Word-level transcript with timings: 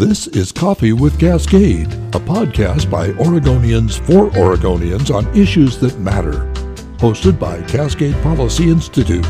This 0.00 0.28
is 0.28 0.50
Coffee 0.50 0.94
with 0.94 1.20
Cascade, 1.20 1.92
a 1.92 2.20
podcast 2.20 2.90
by 2.90 3.08
Oregonians 3.08 4.00
for 4.06 4.30
Oregonians 4.30 5.14
on 5.14 5.26
issues 5.36 5.76
that 5.80 5.98
matter. 5.98 6.50
Hosted 6.96 7.38
by 7.38 7.60
Cascade 7.64 8.14
Policy 8.22 8.70
Institute. 8.70 9.26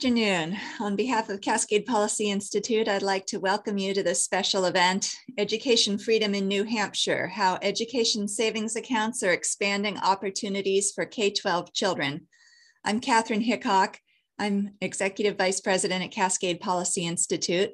Afternoon. 0.00 0.56
On 0.80 0.96
behalf 0.96 1.28
of 1.28 1.42
Cascade 1.42 1.84
Policy 1.84 2.30
Institute, 2.30 2.88
I'd 2.88 3.02
like 3.02 3.26
to 3.26 3.38
welcome 3.38 3.76
you 3.76 3.92
to 3.92 4.02
this 4.02 4.24
special 4.24 4.64
event, 4.64 5.14
Education 5.36 5.98
Freedom 5.98 6.34
in 6.34 6.48
New 6.48 6.64
Hampshire, 6.64 7.28
how 7.28 7.58
education 7.60 8.26
savings 8.26 8.76
accounts 8.76 9.22
are 9.22 9.32
expanding 9.32 9.98
opportunities 9.98 10.90
for 10.90 11.04
K-12 11.04 11.74
children. 11.74 12.26
I'm 12.82 13.00
Catherine 13.00 13.42
Hickok. 13.42 13.98
I'm 14.38 14.70
Executive 14.80 15.36
Vice 15.36 15.60
President 15.60 16.02
at 16.02 16.12
Cascade 16.12 16.60
Policy 16.60 17.04
Institute. 17.04 17.72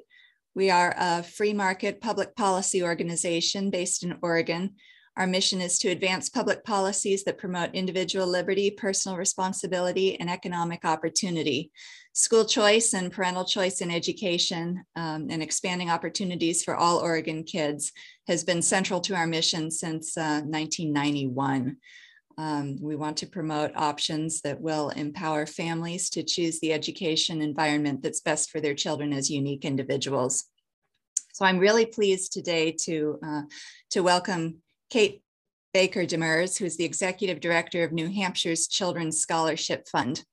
We 0.53 0.69
are 0.69 0.93
a 0.97 1.23
free 1.23 1.53
market 1.53 2.01
public 2.01 2.35
policy 2.35 2.83
organization 2.83 3.69
based 3.69 4.03
in 4.03 4.17
Oregon 4.21 4.75
our 5.17 5.25
mission 5.25 5.61
is 5.61 5.79
to 5.79 5.89
advance 5.89 6.29
public 6.29 6.63
policies 6.63 7.23
that 7.23 7.39
promote 7.39 7.73
individual 7.73 8.27
liberty, 8.27 8.69
personal 8.69 9.17
responsibility, 9.17 10.19
and 10.19 10.29
economic 10.29 10.85
opportunity. 10.85 11.71
School 12.13 12.45
choice 12.45 12.93
and 12.93 13.11
parental 13.11 13.43
choice 13.43 13.81
in 13.81 13.89
education 13.89 14.83
um, 14.95 15.27
and 15.31 15.41
expanding 15.41 15.89
opportunities 15.89 16.63
for 16.63 16.75
all 16.75 16.99
Oregon 16.99 17.43
kids 17.43 17.91
has 18.27 18.43
been 18.43 18.61
central 18.61 19.01
to 19.01 19.15
our 19.15 19.25
mission 19.25 19.71
since 19.71 20.15
uh, 20.17 20.41
1991. 20.45 21.77
Um, 22.37 22.77
we 22.79 22.95
want 22.95 23.17
to 23.17 23.27
promote 23.27 23.71
options 23.75 24.41
that 24.41 24.61
will 24.61 24.89
empower 24.89 25.47
families 25.47 26.11
to 26.11 26.21
choose 26.21 26.59
the 26.59 26.73
education 26.73 27.41
environment 27.41 28.03
that's 28.03 28.21
best 28.21 28.51
for 28.51 28.61
their 28.61 28.75
children 28.75 29.13
as 29.13 29.31
unique 29.31 29.65
individuals. 29.65 30.43
So 31.33 31.45
I'm 31.45 31.57
really 31.57 31.87
pleased 31.87 32.33
today 32.33 32.75
to, 32.83 33.19
uh, 33.25 33.41
to 33.91 34.01
welcome 34.01 34.61
Kate 34.89 35.21
Baker 35.73 36.05
Demers, 36.05 36.57
who's 36.57 36.77
the 36.77 36.85
executive 36.85 37.39
director 37.39 37.83
of 37.83 37.91
New 37.91 38.09
Hampshire's 38.09 38.67
Children's 38.67 39.19
Scholarship 39.19 39.87
Fund. 39.87 40.23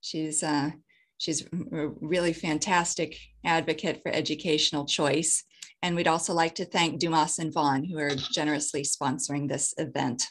She's 0.00 0.42
uh, 0.42 0.70
she's 1.18 1.42
a 1.72 1.88
really 2.00 2.32
fantastic 2.32 3.18
advocate 3.44 4.02
for 4.02 4.10
educational 4.10 4.86
choice. 4.86 5.44
And 5.82 5.94
we'd 5.94 6.08
also 6.08 6.32
like 6.32 6.54
to 6.56 6.64
thank 6.64 6.98
Dumas 6.98 7.38
and 7.38 7.52
Vaughan, 7.52 7.84
who 7.84 7.98
are 7.98 8.14
generously 8.14 8.82
sponsoring 8.82 9.48
this 9.48 9.74
event. 9.78 10.28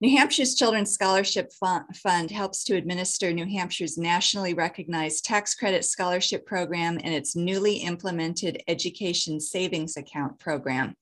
New 0.00 0.16
Hampshire's 0.16 0.54
Children's 0.54 0.92
Scholarship 0.92 1.52
Fund 1.52 2.30
helps 2.30 2.64
to 2.64 2.76
administer 2.76 3.32
New 3.32 3.44
Hampshire's 3.44 3.98
nationally 3.98 4.54
recognized 4.54 5.26
tax 5.26 5.54
credit 5.54 5.84
scholarship 5.84 6.46
program 6.46 6.98
and 7.04 7.12
its 7.12 7.36
newly 7.36 7.76
implemented 7.76 8.62
education 8.66 9.38
savings 9.38 9.98
account 9.98 10.38
program. 10.38 10.94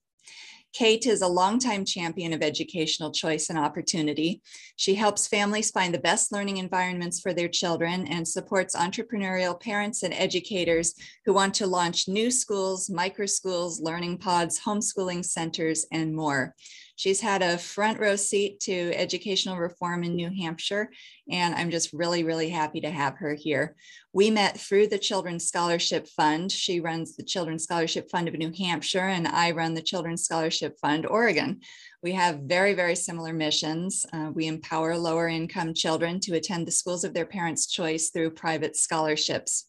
Kate 0.72 1.06
is 1.06 1.22
a 1.22 1.28
longtime 1.28 1.84
champion 1.84 2.32
of 2.32 2.42
educational 2.42 3.10
choice 3.10 3.48
and 3.48 3.58
opportunity. 3.58 4.42
She 4.76 4.94
helps 4.94 5.26
families 5.26 5.70
find 5.70 5.92
the 5.92 5.98
best 5.98 6.30
learning 6.30 6.58
environments 6.58 7.20
for 7.20 7.32
their 7.32 7.48
children 7.48 8.06
and 8.06 8.26
supports 8.26 8.76
entrepreneurial 8.76 9.58
parents 9.60 10.02
and 10.02 10.14
educators 10.14 10.94
who 11.24 11.32
want 11.32 11.54
to 11.54 11.66
launch 11.66 12.06
new 12.06 12.30
schools, 12.30 12.90
micro 12.90 13.26
schools, 13.26 13.80
learning 13.80 14.18
pods, 14.18 14.60
homeschooling 14.60 15.24
centers, 15.24 15.86
and 15.90 16.14
more. 16.14 16.54
She's 16.98 17.20
had 17.20 17.42
a 17.42 17.58
front 17.58 18.00
row 18.00 18.16
seat 18.16 18.58
to 18.62 18.92
educational 18.92 19.56
reform 19.56 20.02
in 20.02 20.16
New 20.16 20.30
Hampshire, 20.30 20.90
and 21.30 21.54
I'm 21.54 21.70
just 21.70 21.92
really, 21.92 22.24
really 22.24 22.48
happy 22.48 22.80
to 22.80 22.90
have 22.90 23.14
her 23.18 23.34
here. 23.34 23.76
We 24.12 24.32
met 24.32 24.58
through 24.58 24.88
the 24.88 24.98
Children's 24.98 25.46
Scholarship 25.46 26.08
Fund. 26.08 26.50
She 26.50 26.80
runs 26.80 27.14
the 27.14 27.22
Children's 27.22 27.62
Scholarship 27.62 28.10
Fund 28.10 28.26
of 28.26 28.34
New 28.34 28.52
Hampshire, 28.58 29.06
and 29.06 29.28
I 29.28 29.52
run 29.52 29.74
the 29.74 29.80
Children's 29.80 30.24
Scholarship 30.24 30.76
Fund 30.80 31.06
Oregon. 31.06 31.60
We 32.02 32.10
have 32.14 32.40
very, 32.40 32.74
very 32.74 32.96
similar 32.96 33.32
missions. 33.32 34.04
Uh, 34.12 34.32
we 34.34 34.48
empower 34.48 34.98
lower 34.98 35.28
income 35.28 35.74
children 35.74 36.18
to 36.22 36.34
attend 36.34 36.66
the 36.66 36.72
schools 36.72 37.04
of 37.04 37.14
their 37.14 37.26
parents' 37.26 37.68
choice 37.68 38.10
through 38.10 38.30
private 38.30 38.76
scholarships. 38.76 39.66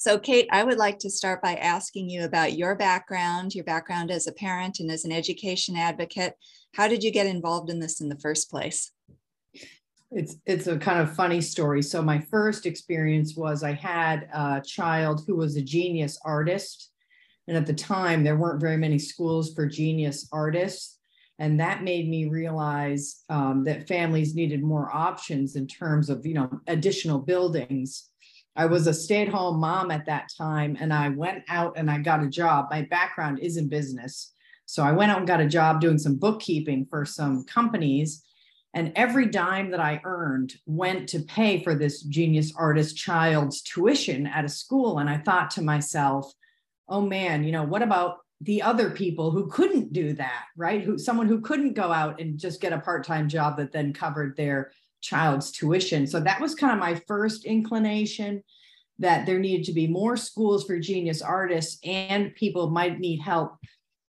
So, 0.00 0.16
Kate, 0.16 0.46
I 0.52 0.62
would 0.62 0.78
like 0.78 1.00
to 1.00 1.10
start 1.10 1.42
by 1.42 1.56
asking 1.56 2.08
you 2.08 2.24
about 2.24 2.56
your 2.56 2.76
background, 2.76 3.52
your 3.52 3.64
background 3.64 4.12
as 4.12 4.28
a 4.28 4.32
parent 4.32 4.78
and 4.78 4.92
as 4.92 5.04
an 5.04 5.10
education 5.10 5.76
advocate. 5.76 6.34
How 6.76 6.86
did 6.86 7.02
you 7.02 7.10
get 7.10 7.26
involved 7.26 7.68
in 7.68 7.80
this 7.80 8.00
in 8.00 8.08
the 8.08 8.18
first 8.20 8.48
place? 8.48 8.92
It's 10.12 10.36
it's 10.46 10.68
a 10.68 10.78
kind 10.78 11.00
of 11.00 11.16
funny 11.16 11.40
story. 11.40 11.82
So 11.82 12.00
my 12.00 12.20
first 12.20 12.64
experience 12.64 13.34
was 13.36 13.64
I 13.64 13.72
had 13.72 14.28
a 14.32 14.62
child 14.64 15.24
who 15.26 15.34
was 15.34 15.56
a 15.56 15.62
genius 15.62 16.16
artist, 16.24 16.92
and 17.48 17.56
at 17.56 17.66
the 17.66 17.74
time 17.74 18.22
there 18.22 18.36
weren't 18.36 18.60
very 18.60 18.76
many 18.76 19.00
schools 19.00 19.52
for 19.52 19.66
genius 19.66 20.28
artists, 20.30 21.00
and 21.40 21.58
that 21.58 21.82
made 21.82 22.08
me 22.08 22.26
realize 22.26 23.24
um, 23.30 23.64
that 23.64 23.88
families 23.88 24.36
needed 24.36 24.62
more 24.62 24.94
options 24.94 25.56
in 25.56 25.66
terms 25.66 26.08
of 26.08 26.24
you 26.24 26.34
know 26.34 26.60
additional 26.68 27.18
buildings 27.18 28.10
I 28.58 28.66
was 28.66 28.88
a 28.88 28.92
stay 28.92 29.22
at 29.22 29.28
home 29.28 29.60
mom 29.60 29.92
at 29.92 30.06
that 30.06 30.32
time, 30.36 30.76
and 30.80 30.92
I 30.92 31.10
went 31.10 31.44
out 31.48 31.74
and 31.76 31.88
I 31.88 31.98
got 31.98 32.24
a 32.24 32.28
job. 32.28 32.66
My 32.72 32.82
background 32.82 33.38
is 33.38 33.56
in 33.56 33.68
business. 33.68 34.34
So 34.66 34.82
I 34.82 34.90
went 34.90 35.12
out 35.12 35.18
and 35.18 35.28
got 35.28 35.40
a 35.40 35.46
job 35.46 35.80
doing 35.80 35.96
some 35.96 36.16
bookkeeping 36.16 36.88
for 36.90 37.04
some 37.04 37.44
companies. 37.44 38.24
And 38.74 38.92
every 38.96 39.26
dime 39.26 39.70
that 39.70 39.78
I 39.78 40.00
earned 40.02 40.56
went 40.66 41.08
to 41.10 41.20
pay 41.20 41.62
for 41.62 41.76
this 41.76 42.02
genius 42.02 42.52
artist 42.56 42.96
child's 42.96 43.62
tuition 43.62 44.26
at 44.26 44.44
a 44.44 44.48
school. 44.48 44.98
And 44.98 45.08
I 45.08 45.18
thought 45.18 45.52
to 45.52 45.62
myself, 45.62 46.30
oh 46.88 47.00
man, 47.00 47.44
you 47.44 47.52
know, 47.52 47.62
what 47.62 47.82
about 47.82 48.18
the 48.40 48.62
other 48.62 48.90
people 48.90 49.30
who 49.30 49.46
couldn't 49.46 49.92
do 49.92 50.14
that, 50.14 50.46
right? 50.56 50.82
Who 50.82 50.98
someone 50.98 51.28
who 51.28 51.40
couldn't 51.40 51.74
go 51.74 51.92
out 51.92 52.20
and 52.20 52.38
just 52.38 52.60
get 52.60 52.72
a 52.72 52.80
part-time 52.80 53.28
job 53.28 53.56
that 53.58 53.70
then 53.70 53.92
covered 53.92 54.36
their 54.36 54.72
child's 55.00 55.50
tuition. 55.50 56.06
So 56.06 56.20
that 56.20 56.40
was 56.40 56.54
kind 56.54 56.72
of 56.72 56.78
my 56.78 57.00
first 57.06 57.44
inclination 57.44 58.42
that 58.98 59.26
there 59.26 59.38
needed 59.38 59.64
to 59.66 59.72
be 59.72 59.86
more 59.86 60.16
schools 60.16 60.64
for 60.64 60.78
genius 60.78 61.22
artists 61.22 61.78
and 61.84 62.34
people 62.34 62.70
might 62.70 62.98
need 62.98 63.20
help 63.20 63.56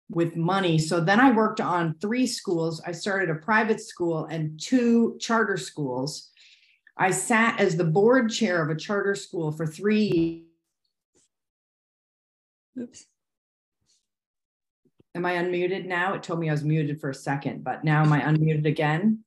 with 0.09 0.35
money. 0.35 0.77
So 0.77 0.99
then 0.99 1.19
I 1.19 1.31
worked 1.31 1.61
on 1.61 1.95
three 2.01 2.27
schools. 2.27 2.81
I 2.85 2.91
started 2.91 3.29
a 3.29 3.39
private 3.39 3.81
school 3.81 4.25
and 4.25 4.59
two 4.59 5.17
charter 5.19 5.57
schools. 5.57 6.29
I 6.97 7.11
sat 7.11 7.59
as 7.59 7.75
the 7.75 7.83
board 7.83 8.29
chair 8.29 8.61
of 8.61 8.69
a 8.69 8.79
charter 8.79 9.15
school 9.15 9.51
for 9.51 9.65
three 9.65 10.45
Oops. 12.79 13.05
Am 15.15 15.25
I 15.25 15.33
unmuted 15.33 15.85
now? 15.85 16.15
It 16.15 16.23
told 16.23 16.39
me 16.39 16.49
I 16.49 16.53
was 16.53 16.63
muted 16.63 16.99
for 16.99 17.11
a 17.11 17.15
second, 17.15 17.63
but 17.63 17.83
now 17.83 18.01
am 18.01 18.11
I 18.11 18.21
unmuted 18.21 18.65
again? 18.65 19.23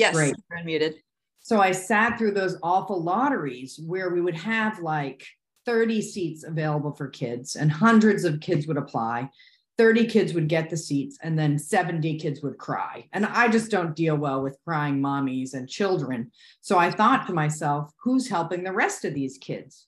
Yes, 0.00 0.14
Great. 0.14 0.34
you're 0.50 0.58
unmuted. 0.60 0.94
So 1.40 1.60
I 1.60 1.72
sat 1.72 2.16
through 2.16 2.32
those 2.32 2.56
awful 2.62 3.02
lotteries 3.02 3.78
where 3.86 4.08
we 4.08 4.22
would 4.22 4.36
have 4.36 4.78
like 4.78 5.26
30 5.66 6.00
seats 6.00 6.42
available 6.42 6.92
for 6.92 7.08
kids 7.08 7.54
and 7.54 7.70
hundreds 7.70 8.24
of 8.24 8.40
kids 8.40 8.66
would 8.66 8.78
apply. 8.78 9.28
30 9.76 10.06
kids 10.06 10.32
would 10.32 10.48
get 10.48 10.70
the 10.70 10.76
seats 10.76 11.18
and 11.22 11.38
then 11.38 11.58
70 11.58 12.18
kids 12.18 12.40
would 12.42 12.56
cry. 12.56 13.08
And 13.12 13.26
I 13.26 13.48
just 13.48 13.70
don't 13.70 13.94
deal 13.94 14.16
well 14.16 14.42
with 14.42 14.58
crying 14.64 15.00
mommies 15.00 15.52
and 15.52 15.68
children. 15.68 16.30
So 16.62 16.78
I 16.78 16.90
thought 16.90 17.26
to 17.26 17.34
myself, 17.34 17.92
who's 18.02 18.28
helping 18.28 18.62
the 18.64 18.72
rest 18.72 19.04
of 19.04 19.12
these 19.12 19.36
kids? 19.36 19.86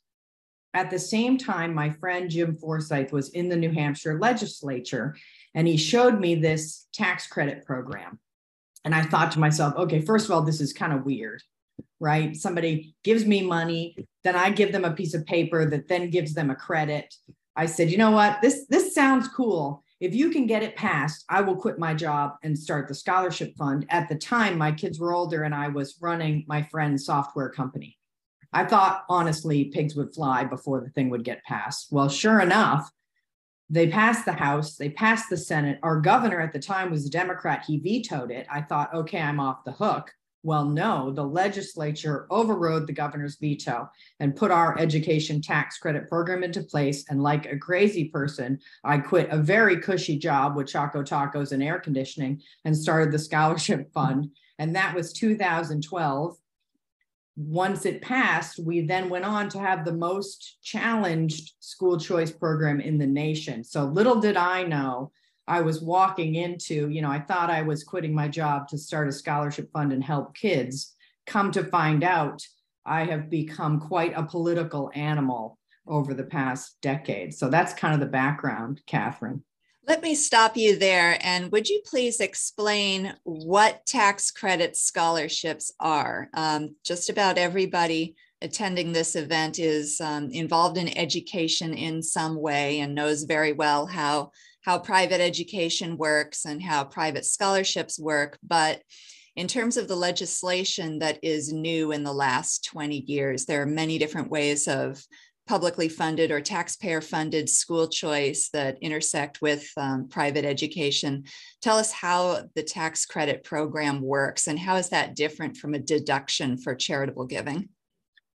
At 0.74 0.90
the 0.90 0.98
same 0.98 1.38
time, 1.38 1.74
my 1.74 1.88
friend 1.88 2.28
Jim 2.30 2.56
Forsythe 2.56 3.12
was 3.12 3.30
in 3.30 3.48
the 3.48 3.56
New 3.56 3.70
Hampshire 3.70 4.18
legislature 4.18 5.16
and 5.54 5.66
he 5.66 5.78
showed 5.78 6.20
me 6.20 6.34
this 6.34 6.86
tax 6.92 7.26
credit 7.26 7.64
program. 7.64 8.18
And 8.84 8.94
I 8.94 9.02
thought 9.02 9.32
to 9.32 9.38
myself, 9.38 9.74
okay, 9.76 10.00
first 10.00 10.26
of 10.26 10.32
all, 10.32 10.42
this 10.42 10.60
is 10.60 10.72
kind 10.72 10.92
of 10.92 11.04
weird, 11.04 11.42
right? 12.00 12.34
Somebody 12.36 12.94
gives 13.04 13.24
me 13.24 13.42
money, 13.42 13.96
then 14.24 14.36
I 14.36 14.50
give 14.50 14.72
them 14.72 14.84
a 14.84 14.92
piece 14.92 15.14
of 15.14 15.26
paper 15.26 15.68
that 15.70 15.88
then 15.88 16.10
gives 16.10 16.34
them 16.34 16.50
a 16.50 16.56
credit. 16.56 17.14
I 17.54 17.66
said, 17.66 17.90
you 17.90 17.98
know 17.98 18.10
what? 18.10 18.40
This 18.40 18.66
this 18.68 18.94
sounds 18.94 19.28
cool. 19.28 19.84
If 20.00 20.14
you 20.14 20.30
can 20.30 20.46
get 20.46 20.64
it 20.64 20.74
passed, 20.74 21.24
I 21.28 21.42
will 21.42 21.54
quit 21.54 21.78
my 21.78 21.94
job 21.94 22.32
and 22.42 22.58
start 22.58 22.88
the 22.88 22.94
scholarship 22.94 23.56
fund. 23.56 23.86
At 23.88 24.08
the 24.08 24.16
time, 24.16 24.58
my 24.58 24.72
kids 24.72 24.98
were 24.98 25.14
older 25.14 25.44
and 25.44 25.54
I 25.54 25.68
was 25.68 25.98
running 26.00 26.44
my 26.48 26.62
friend's 26.62 27.06
software 27.06 27.50
company. 27.50 27.96
I 28.52 28.64
thought 28.64 29.04
honestly 29.08 29.66
pigs 29.66 29.94
would 29.94 30.12
fly 30.12 30.44
before 30.44 30.80
the 30.80 30.90
thing 30.90 31.08
would 31.10 31.24
get 31.24 31.44
passed. 31.44 31.88
Well, 31.90 32.08
sure 32.08 32.40
enough, 32.40 32.90
they 33.72 33.88
passed 33.88 34.26
the 34.26 34.34
House, 34.34 34.76
they 34.76 34.90
passed 34.90 35.30
the 35.30 35.36
Senate. 35.36 35.78
Our 35.82 35.98
governor 35.98 36.40
at 36.40 36.52
the 36.52 36.58
time 36.58 36.90
was 36.90 37.06
a 37.06 37.10
Democrat. 37.10 37.64
He 37.66 37.78
vetoed 37.78 38.30
it. 38.30 38.46
I 38.52 38.60
thought, 38.60 38.92
okay, 38.92 39.18
I'm 39.18 39.40
off 39.40 39.64
the 39.64 39.72
hook. 39.72 40.12
Well, 40.42 40.66
no, 40.66 41.10
the 41.10 41.24
legislature 41.24 42.26
overrode 42.28 42.86
the 42.86 42.92
governor's 42.92 43.36
veto 43.36 43.88
and 44.20 44.36
put 44.36 44.50
our 44.50 44.78
education 44.78 45.40
tax 45.40 45.78
credit 45.78 46.06
program 46.06 46.42
into 46.42 46.62
place. 46.62 47.06
And 47.08 47.22
like 47.22 47.46
a 47.46 47.56
crazy 47.56 48.04
person, 48.04 48.58
I 48.84 48.98
quit 48.98 49.30
a 49.30 49.38
very 49.38 49.80
cushy 49.80 50.18
job 50.18 50.54
with 50.54 50.66
Choco 50.66 51.02
Tacos 51.02 51.52
and 51.52 51.62
air 51.62 51.78
conditioning 51.78 52.42
and 52.66 52.76
started 52.76 53.10
the 53.10 53.18
scholarship 53.18 53.90
fund. 53.94 54.28
And 54.58 54.76
that 54.76 54.94
was 54.94 55.14
2012. 55.14 56.36
Once 57.36 57.86
it 57.86 58.02
passed, 58.02 58.58
we 58.58 58.82
then 58.82 59.08
went 59.08 59.24
on 59.24 59.48
to 59.48 59.58
have 59.58 59.84
the 59.84 59.92
most 59.92 60.58
challenged 60.62 61.54
school 61.60 61.98
choice 61.98 62.30
program 62.30 62.80
in 62.80 62.98
the 62.98 63.06
nation. 63.06 63.64
So 63.64 63.84
little 63.84 64.20
did 64.20 64.36
I 64.36 64.64
know 64.64 65.10
I 65.48 65.62
was 65.62 65.80
walking 65.80 66.34
into, 66.34 66.88
you 66.90 67.02
know, 67.02 67.10
I 67.10 67.20
thought 67.20 67.50
I 67.50 67.62
was 67.62 67.84
quitting 67.84 68.14
my 68.14 68.28
job 68.28 68.68
to 68.68 68.78
start 68.78 69.08
a 69.08 69.12
scholarship 69.12 69.70
fund 69.72 69.92
and 69.92 70.04
help 70.04 70.34
kids. 70.36 70.94
Come 71.26 71.50
to 71.52 71.64
find 71.64 72.04
out, 72.04 72.42
I 72.84 73.04
have 73.04 73.30
become 73.30 73.80
quite 73.80 74.12
a 74.16 74.24
political 74.24 74.90
animal 74.94 75.58
over 75.86 76.14
the 76.14 76.24
past 76.24 76.76
decade. 76.80 77.34
So 77.34 77.48
that's 77.48 77.74
kind 77.74 77.94
of 77.94 78.00
the 78.00 78.06
background, 78.06 78.82
Catherine. 78.86 79.42
Let 79.84 80.00
me 80.00 80.14
stop 80.14 80.56
you 80.56 80.78
there. 80.78 81.18
And 81.22 81.50
would 81.50 81.68
you 81.68 81.82
please 81.84 82.20
explain 82.20 83.14
what 83.24 83.84
tax 83.84 84.30
credit 84.30 84.76
scholarships 84.76 85.72
are? 85.80 86.28
Um, 86.34 86.76
just 86.84 87.10
about 87.10 87.36
everybody 87.36 88.14
attending 88.40 88.92
this 88.92 89.16
event 89.16 89.58
is 89.58 90.00
um, 90.00 90.30
involved 90.30 90.78
in 90.78 90.96
education 90.96 91.74
in 91.74 92.00
some 92.00 92.40
way 92.40 92.80
and 92.80 92.94
knows 92.94 93.24
very 93.24 93.52
well 93.52 93.86
how 93.86 94.30
how 94.64 94.78
private 94.78 95.20
education 95.20 95.96
works 95.96 96.44
and 96.44 96.62
how 96.62 96.84
private 96.84 97.24
scholarships 97.24 97.98
work. 97.98 98.38
But 98.44 98.80
in 99.34 99.48
terms 99.48 99.76
of 99.76 99.88
the 99.88 99.96
legislation 99.96 101.00
that 101.00 101.18
is 101.24 101.52
new 101.52 101.90
in 101.90 102.04
the 102.04 102.12
last 102.12 102.64
20 102.66 102.98
years, 103.08 103.44
there 103.46 103.62
are 103.62 103.66
many 103.66 103.98
different 103.98 104.30
ways 104.30 104.68
of 104.68 105.04
publicly 105.52 105.86
funded 105.86 106.30
or 106.30 106.40
taxpayer 106.40 107.02
funded 107.02 107.46
school 107.46 107.86
choice 107.86 108.48
that 108.54 108.78
intersect 108.80 109.42
with 109.42 109.70
um, 109.76 110.08
private 110.08 110.46
education. 110.46 111.22
Tell 111.60 111.76
us 111.76 111.92
how 111.92 112.44
the 112.54 112.62
tax 112.62 113.04
credit 113.04 113.44
program 113.44 114.00
works 114.00 114.46
and 114.46 114.58
how 114.58 114.76
is 114.76 114.88
that 114.88 115.14
different 115.14 115.58
from 115.58 115.74
a 115.74 115.78
deduction 115.78 116.56
for 116.56 116.74
charitable 116.74 117.26
giving? 117.26 117.68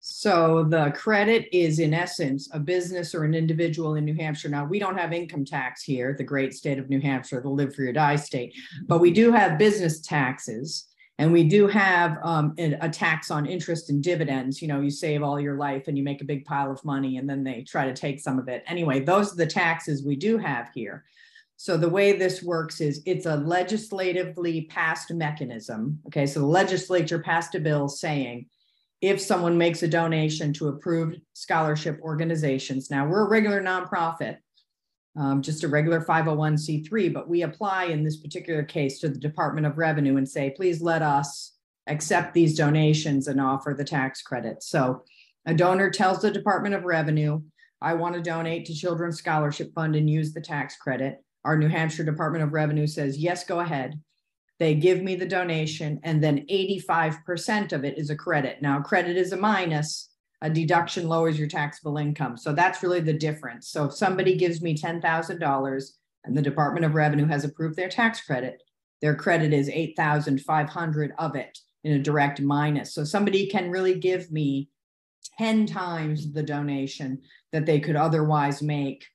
So 0.01 0.65
the 0.65 0.91
credit 0.93 1.55
is 1.55 1.81
in 1.81 1.93
essence 1.93 2.49
a 2.55 2.59
business 2.59 3.15
or 3.15 3.25
an 3.25 3.35
individual 3.35 3.97
in 3.97 4.07
New 4.07 4.17
Hampshire. 4.17 4.49
Now 4.49 4.65
we 4.65 4.79
don't 4.79 4.97
have 4.97 5.13
income 5.13 5.45
tax 5.45 5.83
here, 5.83 6.15
the 6.17 6.25
great 6.25 6.55
state 6.55 6.79
of 6.79 6.89
New 6.89 7.03
Hampshire, 7.03 7.43
the 7.43 7.51
live 7.51 7.75
for 7.75 7.83
your 7.83 7.93
die 7.93 8.17
state, 8.17 8.55
but 8.87 9.01
we 9.01 9.11
do 9.11 9.33
have 9.33 9.59
business 9.59 10.01
taxes 10.01 10.89
and 11.19 11.33
we 11.33 11.45
do 11.45 11.67
have 11.67 12.19
um, 12.23 12.55
a 12.59 12.89
tax 12.89 13.31
on 13.31 13.47
interest 13.47 13.91
and 13.91 14.03
dividends. 14.03 14.63
You 14.63 14.69
know, 14.69 14.81
you 14.81 14.91
save 14.91 15.23
all 15.23 15.39
your 15.39 15.57
life 15.57 15.87
and 15.87 15.97
you 15.97 16.03
make 16.03 16.23
a 16.23 16.25
big 16.27 16.45
pile 16.45 16.71
of 16.71 16.85
money 16.85 17.19
and 17.19 17.29
then 17.29 17.45
they 17.45 17.63
try 17.63 17.87
to 17.87 17.95
take 17.95 18.19
some 18.19 18.39
of 18.39 18.49
it. 18.49 18.65
Anyway, 18.67 19.01
those 19.01 19.33
are 19.33 19.37
the 19.37 19.47
taxes 19.47 20.05
we 20.05 20.17
do 20.17 20.39
have 20.39 20.71
here. 20.75 21.05
So 21.57 21.77
the 21.77 21.89
way 21.89 22.13
this 22.13 22.43
works 22.43 22.81
is 22.81 23.03
it's 23.07 23.27
a 23.27 23.37
legislatively 23.37 24.63
passed 24.63 25.13
mechanism. 25.13 26.01
Okay, 26.07 26.27
so 26.27 26.41
the 26.41 26.47
legislature 26.47 27.21
passed 27.21 27.55
a 27.55 27.61
bill 27.61 27.89
saying 27.89 28.47
if 29.01 29.21
someone 29.21 29.59
makes 29.59 29.83
a 29.83 29.89
donation 29.89 30.53
to 30.55 30.69
approved 30.69 31.21
scholarship 31.35 32.01
organizations. 32.03 32.91
Now, 32.91 33.07
we're 33.07 33.27
a 33.27 33.29
regular 33.29 33.63
nonprofit, 33.63 34.39
um, 35.17 35.43
just 35.43 35.65
a 35.65 35.69
regular 35.69 36.01
501c3, 36.01 37.13
but 37.13 37.29
we 37.29 37.43
apply 37.43 37.85
in 37.85 38.03
this 38.03 38.17
particular 38.17 38.63
case 38.63 38.99
to 39.01 39.09
the 39.09 39.19
Department 39.19 39.67
of 39.67 39.79
Revenue 39.79 40.17
and 40.17 40.29
say, 40.29 40.51
please 40.51 40.81
let 40.81 41.03
us 41.03 41.55
accept 41.87 42.33
these 42.33 42.57
donations 42.57 43.29
and 43.29 43.41
offer 43.41 43.75
the 43.77 43.85
tax 43.85 44.23
credit. 44.23 44.63
So 44.63 45.03
a 45.47 45.55
donor 45.55 45.91
tells 45.91 46.23
the 46.23 46.31
Department 46.31 46.75
of 46.75 46.85
Revenue, 46.85 47.43
I 47.81 47.95
want 47.95 48.15
to 48.15 48.23
donate 48.23 48.65
to 48.67 48.75
Children's 48.75 49.19
Scholarship 49.19 49.75
Fund 49.75 49.97
and 49.97 50.09
use 50.09 50.33
the 50.33 50.41
tax 50.41 50.77
credit. 50.77 51.23
Our 51.45 51.59
New 51.59 51.69
Hampshire 51.69 52.05
Department 52.05 52.45
of 52.45 52.53
Revenue 52.53 52.87
says, 52.87 53.19
yes, 53.19 53.45
go 53.45 53.61
ahead. 53.61 54.01
They 54.61 54.75
give 54.75 55.03
me 55.03 55.17
the 55.17 55.27
donation, 55.27 55.99
and 56.05 56.23
then 56.23 56.47
85% 56.49 57.73
of 57.73 57.85
it 57.85 57.99
is 57.99 58.11
a 58.11 58.17
credit. 58.17 58.63
Now, 58.63 58.81
credit 58.81 59.17
is 59.17 59.33
a 59.33 59.37
minus, 59.37 60.12
a 60.43 60.51
deduction 60.51 61.09
lowers 61.09 61.39
your 61.39 61.49
taxable 61.49 61.97
income. 61.97 62.37
So 62.37 62.53
that's 62.53 62.83
really 62.83 63.01
the 63.01 63.13
difference. 63.13 63.69
So 63.69 63.85
if 63.87 63.95
somebody 63.95 64.37
gives 64.37 64.61
me 64.61 64.77
$10,000 64.77 65.91
and 66.25 66.37
the 66.37 66.43
Department 66.43 66.85
of 66.85 66.95
Revenue 66.95 67.27
has 67.27 67.45
approved 67.45 67.77
their 67.77 67.89
tax 67.89 68.21
credit, 68.21 68.61
their 69.01 69.15
credit 69.15 69.53
is 69.53 69.69
8,500 69.69 71.13
of 71.19 71.37
it 71.37 71.59
in 71.85 71.93
a 71.93 72.03
direct 72.03 72.41
minus. 72.41 72.93
So 72.93 73.05
somebody 73.05 73.47
can 73.47 73.71
really 73.71 73.95
give 73.95 74.33
me 74.33 74.69
10 75.39 75.67
times 75.67 76.33
the 76.33 76.43
donation 76.43 77.23
that 77.53 77.65
they 77.65 77.79
could 77.79 77.97
otherwise 77.97 78.63
make 78.63 79.07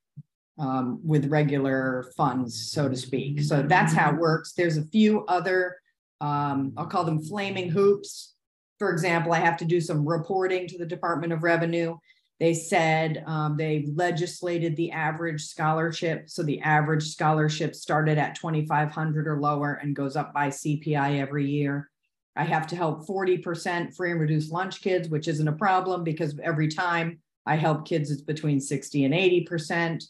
um, 0.58 1.00
with 1.04 1.26
regular 1.26 2.10
funds, 2.16 2.72
so 2.72 2.88
to 2.88 2.96
speak. 2.96 3.42
So 3.42 3.64
that's 3.64 3.94
how 3.94 4.12
it 4.12 4.18
works. 4.18 4.54
There's 4.54 4.78
a 4.78 4.86
few 4.86 5.26
other, 5.26 5.76
um, 6.22 6.74
I'll 6.78 6.88
call 6.88 7.04
them 7.04 7.22
flaming 7.22 7.70
hoops. 7.70 8.34
For 8.80 8.92
example, 8.92 9.34
I 9.34 9.40
have 9.40 9.58
to 9.58 9.66
do 9.66 9.82
some 9.82 10.08
reporting 10.08 10.68
to 10.68 10.78
the 10.78 10.86
Department 10.86 11.34
of 11.34 11.44
Revenue. 11.44 11.98
They 12.40 12.54
said 12.54 13.24
um, 13.26 13.58
they 13.58 13.88
legislated 13.96 14.76
the 14.76 14.92
average 14.92 15.44
scholarship. 15.44 16.30
So 16.30 16.44
the 16.44 16.62
average 16.62 17.04
scholarship 17.04 17.74
started 17.74 18.20
at 18.20 18.36
2,500 18.36 19.28
or 19.28 19.40
lower 19.40 19.74
and 19.82 19.96
goes 19.96 20.16
up 20.16 20.34
by 20.34 20.50
CPI 20.50 21.20
every 21.20 21.50
year. 21.50 21.90
I 22.36 22.44
have 22.44 22.68
to 22.68 22.76
help 22.76 23.08
40% 23.08 23.96
free 23.96 24.12
and 24.12 24.20
reduced 24.20 24.52
lunch 24.52 24.82
kids, 24.82 25.10
which 25.10 25.28
isn't 25.28 25.48
a 25.48 25.54
problem 25.54 26.04
because 26.04 26.38
every 26.44 26.68
time 26.68 27.20
I 27.48 27.56
help 27.56 27.88
kids, 27.88 28.12
it's 28.12 28.22
between 28.22 28.60
60 28.60 29.06
and 29.06 29.14
80%. 29.14 30.04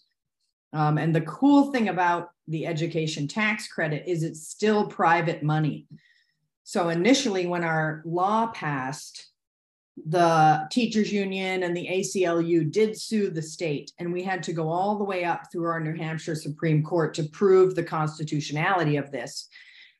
Um, 0.73 0.97
and 0.97 1.15
the 1.15 1.21
cool 1.21 1.71
thing 1.71 1.87
about 1.87 2.31
the 2.49 2.67
education 2.67 3.29
tax 3.29 3.69
credit 3.69 4.03
is 4.05 4.23
it's 4.23 4.49
still 4.49 4.87
private 4.87 5.43
money. 5.43 5.85
So 6.67 6.89
initially, 6.89 7.45
when 7.45 7.63
our 7.63 8.01
law 8.03 8.47
passed, 8.47 9.31
the 10.05 10.67
teachers 10.69 11.13
union 11.13 11.63
and 11.63 11.75
the 11.75 11.87
ACLU 11.87 12.69
did 12.69 12.99
sue 12.99 13.29
the 13.29 13.41
state, 13.41 13.93
and 13.99 14.11
we 14.11 14.21
had 14.21 14.43
to 14.43 14.51
go 14.51 14.67
all 14.67 14.97
the 14.97 15.05
way 15.05 15.23
up 15.23 15.49
through 15.49 15.63
our 15.63 15.79
New 15.79 15.95
Hampshire 15.95 16.35
Supreme 16.35 16.83
Court 16.83 17.13
to 17.13 17.23
prove 17.23 17.73
the 17.73 17.85
constitutionality 17.85 18.97
of 18.97 19.13
this. 19.13 19.47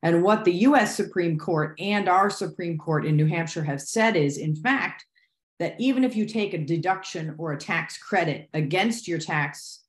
And 0.04 0.22
what 0.24 0.44
the 0.44 0.56
US 0.68 0.94
Supreme 0.94 1.40
Court 1.40 1.74
and 1.80 2.10
our 2.10 2.30
Supreme 2.30 2.78
Court 2.78 3.06
in 3.06 3.16
New 3.16 3.28
Hampshire 3.28 3.64
have 3.64 3.80
said 3.80 4.18
is, 4.18 4.38
in 4.38 4.54
fact, 4.54 5.06
that 5.60 5.80
even 5.80 6.04
if 6.04 6.18
you 6.18 6.26
take 6.26 6.54
a 6.54 6.58
deduction 6.58 7.34
or 7.38 7.54
a 7.54 7.58
tax 7.58 7.98
credit 7.98 8.50
against 8.54 9.08
your 9.08 9.20
tax 9.20 9.86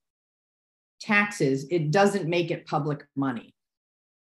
taxes, 1.01 1.67
it 1.73 1.91
doesn't 1.91 2.29
make 2.29 2.53
it 2.53 2.69
public 2.69 3.05
money. 3.17 3.53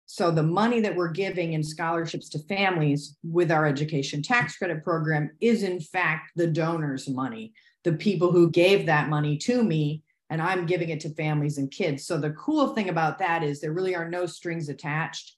So 0.07 0.31
the 0.31 0.43
money 0.43 0.81
that 0.81 0.95
we're 0.95 1.11
giving 1.11 1.53
in 1.53 1.63
scholarships 1.65 2.29
to 2.31 2.39
families 2.39 3.17
with 3.25 3.51
our 3.51 3.67
education 3.67 4.23
tax 4.23 4.57
credit 4.57 4.85
program 4.85 5.31
is 5.41 5.65
in 5.65 5.81
fact 5.81 6.31
the 6.37 6.47
donor's 6.47 7.09
money, 7.09 7.53
the 7.83 7.93
people 7.93 8.31
who 8.31 8.51
gave 8.51 8.87
that 8.87 9.09
money 9.09 9.37
to 9.39 9.63
me 9.63 10.03
and 10.31 10.43
I'm 10.43 10.67
giving 10.67 10.89
it 10.89 11.01
to 11.01 11.15
families 11.15 11.59
and 11.59 11.71
kids. 11.71 12.07
So 12.07 12.19
the 12.19 12.31
cool 12.31 12.69
thing 12.69 12.89
about 12.89 13.19
that 13.19 13.43
is 13.43 13.61
there 13.61 13.73
really 13.73 13.95
are 13.95 14.09
no 14.09 14.27
strings 14.27 14.69
attached. 14.69 15.37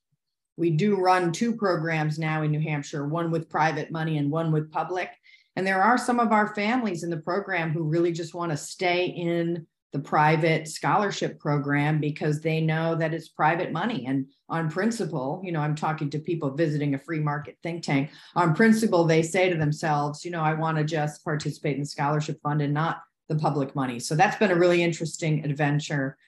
We 0.56 0.70
do 0.70 0.96
run 0.96 1.32
two 1.32 1.54
programs 1.54 2.18
now 2.18 2.42
in 2.42 2.50
New 2.50 2.60
Hampshire, 2.60 3.06
one 3.06 3.30
with 3.30 3.50
private 3.50 3.90
money 3.90 4.18
and 4.18 4.30
one 4.30 4.50
with 4.50 4.72
public. 4.72 5.10
And 5.56 5.66
there 5.66 5.82
are 5.82 5.98
some 5.98 6.20
of 6.20 6.32
our 6.32 6.54
families 6.54 7.04
in 7.04 7.10
the 7.10 7.18
program 7.18 7.70
who 7.70 7.84
really 7.84 8.12
just 8.12 8.34
want 8.34 8.50
to 8.50 8.56
stay 8.56 9.06
in 9.06 9.66
the 9.92 9.98
private 9.98 10.68
scholarship 10.68 11.38
program 11.38 11.98
because 11.98 12.40
they 12.40 12.60
know 12.60 12.94
that 12.94 13.14
it's 13.14 13.28
private 13.28 13.72
money. 13.72 14.04
And 14.06 14.26
on 14.50 14.70
principle, 14.70 15.40
you 15.42 15.50
know, 15.50 15.60
I'm 15.60 15.74
talking 15.74 16.10
to 16.10 16.18
people 16.18 16.50
visiting 16.50 16.94
a 16.94 16.98
free 16.98 17.20
market 17.20 17.56
think 17.62 17.82
tank. 17.82 18.10
On 18.36 18.54
principle, 18.54 19.04
they 19.04 19.22
say 19.22 19.48
to 19.48 19.56
themselves, 19.56 20.24
you 20.24 20.30
know, 20.30 20.42
I 20.42 20.54
want 20.54 20.76
to 20.76 20.84
just 20.84 21.24
participate 21.24 21.76
in 21.76 21.82
the 21.82 21.86
scholarship 21.86 22.38
fund 22.42 22.60
and 22.60 22.74
not 22.74 23.00
the 23.28 23.36
public 23.36 23.74
money. 23.74 23.98
So 23.98 24.14
that's 24.14 24.36
been 24.36 24.50
a 24.50 24.56
really 24.56 24.82
interesting 24.82 25.44
adventure. 25.44 26.18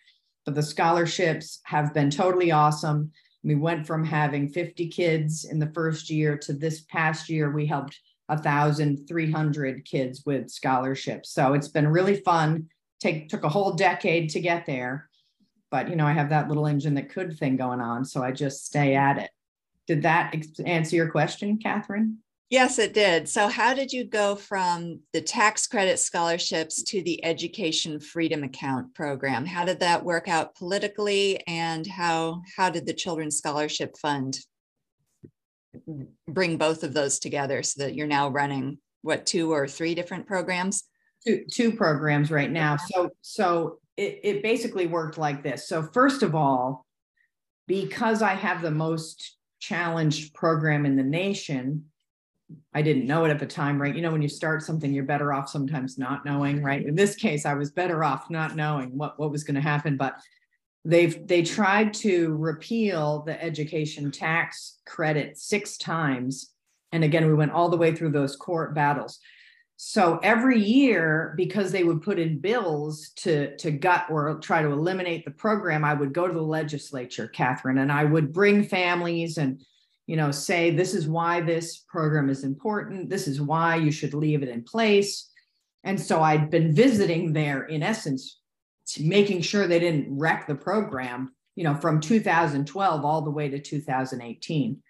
But 0.47 0.55
the 0.55 0.63
scholarships 0.63 1.61
have 1.65 1.93
been 1.93 2.11
totally 2.11 2.51
awesome. 2.51 3.13
We 3.43 3.57
went 3.57 3.87
from 3.87 4.05
having 4.05 4.49
50 4.49 4.89
kids 4.89 5.45
in 5.45 5.59
the 5.59 5.71
first 5.75 6.09
year 6.09 6.37
to 6.39 6.53
this 6.53 6.83
past 6.83 7.29
year, 7.29 7.51
we 7.51 7.67
helped 7.67 7.99
1,300 8.27 9.85
kids 9.85 10.23
with 10.25 10.51
scholarships. 10.51 11.31
So 11.31 11.55
it's 11.55 11.69
been 11.69 11.89
really 11.89 12.17
fun 12.17 12.69
take 13.01 13.29
took 13.29 13.45
a 13.45 13.49
whole 13.49 13.73
decade 13.73 14.31
to 14.31 14.41
get 14.41 14.67
there. 14.67 15.09
But 15.71 15.89
you 15.89 15.97
know 15.97 16.07
i 16.07 16.13
have 16.13 16.31
that 16.31 16.49
little 16.49 16.67
engine 16.67 16.95
that 16.95 17.11
could 17.11 17.39
thing 17.39 17.57
going 17.57 17.81
on 17.81 18.05
so 18.05 18.23
i 18.23 18.33
just 18.33 18.67
stay 18.67 18.95
at 18.95 19.19
it. 19.19 19.31
Did 19.87 20.03
that 20.03 20.35
answer 20.65 20.97
your 20.97 21.11
question 21.11 21.59
catherine? 21.59 22.19
Yes 22.51 22.81
it 22.81 22.93
did. 22.93 23.29
So 23.29 23.47
how 23.47 23.75
did 23.75 23.93
you 23.93 24.05
go 24.05 24.35
from 24.35 25.01
the 25.13 25.21
tax 25.21 25.69
credit 25.69 26.01
scholarships 26.01 26.83
to 26.83 27.01
the 27.01 27.25
education 27.25 28.01
freedom 28.01 28.43
account 28.43 28.93
program? 28.93 29.47
How 29.47 29.65
did 29.65 29.79
that 29.81 30.05
work 30.05 30.27
out 30.27 30.57
politically 30.57 31.41
and 31.47 31.87
how 31.87 32.43
how 32.57 32.69
did 32.69 32.87
the 32.87 32.93
children's 32.93 33.39
scholarship 33.39 33.97
fund 33.97 34.37
bring 36.27 36.57
both 36.57 36.83
of 36.83 36.93
those 36.93 37.21
together 37.21 37.63
so 37.63 37.85
that 37.85 37.95
you're 37.95 38.09
now 38.09 38.29
running 38.29 38.79
what 39.03 39.27
two 39.27 39.53
or 39.53 39.69
three 39.69 39.95
different 39.95 40.27
programs? 40.27 40.83
Two, 41.27 41.45
two 41.51 41.73
programs 41.73 42.31
right 42.31 42.51
now. 42.51 42.77
So 42.77 43.11
so 43.21 43.79
it, 43.97 44.21
it 44.23 44.43
basically 44.43 44.87
worked 44.87 45.19
like 45.19 45.43
this. 45.43 45.69
So 45.69 45.83
first 45.83 46.23
of 46.23 46.35
all, 46.35 46.87
because 47.67 48.23
I 48.23 48.35
have 48.35 48.63
the 48.63 48.71
most 48.71 49.37
challenged 49.59 50.33
program 50.35 50.87
in 50.87 50.97
the 50.97 51.03
nation, 51.03 51.85
I 52.75 52.83
didn't 52.83 53.07
know 53.07 53.25
it 53.27 53.31
at 53.31 53.39
the 53.39 53.47
time, 53.47 53.81
right? 53.81 53.95
You 53.95 54.03
know, 54.03 54.11
when 54.11 54.23
you 54.23 54.29
start 54.29 54.63
something, 54.63 54.93
you're 54.93 55.05
better 55.05 55.33
off 55.33 55.49
sometimes 55.49 55.99
not 55.99 56.25
knowing, 56.25 56.63
right? 56.63 56.85
In 56.85 56.95
this 56.95 57.15
case, 57.15 57.47
I 57.47 57.55
was 57.55 57.71
better 57.71 58.03
off 58.03 58.31
not 58.31 58.57
knowing 58.57 58.97
what, 58.97 59.19
what 59.19 59.31
was 59.31 59.45
going 59.45 59.55
to 59.57 59.61
happen. 59.61 59.97
But 59.97 60.15
they've 60.85 61.27
they 61.27 61.43
tried 61.43 61.93
to 61.95 62.35
repeal 62.37 63.23
the 63.27 63.41
education 63.43 64.11
tax 64.11 64.79
credit 64.87 65.39
six 65.39 65.77
times. 65.77 66.51
And 66.93 67.05
again, 67.05 67.27
we 67.27 67.35
went 67.35 67.53
all 67.53 67.69
the 67.69 67.77
way 67.77 67.95
through 67.95 68.11
those 68.11 68.35
court 68.35 68.75
battles. 68.75 69.21
So 69.83 70.21
every 70.23 70.61
year, 70.61 71.33
because 71.39 71.73
they 71.73 71.85
would 71.85 72.03
put 72.03 72.19
in 72.19 72.39
bills 72.39 73.13
to, 73.17 73.57
to 73.57 73.71
gut 73.71 74.05
or 74.11 74.39
try 74.39 74.61
to 74.61 74.71
eliminate 74.71 75.25
the 75.25 75.31
program, 75.31 75.87
I 75.87 75.95
would 75.95 76.13
go 76.13 76.29
to 76.29 76.35
the 76.35 76.43
legislature, 76.43 77.27
Catherine, 77.29 77.79
and 77.79 77.91
I 77.91 78.05
would 78.05 78.31
bring 78.31 78.63
families 78.63 79.39
and 79.39 79.63
you 80.07 80.17
know, 80.17 80.33
say 80.33 80.71
this 80.71 80.93
is 80.93 81.09
why 81.09 81.41
this 81.41 81.79
program 81.79 82.29
is 82.29 82.45
important. 82.45 83.09
This 83.09 83.27
is 83.27 83.41
why 83.41 83.77
you 83.77 83.91
should 83.91 84.13
leave 84.13 84.43
it 84.43 84.51
in 84.51 84.65
place. 84.65 85.31
And 85.83 85.99
so 85.99 86.21
I'd 86.21 86.51
been 86.51 86.75
visiting 86.75 87.33
there 87.33 87.63
in 87.63 87.83
essence, 87.83 88.39
making 89.01 89.41
sure 89.41 89.67
they 89.67 89.79
didn't 89.79 90.19
wreck 90.19 90.47
the 90.47 90.57
program, 90.57 91.35
you 91.57 91.65
know, 91.65 91.75
from 91.75 92.01
2012 92.01 93.03
all 93.03 93.23
the 93.23 93.31
way 93.31 93.49
to 93.49 93.59
2018. 93.59 94.83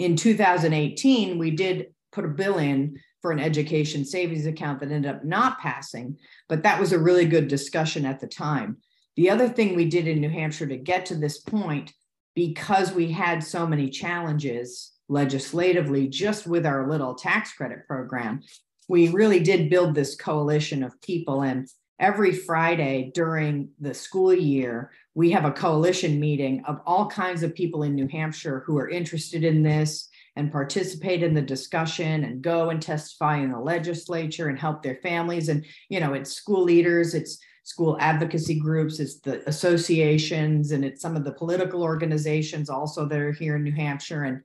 In 0.00 0.16
2018, 0.16 1.38
we 1.38 1.52
did 1.52 1.94
put 2.10 2.26
a 2.26 2.28
bill 2.28 2.58
in 2.58 2.98
for 3.22 3.30
an 3.30 3.38
education 3.38 4.04
savings 4.04 4.46
account 4.46 4.80
that 4.80 4.90
ended 4.90 5.10
up 5.10 5.24
not 5.24 5.60
passing, 5.60 6.18
but 6.48 6.64
that 6.64 6.78
was 6.78 6.92
a 6.92 6.98
really 6.98 7.24
good 7.24 7.48
discussion 7.48 8.04
at 8.04 8.20
the 8.20 8.26
time. 8.26 8.76
The 9.16 9.30
other 9.30 9.48
thing 9.48 9.74
we 9.74 9.88
did 9.88 10.08
in 10.08 10.20
New 10.20 10.28
Hampshire 10.28 10.66
to 10.66 10.76
get 10.76 11.06
to 11.06 11.14
this 11.14 11.38
point 11.38 11.92
because 12.34 12.92
we 12.92 13.12
had 13.12 13.44
so 13.44 13.66
many 13.66 13.88
challenges 13.88 14.92
legislatively 15.08 16.08
just 16.08 16.46
with 16.46 16.66
our 16.66 16.88
little 16.88 17.14
tax 17.14 17.52
credit 17.52 17.86
program, 17.86 18.42
we 18.88 19.08
really 19.08 19.40
did 19.40 19.70
build 19.70 19.94
this 19.94 20.16
coalition 20.16 20.82
of 20.82 21.00
people. 21.02 21.42
And 21.42 21.68
every 22.00 22.32
Friday 22.32 23.10
during 23.14 23.68
the 23.78 23.94
school 23.94 24.32
year, 24.32 24.90
we 25.14 25.30
have 25.30 25.44
a 25.44 25.52
coalition 25.52 26.18
meeting 26.18 26.64
of 26.64 26.80
all 26.86 27.06
kinds 27.06 27.42
of 27.42 27.54
people 27.54 27.82
in 27.82 27.94
New 27.94 28.08
Hampshire 28.08 28.64
who 28.66 28.78
are 28.78 28.88
interested 28.88 29.44
in 29.44 29.62
this 29.62 30.08
and 30.36 30.52
participate 30.52 31.22
in 31.22 31.34
the 31.34 31.42
discussion 31.42 32.24
and 32.24 32.42
go 32.42 32.70
and 32.70 32.80
testify 32.80 33.36
in 33.38 33.50
the 33.50 33.58
legislature 33.58 34.48
and 34.48 34.58
help 34.58 34.82
their 34.82 34.96
families. 35.02 35.48
And, 35.48 35.64
you 35.88 36.00
know, 36.00 36.14
it's 36.14 36.32
school 36.32 36.62
leaders, 36.62 37.14
it's 37.14 37.38
school 37.64 37.96
advocacy 38.00 38.58
groups, 38.58 38.98
it's 38.98 39.20
the 39.20 39.46
associations, 39.48 40.72
and 40.72 40.84
it's 40.84 41.02
some 41.02 41.16
of 41.16 41.24
the 41.24 41.32
political 41.32 41.82
organizations 41.82 42.70
also 42.70 43.06
that 43.06 43.18
are 43.18 43.32
here 43.32 43.56
in 43.56 43.62
New 43.62 43.72
Hampshire. 43.72 44.24
And 44.24 44.40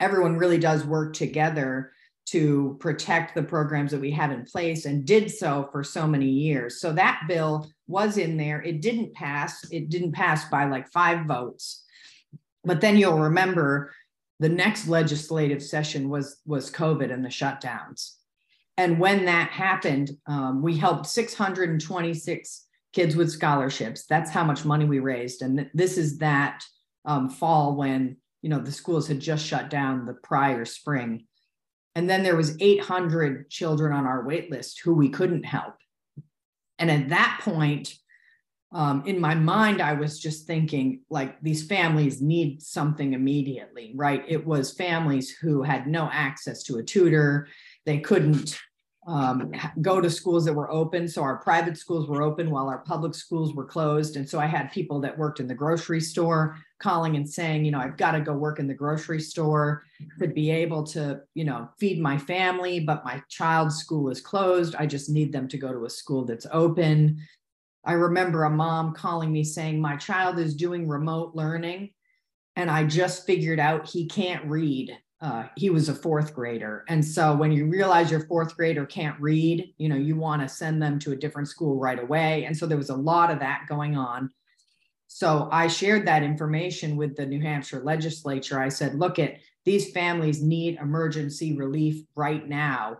everyone 0.00 0.36
really 0.36 0.58
does 0.58 0.84
work 0.84 1.12
together 1.14 1.92
to 2.26 2.76
protect 2.80 3.34
the 3.34 3.42
programs 3.42 3.92
that 3.92 4.00
we 4.00 4.10
have 4.10 4.32
in 4.32 4.44
place 4.44 4.84
and 4.84 5.04
did 5.04 5.30
so 5.30 5.68
for 5.70 5.84
so 5.84 6.06
many 6.06 6.28
years. 6.28 6.80
So 6.80 6.92
that 6.92 7.22
bill 7.28 7.70
was 7.86 8.18
in 8.18 8.36
there. 8.36 8.60
It 8.62 8.80
didn't 8.80 9.14
pass. 9.14 9.64
It 9.70 9.90
didn't 9.90 10.12
pass 10.12 10.48
by 10.48 10.64
like 10.64 10.90
five 10.90 11.26
votes. 11.26 11.84
But 12.64 12.80
then 12.80 12.96
you'll 12.96 13.18
remember 13.18 13.92
the 14.38 14.48
next 14.48 14.88
legislative 14.88 15.62
session 15.62 16.08
was 16.08 16.40
was 16.46 16.70
COVID 16.70 17.12
and 17.12 17.24
the 17.24 17.28
shutdowns. 17.28 18.12
And 18.76 19.00
when 19.00 19.24
that 19.24 19.50
happened, 19.50 20.10
um, 20.26 20.62
we 20.62 20.76
helped 20.76 21.06
626 21.06 22.66
kids 22.92 23.16
with 23.16 23.30
scholarships. 23.30 24.04
That's 24.06 24.30
how 24.30 24.44
much 24.44 24.66
money 24.66 24.84
we 24.84 24.98
raised. 24.98 25.40
And 25.40 25.58
th- 25.58 25.70
this 25.72 25.96
is 25.96 26.18
that 26.18 26.62
um, 27.06 27.30
fall 27.30 27.76
when 27.76 28.16
you 28.42 28.50
know 28.50 28.60
the 28.60 28.72
schools 28.72 29.08
had 29.08 29.20
just 29.20 29.46
shut 29.46 29.70
down 29.70 30.04
the 30.04 30.14
prior 30.14 30.64
spring. 30.64 31.26
And 31.94 32.10
then 32.10 32.22
there 32.22 32.36
was 32.36 32.56
800 32.60 33.48
children 33.48 33.92
on 33.92 34.06
our 34.06 34.26
wait 34.26 34.50
list 34.50 34.80
who 34.84 34.94
we 34.94 35.08
couldn't 35.08 35.44
help. 35.44 35.74
And 36.78 36.90
at 36.90 37.08
that 37.08 37.40
point, 37.42 37.94
um, 38.76 39.02
in 39.06 39.18
my 39.18 39.34
mind, 39.34 39.80
I 39.80 39.94
was 39.94 40.20
just 40.20 40.46
thinking 40.46 41.00
like 41.08 41.40
these 41.40 41.66
families 41.66 42.20
need 42.20 42.60
something 42.60 43.14
immediately, 43.14 43.92
right? 43.94 44.22
It 44.28 44.46
was 44.46 44.74
families 44.74 45.30
who 45.30 45.62
had 45.62 45.86
no 45.86 46.10
access 46.12 46.62
to 46.64 46.76
a 46.76 46.82
tutor. 46.82 47.48
They 47.86 48.00
couldn't 48.00 48.58
um, 49.06 49.50
go 49.80 49.98
to 50.02 50.10
schools 50.10 50.44
that 50.44 50.52
were 50.52 50.70
open. 50.70 51.08
So 51.08 51.22
our 51.22 51.38
private 51.38 51.78
schools 51.78 52.06
were 52.06 52.22
open 52.22 52.50
while 52.50 52.68
our 52.68 52.80
public 52.80 53.14
schools 53.14 53.54
were 53.54 53.64
closed. 53.64 54.16
And 54.16 54.28
so 54.28 54.38
I 54.38 54.44
had 54.44 54.70
people 54.70 55.00
that 55.00 55.16
worked 55.16 55.40
in 55.40 55.46
the 55.46 55.54
grocery 55.54 56.02
store 56.02 56.58
calling 56.78 57.16
and 57.16 57.26
saying, 57.26 57.64
you 57.64 57.70
know, 57.70 57.78
I've 57.78 57.96
got 57.96 58.12
to 58.12 58.20
go 58.20 58.34
work 58.34 58.58
in 58.58 58.66
the 58.66 58.74
grocery 58.74 59.22
store, 59.22 59.84
could 60.18 60.34
be 60.34 60.50
able 60.50 60.82
to, 60.88 61.22
you 61.32 61.44
know, 61.44 61.70
feed 61.78 61.98
my 61.98 62.18
family, 62.18 62.80
but 62.80 63.06
my 63.06 63.22
child's 63.30 63.76
school 63.76 64.10
is 64.10 64.20
closed. 64.20 64.74
I 64.74 64.84
just 64.84 65.08
need 65.08 65.32
them 65.32 65.48
to 65.48 65.56
go 65.56 65.72
to 65.72 65.86
a 65.86 65.90
school 65.90 66.26
that's 66.26 66.46
open. 66.52 67.22
I 67.86 67.92
remember 67.92 68.44
a 68.44 68.50
mom 68.50 68.94
calling 68.94 69.32
me 69.32 69.44
saying, 69.44 69.80
my 69.80 69.96
child 69.96 70.38
is 70.38 70.54
doing 70.54 70.88
remote 70.88 71.34
learning. 71.34 71.90
And 72.56 72.70
I 72.70 72.84
just 72.84 73.26
figured 73.26 73.60
out 73.60 73.88
he 73.88 74.06
can't 74.06 74.44
read 74.46 74.98
uh, 75.20 75.44
he 75.56 75.70
was 75.70 75.88
a 75.88 75.94
fourth 75.94 76.34
grader. 76.34 76.84
And 76.88 77.02
so 77.02 77.34
when 77.34 77.50
you 77.50 77.66
realize 77.66 78.10
your 78.10 78.26
fourth 78.26 78.54
grader 78.54 78.84
can't 78.84 79.18
read, 79.18 79.72
you 79.78 79.88
know, 79.88 79.96
you 79.96 80.14
want 80.14 80.42
to 80.42 80.48
send 80.48 80.82
them 80.82 80.98
to 81.00 81.12
a 81.12 81.16
different 81.16 81.48
school 81.48 81.78
right 81.78 81.98
away. 81.98 82.44
And 82.44 82.56
so 82.56 82.66
there 82.66 82.76
was 82.76 82.90
a 82.90 82.96
lot 82.96 83.30
of 83.30 83.40
that 83.40 83.64
going 83.68 83.96
on. 83.96 84.30
So 85.06 85.48
I 85.50 85.68
shared 85.68 86.06
that 86.06 86.22
information 86.22 86.96
with 86.96 87.16
the 87.16 87.24
New 87.24 87.40
Hampshire 87.40 87.82
legislature. 87.82 88.60
I 88.60 88.68
said, 88.68 88.96
look 88.96 89.18
at 89.18 89.36
these 89.64 89.90
families 89.92 90.42
need 90.42 90.78
emergency 90.80 91.56
relief 91.56 92.04
right 92.14 92.46
now. 92.46 92.98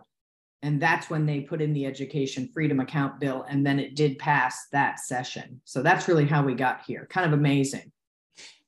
And 0.63 0.81
that's 0.81 1.09
when 1.09 1.25
they 1.25 1.41
put 1.41 1.61
in 1.61 1.73
the 1.73 1.85
education 1.85 2.49
freedom 2.53 2.79
account 2.79 3.19
bill. 3.19 3.45
And 3.47 3.65
then 3.65 3.79
it 3.79 3.95
did 3.95 4.17
pass 4.17 4.67
that 4.71 4.99
session. 4.99 5.61
So 5.65 5.83
that's 5.83 6.07
really 6.07 6.25
how 6.25 6.43
we 6.43 6.55
got 6.55 6.81
here. 6.85 7.07
Kind 7.09 7.31
of 7.31 7.37
amazing. 7.37 7.91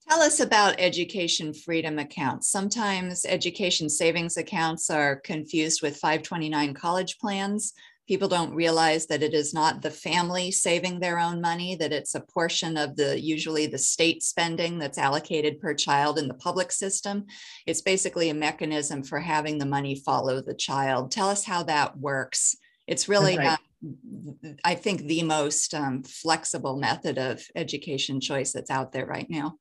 Tell 0.08 0.22
us 0.22 0.40
about 0.40 0.76
education 0.80 1.54
freedom 1.54 2.00
accounts. 2.00 2.50
Sometimes 2.50 3.26
education 3.26 3.90
savings 3.90 4.38
accounts 4.38 4.90
are 4.90 5.18
confused 5.18 5.84
with 5.84 5.98
529 5.98 6.74
college 6.74 7.20
plans. 7.20 7.74
People 8.10 8.28
don't 8.28 8.56
realize 8.56 9.06
that 9.06 9.22
it 9.22 9.36
is 9.36 9.54
not 9.54 9.84
the 9.84 9.92
family 9.92 10.50
saving 10.50 11.00
their 11.00 11.20
own 11.20 11.40
money, 11.40 11.76
that 11.76 11.94
it's 11.94 12.16
a 12.16 12.20
portion 12.22 12.76
of 12.76 12.96
the 12.96 13.22
usually 13.22 13.68
the 13.68 13.78
state 13.78 14.24
spending 14.24 14.80
that's 14.80 14.98
allocated 14.98 15.62
per 15.62 15.76
child 15.76 16.18
in 16.18 16.28
the 16.28 16.34
public 16.34 16.72
system. 16.72 17.28
It's 17.68 17.84
basically 17.84 18.32
a 18.32 18.34
mechanism 18.34 19.04
for 19.04 19.20
having 19.20 19.60
the 19.60 19.68
money 19.68 19.94
follow 19.94 20.42
the 20.42 20.56
child. 20.56 21.12
Tell 21.12 21.30
us 21.30 21.46
how 21.46 21.62
that 21.64 22.00
works. 22.00 22.58
It's 22.88 23.08
really, 23.08 23.38
right. 23.38 23.60
uh, 23.84 24.50
I 24.66 24.74
think, 24.74 25.04
the 25.04 25.22
most 25.22 25.76
um, 25.76 26.02
flexible 26.02 26.78
method 26.78 27.20
of 27.20 27.46
education 27.56 28.20
choice 28.20 28.52
that's 28.54 28.72
out 28.72 28.92
there 28.92 29.06
right 29.06 29.30
now. 29.30 29.58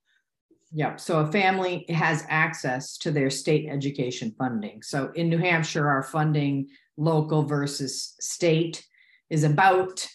Yeah. 0.72 0.96
So 0.96 1.20
a 1.20 1.32
family 1.32 1.84
has 1.90 2.24
access 2.28 2.96
to 2.98 3.10
their 3.10 3.30
state 3.30 3.68
education 3.68 4.34
funding. 4.38 4.82
So 4.82 5.12
in 5.14 5.28
New 5.28 5.38
Hampshire, 5.38 5.86
our 5.86 6.02
funding 6.02 6.68
local 6.98 7.42
versus 7.42 8.14
state 8.20 8.84
is 9.30 9.44
about 9.44 10.06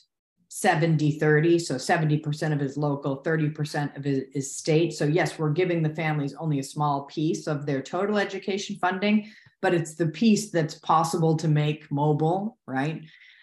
70 0.50 1.18
30. 1.18 1.58
So 1.58 1.76
70% 1.76 2.54
of 2.54 2.62
it 2.62 2.66
is 2.66 2.78
local, 2.78 3.24
30% 3.24 3.98
of 3.98 4.06
it 4.06 4.30
is 4.36 4.56
state. 4.56 4.94
So, 4.94 5.06
yes, 5.06 5.40
we're 5.40 5.50
giving 5.50 5.82
the 5.82 5.96
families 5.96 6.36
only 6.36 6.60
a 6.60 6.64
small 6.64 7.06
piece 7.06 7.48
of 7.48 7.66
their 7.66 7.82
total 7.82 8.20
education 8.20 8.78
funding, 8.80 9.32
but 9.64 9.74
it's 9.74 9.96
the 9.96 10.08
piece 10.08 10.52
that's 10.52 10.76
possible 10.76 11.36
to 11.38 11.48
make 11.48 11.92
mobile, 11.92 12.60
right? 12.68 13.02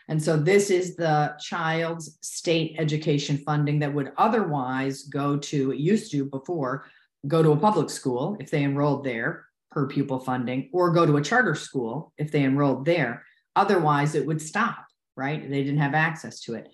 And 0.09 0.23
so 0.23 0.37
this 0.37 0.71
is 0.71 0.95
the 0.95 1.35
child's 1.41 2.19
state 2.21 2.77
education 2.79 3.39
funding 3.39 3.81
that 3.81 3.93
would 3.93 4.13
otherwise 4.17 5.03
go 5.05 5.37
to, 5.37 5.73
it 5.73 5.79
used 5.79 6.13
to 6.13 6.25
before, 6.25 6.87
go 7.27 7.43
to 7.43 7.53
a 7.53 7.57
public 7.57 7.91
school 7.91 8.37
if 8.39 8.51
they 8.51 8.63
enrolled 8.63 9.05
there 9.05 9.47
per 9.73 9.87
pupil 9.87 10.19
funding, 10.19 10.69
or 10.73 10.93
go 10.93 11.07
to 11.07 11.17
a 11.17 11.23
charter 11.23 11.55
school 11.55 12.13
if 12.19 12.31
they 12.31 12.45
enrolled 12.45 12.85
there. 12.85 13.25
Otherwise, 13.61 14.15
it 14.15 14.25
would 14.25 14.41
stop, 14.41 14.87
right? 15.17 15.43
They 15.43 15.63
didn't 15.63 15.81
have 15.81 15.93
access 15.93 16.41
to 16.41 16.55
it. 16.55 16.71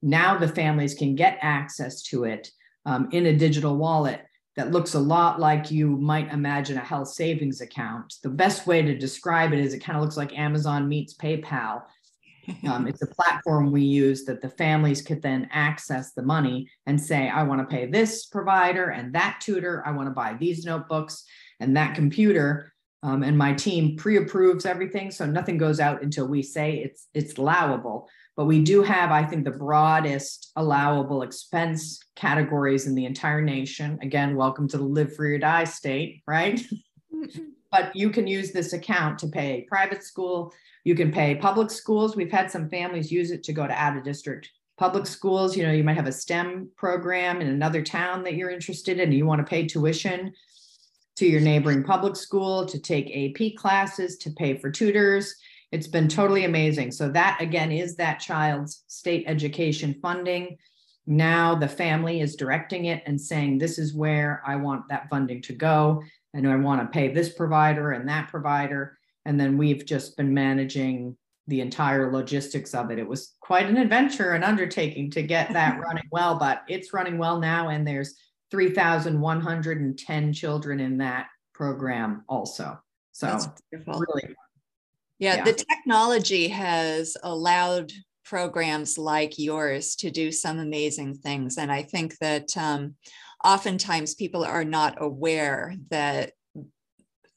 Now 0.00 0.38
the 0.38 0.46
families 0.46 0.94
can 0.94 1.16
get 1.16 1.38
access 1.42 2.02
to 2.02 2.22
it 2.22 2.52
um, 2.86 3.08
in 3.10 3.26
a 3.26 3.36
digital 3.36 3.76
wallet 3.76 4.24
that 4.54 4.70
looks 4.70 4.94
a 4.94 5.00
lot 5.00 5.40
like 5.40 5.72
you 5.72 5.96
might 5.96 6.32
imagine 6.32 6.78
a 6.78 6.84
health 6.84 7.08
savings 7.08 7.60
account. 7.60 8.14
The 8.22 8.28
best 8.28 8.64
way 8.64 8.80
to 8.80 8.96
describe 8.96 9.52
it 9.52 9.58
is 9.58 9.74
it 9.74 9.80
kind 9.80 9.96
of 9.96 10.04
looks 10.04 10.16
like 10.16 10.38
Amazon 10.38 10.88
meets 10.88 11.14
PayPal. 11.14 11.82
Um, 12.66 12.88
it's 12.88 13.02
a 13.02 13.06
platform 13.06 13.70
we 13.70 13.82
use 13.82 14.24
that 14.24 14.40
the 14.40 14.48
families 14.48 15.02
could 15.02 15.22
then 15.22 15.48
access 15.52 16.14
the 16.14 16.22
money 16.22 16.68
and 16.86 17.00
say, 17.00 17.28
I 17.28 17.44
want 17.44 17.60
to 17.60 17.76
pay 17.76 17.86
this 17.86 18.26
provider 18.26 18.90
and 18.90 19.12
that 19.14 19.40
tutor. 19.40 19.84
I 19.86 19.92
want 19.92 20.08
to 20.08 20.14
buy 20.14 20.34
these 20.34 20.64
notebooks 20.64 21.24
and 21.60 21.76
that 21.76 21.94
computer. 21.94 22.69
Um, 23.02 23.22
and 23.22 23.36
my 23.36 23.54
team 23.54 23.96
pre-approves 23.96 24.66
everything, 24.66 25.10
so 25.10 25.24
nothing 25.24 25.56
goes 25.56 25.80
out 25.80 26.02
until 26.02 26.28
we 26.28 26.42
say 26.42 26.78
it's 26.78 27.08
it's 27.14 27.38
allowable. 27.38 28.08
But 28.36 28.44
we 28.44 28.62
do 28.62 28.82
have, 28.82 29.10
I 29.10 29.24
think, 29.24 29.44
the 29.44 29.50
broadest 29.50 30.52
allowable 30.56 31.22
expense 31.22 32.00
categories 32.16 32.86
in 32.86 32.94
the 32.94 33.06
entire 33.06 33.40
nation. 33.42 33.98
Again, 34.02 34.36
welcome 34.36 34.68
to 34.68 34.78
the 34.78 34.84
live 34.84 35.14
free 35.14 35.34
or 35.34 35.38
die 35.38 35.64
state, 35.64 36.22
right? 36.26 36.60
but 37.70 37.94
you 37.94 38.10
can 38.10 38.26
use 38.26 38.52
this 38.52 38.72
account 38.72 39.18
to 39.20 39.28
pay 39.28 39.66
private 39.68 40.02
school. 40.02 40.52
You 40.84 40.94
can 40.94 41.12
pay 41.12 41.34
public 41.34 41.70
schools. 41.70 42.16
We've 42.16 42.32
had 42.32 42.50
some 42.50 42.68
families 42.68 43.12
use 43.12 43.30
it 43.30 43.42
to 43.44 43.52
go 43.52 43.66
to 43.66 43.72
out 43.72 43.96
of 43.96 44.04
district 44.04 44.50
public 44.78 45.06
schools. 45.06 45.56
You 45.56 45.66
know, 45.66 45.72
you 45.72 45.84
might 45.84 45.96
have 45.96 46.06
a 46.06 46.12
STEM 46.12 46.70
program 46.76 47.40
in 47.40 47.48
another 47.48 47.82
town 47.82 48.24
that 48.24 48.34
you're 48.34 48.50
interested 48.50 48.98
in. 48.98 49.12
You 49.12 49.26
want 49.26 49.40
to 49.40 49.50
pay 49.50 49.66
tuition 49.66 50.32
to 51.20 51.26
your 51.26 51.42
neighboring 51.42 51.84
public 51.84 52.16
school 52.16 52.64
to 52.64 52.78
take 52.78 53.14
AP 53.14 53.54
classes, 53.54 54.16
to 54.16 54.30
pay 54.30 54.56
for 54.56 54.70
tutors. 54.70 55.34
It's 55.70 55.86
been 55.86 56.08
totally 56.08 56.46
amazing. 56.46 56.92
So, 56.92 57.10
that 57.10 57.36
again 57.42 57.70
is 57.70 57.94
that 57.96 58.20
child's 58.20 58.84
state 58.86 59.24
education 59.26 59.96
funding. 60.00 60.56
Now 61.06 61.54
the 61.54 61.68
family 61.68 62.22
is 62.22 62.36
directing 62.36 62.86
it 62.86 63.02
and 63.04 63.20
saying, 63.20 63.58
This 63.58 63.78
is 63.78 63.92
where 63.92 64.42
I 64.46 64.56
want 64.56 64.88
that 64.88 65.10
funding 65.10 65.42
to 65.42 65.52
go 65.52 66.02
and 66.32 66.48
I 66.48 66.56
want 66.56 66.80
to 66.80 66.86
pay 66.86 67.12
this 67.12 67.34
provider 67.34 67.90
and 67.90 68.08
that 68.08 68.28
provider. 68.28 68.96
And 69.26 69.38
then 69.38 69.58
we've 69.58 69.84
just 69.84 70.16
been 70.16 70.32
managing 70.32 71.18
the 71.48 71.60
entire 71.60 72.10
logistics 72.10 72.74
of 72.74 72.90
it. 72.90 72.98
It 72.98 73.06
was 73.06 73.34
quite 73.40 73.66
an 73.66 73.76
adventure 73.76 74.32
and 74.32 74.42
undertaking 74.42 75.10
to 75.10 75.22
get 75.22 75.52
that 75.52 75.80
running 75.84 76.08
well, 76.10 76.38
but 76.38 76.62
it's 76.66 76.94
running 76.94 77.18
well 77.18 77.38
now. 77.38 77.68
And 77.68 77.86
there's 77.86 78.14
3,110 78.50 80.32
children 80.32 80.80
in 80.80 80.98
that 80.98 81.26
program 81.54 82.24
also. 82.28 82.78
So 83.12 83.38
really. 83.76 84.34
Yeah, 85.18 85.36
yeah, 85.36 85.44
the 85.44 85.52
technology 85.52 86.48
has 86.48 87.16
allowed 87.22 87.92
programs 88.24 88.96
like 88.96 89.38
yours 89.38 89.96
to 89.96 90.10
do 90.10 90.32
some 90.32 90.58
amazing 90.58 91.16
things. 91.16 91.58
And 91.58 91.70
I 91.70 91.82
think 91.82 92.16
that 92.18 92.56
um, 92.56 92.94
oftentimes 93.44 94.14
people 94.14 94.44
are 94.44 94.64
not 94.64 94.96
aware 95.02 95.74
that 95.90 96.32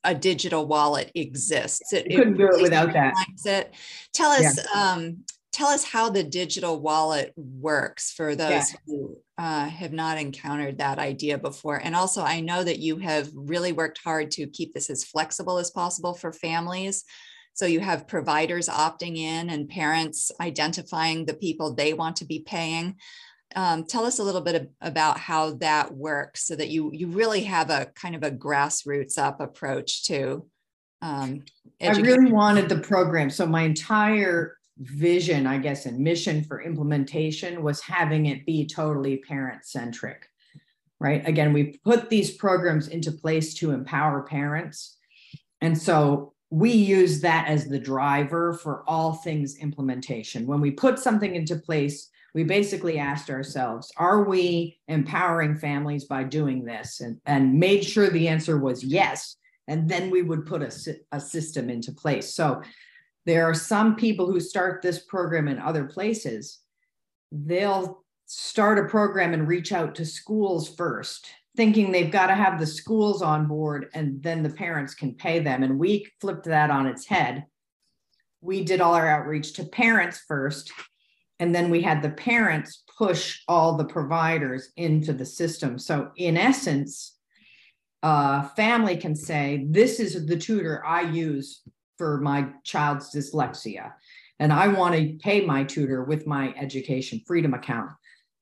a 0.04 0.14
digital 0.14 0.68
wallet 0.68 1.12
exists. 1.16 1.94
It, 1.94 2.10
couldn't 2.16 2.36
it 2.36 2.38
do 2.38 2.50
it 2.58 2.62
without 2.62 2.94
that. 2.94 3.14
It. 3.46 3.74
Tell 4.14 4.32
us, 4.32 4.60
yeah. 4.74 4.94
um, 4.94 5.24
tell 5.54 5.68
us 5.68 5.84
how 5.84 6.10
the 6.10 6.24
digital 6.24 6.82
wallet 6.82 7.32
works 7.38 8.12
for 8.12 8.36
those 8.36 8.72
yeah. 8.72 8.78
who 8.86 9.18
uh, 9.38 9.66
have 9.66 9.94
not 9.94 10.18
encountered 10.18 10.80
that 10.80 11.00
idea 11.00 11.38
before. 11.38 11.78
And 11.78 11.96
also, 11.96 12.22
I 12.22 12.42
know 12.42 12.64
that 12.64 12.80
you 12.80 12.98
have 12.98 13.30
really 13.34 13.72
worked 13.72 14.00
hard 14.04 14.32
to 14.32 14.48
keep 14.48 14.74
this 14.74 14.90
as 14.90 15.06
flexible 15.06 15.60
as 15.60 15.72
possible 15.72 16.14
for 16.14 16.34
families. 16.34 17.06
So 17.54 17.66
you 17.66 17.80
have 17.80 18.08
providers 18.08 18.68
opting 18.68 19.18
in 19.18 19.50
and 19.50 19.70
parents 19.70 20.32
identifying 20.42 21.26
the 21.26 21.36
people 21.36 21.74
they 21.74 21.94
want 21.94 22.18
to 22.18 22.26
be 22.26 22.40
paying 22.40 22.98
um, 23.56 23.86
tell 23.86 24.06
us 24.06 24.20
a 24.20 24.24
little 24.24 24.42
bit 24.42 24.56
of, 24.56 24.68
about 24.82 25.20
how 25.20 25.54
that 25.56 25.94
works 25.94 26.46
so 26.46 26.56
that 26.56 26.70
you 26.70 26.92
you 26.94 27.08
really 27.08 27.44
have 27.44 27.70
a 27.70 27.88
kind 27.96 28.16
of 28.16 28.24
a 28.24 28.32
grassroots 28.32 29.18
up 29.18 29.40
approach 29.40 30.06
to 30.06 30.46
um, 31.02 31.44
i 31.82 31.92
really 31.92 32.32
wanted 32.32 32.70
the 32.70 32.78
program 32.78 33.30
so 33.30 33.46
my 33.46 33.64
entire 33.64 34.58
vision 34.78 35.46
i 35.46 35.58
guess 35.58 35.86
and 35.86 36.00
mission 36.00 36.44
for 36.44 36.62
implementation 36.62 37.62
was 37.62 37.80
having 37.82 38.26
it 38.26 38.46
be 38.46 38.66
totally 38.66 39.18
parent 39.18 39.66
centric 39.66 40.28
right 41.00 41.28
again 41.28 41.54
we 41.54 41.78
put 41.84 42.10
these 42.10 42.32
programs 42.32 42.88
into 42.88 43.12
place 43.12 43.54
to 43.54 43.72
empower 43.72 44.24
parents 44.24 44.98
and 45.62 45.78
so 45.78 46.34
we 46.50 46.72
use 46.72 47.22
that 47.22 47.48
as 47.48 47.68
the 47.68 47.80
driver 47.80 48.54
for 48.54 48.84
all 48.88 49.14
things 49.14 49.58
implementation 49.58 50.48
when 50.48 50.60
we 50.60 50.72
put 50.72 50.98
something 50.98 51.36
into 51.36 51.56
place 51.56 52.10
we 52.34 52.44
basically 52.44 52.98
asked 52.98 53.30
ourselves, 53.30 53.92
are 53.98 54.24
we 54.24 54.80
empowering 54.88 55.58
families 55.58 56.06
by 56.06 56.24
doing 56.24 56.66
this? 56.66 57.00
And, 57.00 57.20
and 57.26 57.60
made 57.60 57.84
sure 57.84 58.10
the 58.10 58.28
answer 58.28 58.58
was 58.58 58.84
yes. 58.84 59.38
And 59.68 59.88
then 59.88 60.10
we 60.10 60.24
would 60.24 60.46
put 60.46 60.62
a, 60.62 60.96
a 61.12 61.20
system 61.20 61.70
into 61.70 61.92
place. 61.92 62.34
So 62.34 62.62
there 63.26 63.46
are 63.50 63.54
some 63.54 63.96
people 63.96 64.26
who 64.26 64.40
start 64.40 64.82
this 64.82 65.00
program 65.00 65.48
in 65.48 65.60
other 65.60 65.86
places. 65.86 66.60
They'll 67.32 68.04
start 68.26 68.80
a 68.80 68.90
program 68.90 69.34
and 69.34 69.48
reach 69.48 69.72
out 69.72 69.96
to 69.96 70.06
schools 70.06 70.74
first, 70.76 71.28
thinking 71.56 71.92
they've 71.92 72.12
got 72.12 72.28
to 72.28 72.36
have 72.36 72.60
the 72.60 72.68
schools 72.68 73.22
on 73.22 73.48
board 73.48 73.90
and 73.94 74.22
then 74.22 74.44
the 74.44 74.50
parents 74.50 74.94
can 74.94 75.14
pay 75.16 75.40
them. 75.40 75.64
And 75.64 75.80
we 75.80 76.08
flipped 76.20 76.46
that 76.46 76.70
on 76.70 76.88
its 76.88 77.06
head. 77.06 77.46
We 78.42 78.64
did 78.64 78.82
all 78.82 78.94
our 78.94 79.08
outreach 79.08 79.54
to 79.54 79.64
parents 79.64 80.22
first 80.28 80.72
and 81.40 81.54
then 81.54 81.70
we 81.70 81.82
had 81.82 82.02
the 82.02 82.10
parents 82.10 82.84
push 82.98 83.42
all 83.48 83.76
the 83.76 83.86
providers 83.86 84.70
into 84.78 85.14
the 85.14 85.26
system. 85.26 85.80
So, 85.80 86.12
in 86.16 86.38
essence, 86.38 87.18
a 88.02 88.48
family 88.50 88.98
can 88.98 89.16
say, 89.16 89.66
This 89.70 90.00
is 90.00 90.26
the 90.26 90.38
tutor 90.38 90.86
I 90.86 91.02
use 91.02 91.62
for 91.98 92.20
my 92.22 92.48
child's 92.64 93.14
dyslexia, 93.14 93.92
and 94.40 94.52
I 94.52 94.68
want 94.68 94.96
to 94.96 95.18
pay 95.22 95.46
my 95.46 95.64
tutor 95.64 96.04
with 96.04 96.28
my 96.28 96.54
education 96.58 97.22
freedom 97.26 97.54
account. 97.54 97.92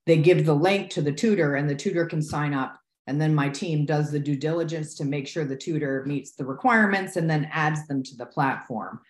They 0.06 0.18
give 0.18 0.44
the 0.44 0.54
link 0.54 0.90
to 0.90 1.02
the 1.02 1.12
tutor, 1.12 1.54
and 1.54 1.68
the 1.68 1.74
tutor 1.74 2.06
can 2.06 2.22
sign 2.22 2.54
up. 2.54 2.78
And 3.06 3.20
then 3.20 3.34
my 3.34 3.48
team 3.48 3.84
does 3.84 4.10
the 4.10 4.20
due 4.20 4.36
diligence 4.36 4.94
to 4.96 5.04
make 5.04 5.26
sure 5.26 5.44
the 5.44 5.56
tutor 5.56 6.04
meets 6.06 6.34
the 6.34 6.44
requirements 6.44 7.16
and 7.16 7.28
then 7.28 7.48
adds 7.52 7.86
them 7.88 8.02
to 8.04 8.16
the 8.16 8.26
platform. 8.26 9.00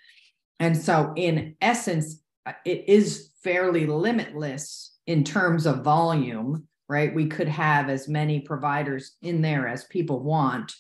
And 0.61 0.77
so, 0.77 1.13
in 1.17 1.57
essence, 1.61 2.23
it 2.65 2.85
is 2.89 3.31
fairly 3.43 3.87
limitless 3.87 4.97
in 5.07 5.25
terms 5.25 5.67
of 5.67 5.85
volume, 5.85 6.67
right? 6.89 7.15
We 7.15 7.27
could 7.27 7.49
have 7.49 7.89
as 7.89 8.09
many 8.09 8.41
providers 8.41 9.17
in 9.23 9.43
there 9.43 9.69
as 9.69 9.85
people 9.85 10.21
want. 10.21 10.73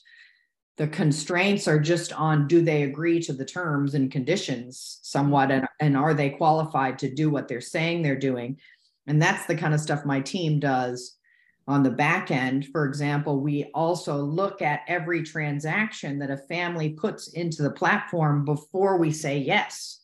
The 0.78 0.88
constraints 0.88 1.68
are 1.68 1.78
just 1.78 2.12
on 2.12 2.48
do 2.48 2.62
they 2.62 2.82
agree 2.82 3.20
to 3.20 3.32
the 3.32 3.44
terms 3.44 3.94
and 3.94 4.10
conditions 4.10 4.98
somewhat, 5.02 5.50
and, 5.50 5.66
and 5.80 5.96
are 5.96 6.14
they 6.14 6.30
qualified 6.30 6.98
to 7.00 7.14
do 7.14 7.30
what 7.30 7.46
they're 7.46 7.60
saying 7.60 8.02
they're 8.02 8.18
doing? 8.18 8.58
And 9.06 9.20
that's 9.20 9.46
the 9.46 9.56
kind 9.56 9.74
of 9.74 9.80
stuff 9.80 10.04
my 10.04 10.20
team 10.20 10.60
does 10.60 11.16
on 11.68 11.82
the 11.82 11.90
back 11.90 12.30
end. 12.30 12.66
For 12.66 12.86
example, 12.86 13.40
we 13.40 13.64
also 13.74 14.16
look 14.16 14.62
at 14.62 14.80
every 14.88 15.22
transaction 15.22 16.18
that 16.18 16.30
a 16.30 16.36
family 16.36 16.90
puts 16.90 17.28
into 17.28 17.62
the 17.62 17.70
platform 17.70 18.44
before 18.44 18.98
we 18.98 19.12
say 19.12 19.38
yes. 19.38 20.00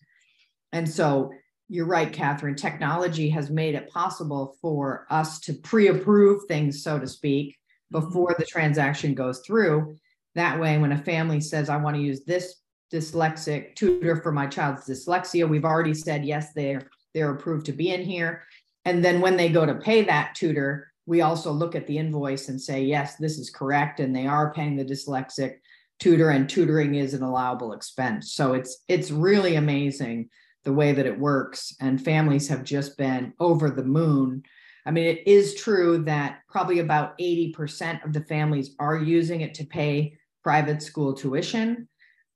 And 0.73 0.89
so 0.89 1.33
you're 1.69 1.87
right, 1.87 2.13
Catherine. 2.13 2.55
Technology 2.55 3.29
has 3.31 3.51
made 3.51 3.75
it 3.75 3.91
possible 3.91 4.57
for 4.61 5.07
us 5.11 5.41
to 5.41 5.53
pre 5.53 5.89
approve 5.89 6.45
things, 6.47 6.83
so 6.83 6.99
to 6.99 7.07
speak, 7.07 7.57
mm-hmm. 7.93 8.07
before 8.07 8.35
the 8.39 8.47
transaction 8.47 9.15
goes 9.15 9.41
through. 9.41 9.97
That 10.35 10.61
way, 10.61 10.79
when 10.79 10.93
a 10.93 10.99
family 10.99 11.41
says, 11.41 11.69
I 11.69 11.77
want 11.77 11.97
to 11.97 12.03
use 12.03 12.25
this 12.25 12.57
dyslexic 12.93 13.75
tutor 13.75 14.17
for 14.17 14.33
my 14.33 14.47
child's 14.47 14.87
dyslexia, 14.87 15.49
we've 15.49 15.65
already 15.65 15.95
said, 15.95 16.25
yes, 16.25 16.53
they're, 16.55 16.89
they're 17.15 17.33
approved 17.33 17.67
to 17.67 17.73
be 17.73 17.91
in 17.91 18.03
here. 18.03 18.43
And 18.85 19.05
then 19.05 19.21
when 19.21 19.37
they 19.37 19.49
go 19.49 19.67
to 19.67 19.75
pay 19.75 20.03
that 20.05 20.35
tutor, 20.35 20.93
we 21.07 21.23
also 21.23 21.53
look 21.53 21.75
at 21.75 21.87
the 21.87 21.99
invoice 21.99 22.49
and 22.49 22.61
say, 22.61 22.83
yes, 22.83 23.17
this 23.17 23.39
is 23.39 23.51
correct. 23.51 24.01
And 24.01 24.15
they 24.15 24.27
are 24.27 24.53
paying 24.53 24.77
the 24.77 24.85
dyslexic 24.85 25.57
tutor 25.99 26.31
and 26.31 26.49
tutoring 26.49 26.95
is 26.95 27.15
an 27.15 27.23
allowable 27.23 27.73
expense. 27.73 28.33
So 28.33 28.53
it's, 28.53 28.85
it's 28.89 29.11
really 29.11 29.57
amazing 29.57 30.29
the 30.65 30.73
way 30.73 30.93
that 30.93 31.07
it 31.07 31.19
works. 31.19 31.75
And 31.81 32.03
families 32.03 32.49
have 32.49 32.63
just 32.63 32.97
been 32.97 33.33
over 33.41 33.71
the 33.71 33.85
moon. 33.85 34.43
I 34.89 34.91
mean, 34.91 35.05
it 35.05 35.23
is 35.27 35.55
true 35.55 35.99
that 36.05 36.39
probably 36.49 36.79
about 36.79 37.19
80% 37.19 38.03
of 38.07 38.15
the 38.15 38.23
families 38.23 38.75
are 38.79 38.97
using 38.97 39.43
it 39.43 39.53
to 39.57 39.67
pay 39.67 40.15
private 40.43 40.83
school 40.83 41.13
tuition, 41.13 41.87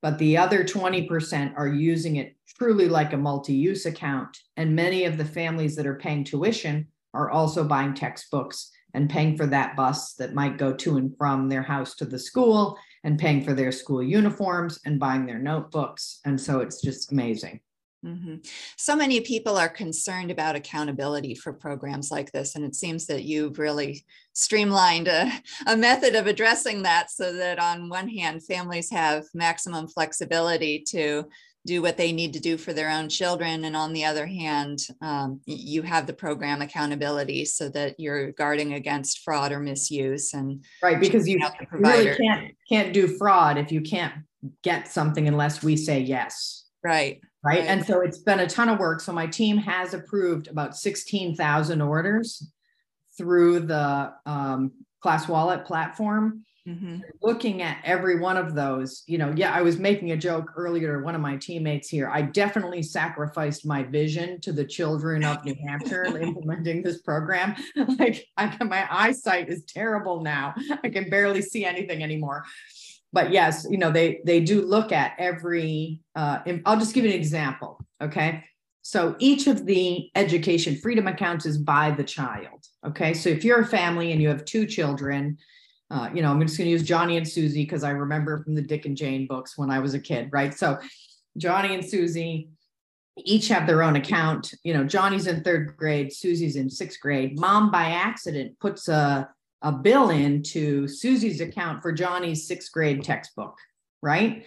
but 0.02 0.18
the 0.18 0.36
other 0.36 0.62
20% 0.62 1.54
are 1.56 1.68
using 1.68 2.16
it 2.16 2.36
truly 2.46 2.90
like 2.90 3.14
a 3.14 3.16
multi 3.16 3.54
use 3.54 3.86
account. 3.86 4.36
And 4.58 4.76
many 4.76 5.06
of 5.06 5.16
the 5.16 5.24
families 5.24 5.74
that 5.76 5.86
are 5.86 5.94
paying 5.94 6.24
tuition 6.24 6.88
are 7.14 7.30
also 7.30 7.64
buying 7.64 7.94
textbooks 7.94 8.70
and 8.92 9.08
paying 9.08 9.34
for 9.34 9.46
that 9.46 9.74
bus 9.74 10.12
that 10.16 10.34
might 10.34 10.58
go 10.58 10.74
to 10.74 10.98
and 10.98 11.16
from 11.16 11.48
their 11.48 11.62
house 11.62 11.94
to 11.96 12.04
the 12.04 12.18
school 12.18 12.78
and 13.02 13.18
paying 13.18 13.42
for 13.42 13.54
their 13.54 13.72
school 13.72 14.02
uniforms 14.02 14.78
and 14.84 15.00
buying 15.00 15.24
their 15.24 15.38
notebooks. 15.38 16.20
And 16.26 16.38
so 16.38 16.60
it's 16.60 16.82
just 16.82 17.12
amazing. 17.12 17.60
Mm-hmm. 18.04 18.36
So 18.76 18.96
many 18.96 19.20
people 19.20 19.56
are 19.56 19.68
concerned 19.68 20.30
about 20.30 20.56
accountability 20.56 21.34
for 21.34 21.52
programs 21.52 22.10
like 22.10 22.32
this, 22.32 22.56
and 22.56 22.64
it 22.64 22.74
seems 22.74 23.06
that 23.06 23.22
you've 23.22 23.58
really 23.58 24.04
streamlined 24.32 25.08
a, 25.08 25.30
a, 25.66 25.76
method 25.76 26.16
of 26.16 26.26
addressing 26.26 26.82
that 26.82 27.10
so 27.10 27.32
that 27.32 27.58
on 27.60 27.88
one 27.88 28.08
hand, 28.08 28.44
families 28.44 28.90
have 28.90 29.24
maximum 29.34 29.86
flexibility 29.86 30.80
to 30.88 31.24
do 31.64 31.80
what 31.80 31.96
they 31.96 32.10
need 32.10 32.32
to 32.32 32.40
do 32.40 32.56
for 32.56 32.72
their 32.72 32.90
own 32.90 33.08
children. 33.08 33.64
And 33.64 33.76
on 33.76 33.92
the 33.92 34.04
other 34.04 34.26
hand, 34.26 34.80
um, 35.00 35.40
you 35.46 35.82
have 35.82 36.06
the 36.06 36.12
program 36.12 36.60
accountability 36.60 37.44
so 37.44 37.68
that 37.68 38.00
you're 38.00 38.32
guarding 38.32 38.72
against 38.74 39.20
fraud 39.20 39.52
or 39.52 39.60
misuse. 39.60 40.34
And 40.34 40.64
right, 40.82 40.98
because 40.98 41.28
you 41.28 41.40
really 41.70 42.16
can't 42.16 42.54
can't 42.68 42.92
do 42.92 43.06
fraud 43.06 43.58
if 43.58 43.70
you 43.70 43.80
can't 43.80 44.12
get 44.62 44.88
something 44.88 45.28
unless 45.28 45.62
we 45.62 45.76
say 45.76 46.00
yes. 46.00 46.64
Right. 46.82 47.20
Right. 47.44 47.58
right. 47.58 47.68
And 47.68 47.84
so 47.84 48.00
it's 48.00 48.18
been 48.18 48.40
a 48.40 48.46
ton 48.46 48.68
of 48.68 48.78
work. 48.78 49.00
So 49.00 49.12
my 49.12 49.26
team 49.26 49.56
has 49.58 49.94
approved 49.94 50.48
about 50.48 50.76
16,000 50.76 51.80
orders 51.80 52.52
through 53.16 53.60
the 53.60 54.12
um, 54.26 54.72
ClassWallet 55.04 55.64
platform. 55.64 56.44
Mm-hmm. 56.66 56.98
Looking 57.22 57.60
at 57.60 57.78
every 57.82 58.20
one 58.20 58.36
of 58.36 58.54
those, 58.54 59.02
you 59.08 59.18
know, 59.18 59.34
yeah, 59.36 59.52
I 59.52 59.62
was 59.62 59.80
making 59.80 60.12
a 60.12 60.16
joke 60.16 60.52
earlier. 60.56 61.02
One 61.02 61.16
of 61.16 61.20
my 61.20 61.36
teammates 61.36 61.88
here, 61.88 62.08
I 62.08 62.22
definitely 62.22 62.84
sacrificed 62.84 63.66
my 63.66 63.82
vision 63.82 64.40
to 64.42 64.52
the 64.52 64.64
children 64.64 65.24
of 65.24 65.44
New 65.44 65.56
Hampshire 65.66 66.04
implementing 66.16 66.84
this 66.84 67.02
program. 67.02 67.56
Like, 67.98 68.26
I 68.36 68.56
my 68.62 68.86
eyesight 68.88 69.48
is 69.48 69.64
terrible 69.64 70.22
now. 70.22 70.54
I 70.84 70.88
can 70.88 71.10
barely 71.10 71.42
see 71.42 71.64
anything 71.64 72.04
anymore. 72.04 72.44
But 73.12 73.30
yes, 73.30 73.66
you 73.68 73.78
know, 73.78 73.90
they 73.90 74.20
they 74.24 74.40
do 74.40 74.62
look 74.62 74.92
at 74.92 75.12
every. 75.18 76.00
Uh, 76.14 76.38
I'll 76.64 76.78
just 76.78 76.94
give 76.94 77.04
you 77.04 77.10
an 77.10 77.16
example. 77.16 77.78
Okay, 78.00 78.44
so 78.82 79.16
each 79.18 79.46
of 79.46 79.66
the 79.66 80.10
education 80.14 80.76
freedom 80.76 81.06
accounts 81.06 81.46
is 81.46 81.58
by 81.58 81.90
the 81.90 82.04
child. 82.04 82.66
Okay, 82.86 83.14
so 83.14 83.28
if 83.28 83.44
you're 83.44 83.60
a 83.60 83.66
family 83.66 84.12
and 84.12 84.20
you 84.20 84.28
have 84.28 84.44
two 84.44 84.66
children 84.66 85.38
uh, 85.92 86.08
you 86.14 86.22
know, 86.22 86.30
I'm 86.30 86.40
just 86.40 86.56
going 86.56 86.68
to 86.68 86.70
use 86.70 86.84
Johnny 86.84 87.18
and 87.18 87.28
Susie 87.28 87.64
because 87.64 87.84
I 87.84 87.90
remember 87.90 88.42
from 88.42 88.54
the 88.54 88.62
Dick 88.62 88.86
and 88.86 88.96
Jane 88.96 89.26
books 89.26 89.58
when 89.58 89.70
I 89.70 89.78
was 89.78 89.92
a 89.92 90.00
kid, 90.00 90.30
right? 90.32 90.54
So 90.54 90.78
Johnny 91.36 91.74
and 91.74 91.84
Susie 91.84 92.48
each 93.18 93.48
have 93.48 93.66
their 93.66 93.82
own 93.82 93.96
account. 93.96 94.54
You 94.64 94.72
know, 94.72 94.84
Johnny's 94.84 95.26
in 95.26 95.44
third 95.44 95.76
grade, 95.76 96.10
Susie's 96.10 96.56
in 96.56 96.70
sixth 96.70 96.98
grade. 96.98 97.38
Mom, 97.38 97.70
by 97.70 97.90
accident, 97.90 98.58
puts 98.58 98.88
a, 98.88 99.28
a 99.62 99.72
bill 99.72 100.10
in 100.10 100.42
to 100.42 100.88
Susie's 100.88 101.40
account 101.40 101.82
for 101.82 101.92
Johnny's 101.92 102.46
sixth 102.46 102.72
grade 102.72 103.02
textbook, 103.02 103.56
right? 104.02 104.44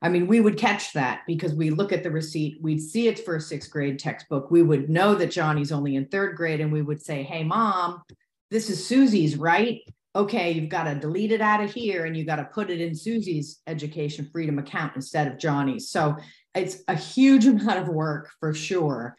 I 0.00 0.08
mean, 0.08 0.26
we 0.28 0.40
would 0.40 0.56
catch 0.56 0.92
that 0.92 1.22
because 1.26 1.54
we 1.54 1.70
look 1.70 1.92
at 1.92 2.02
the 2.04 2.10
receipt, 2.10 2.58
we'd 2.62 2.80
see 2.80 3.08
it's 3.08 3.20
for 3.20 3.36
a 3.36 3.40
sixth 3.40 3.70
grade 3.70 3.98
textbook. 3.98 4.50
We 4.50 4.62
would 4.62 4.88
know 4.88 5.14
that 5.16 5.32
Johnny's 5.32 5.72
only 5.72 5.96
in 5.96 6.06
third 6.06 6.36
grade, 6.36 6.60
and 6.60 6.72
we 6.72 6.82
would 6.82 7.02
say, 7.02 7.24
Hey, 7.24 7.42
mom, 7.42 8.02
this 8.50 8.70
is 8.70 8.86
Susie's, 8.86 9.36
right? 9.36 9.80
okay, 10.18 10.50
you've 10.50 10.68
got 10.68 10.84
to 10.84 10.94
delete 10.96 11.32
it 11.32 11.40
out 11.40 11.62
of 11.62 11.72
here 11.72 12.04
and 12.04 12.16
you 12.16 12.24
got 12.24 12.36
to 12.36 12.44
put 12.44 12.70
it 12.70 12.80
in 12.80 12.94
Susie's 12.94 13.60
education 13.66 14.28
freedom 14.32 14.58
account 14.58 14.96
instead 14.96 15.28
of 15.28 15.38
Johnny's. 15.38 15.90
So 15.90 16.16
it's 16.54 16.78
a 16.88 16.94
huge 16.94 17.46
amount 17.46 17.78
of 17.78 17.88
work 17.88 18.30
for 18.40 18.52
sure. 18.52 19.16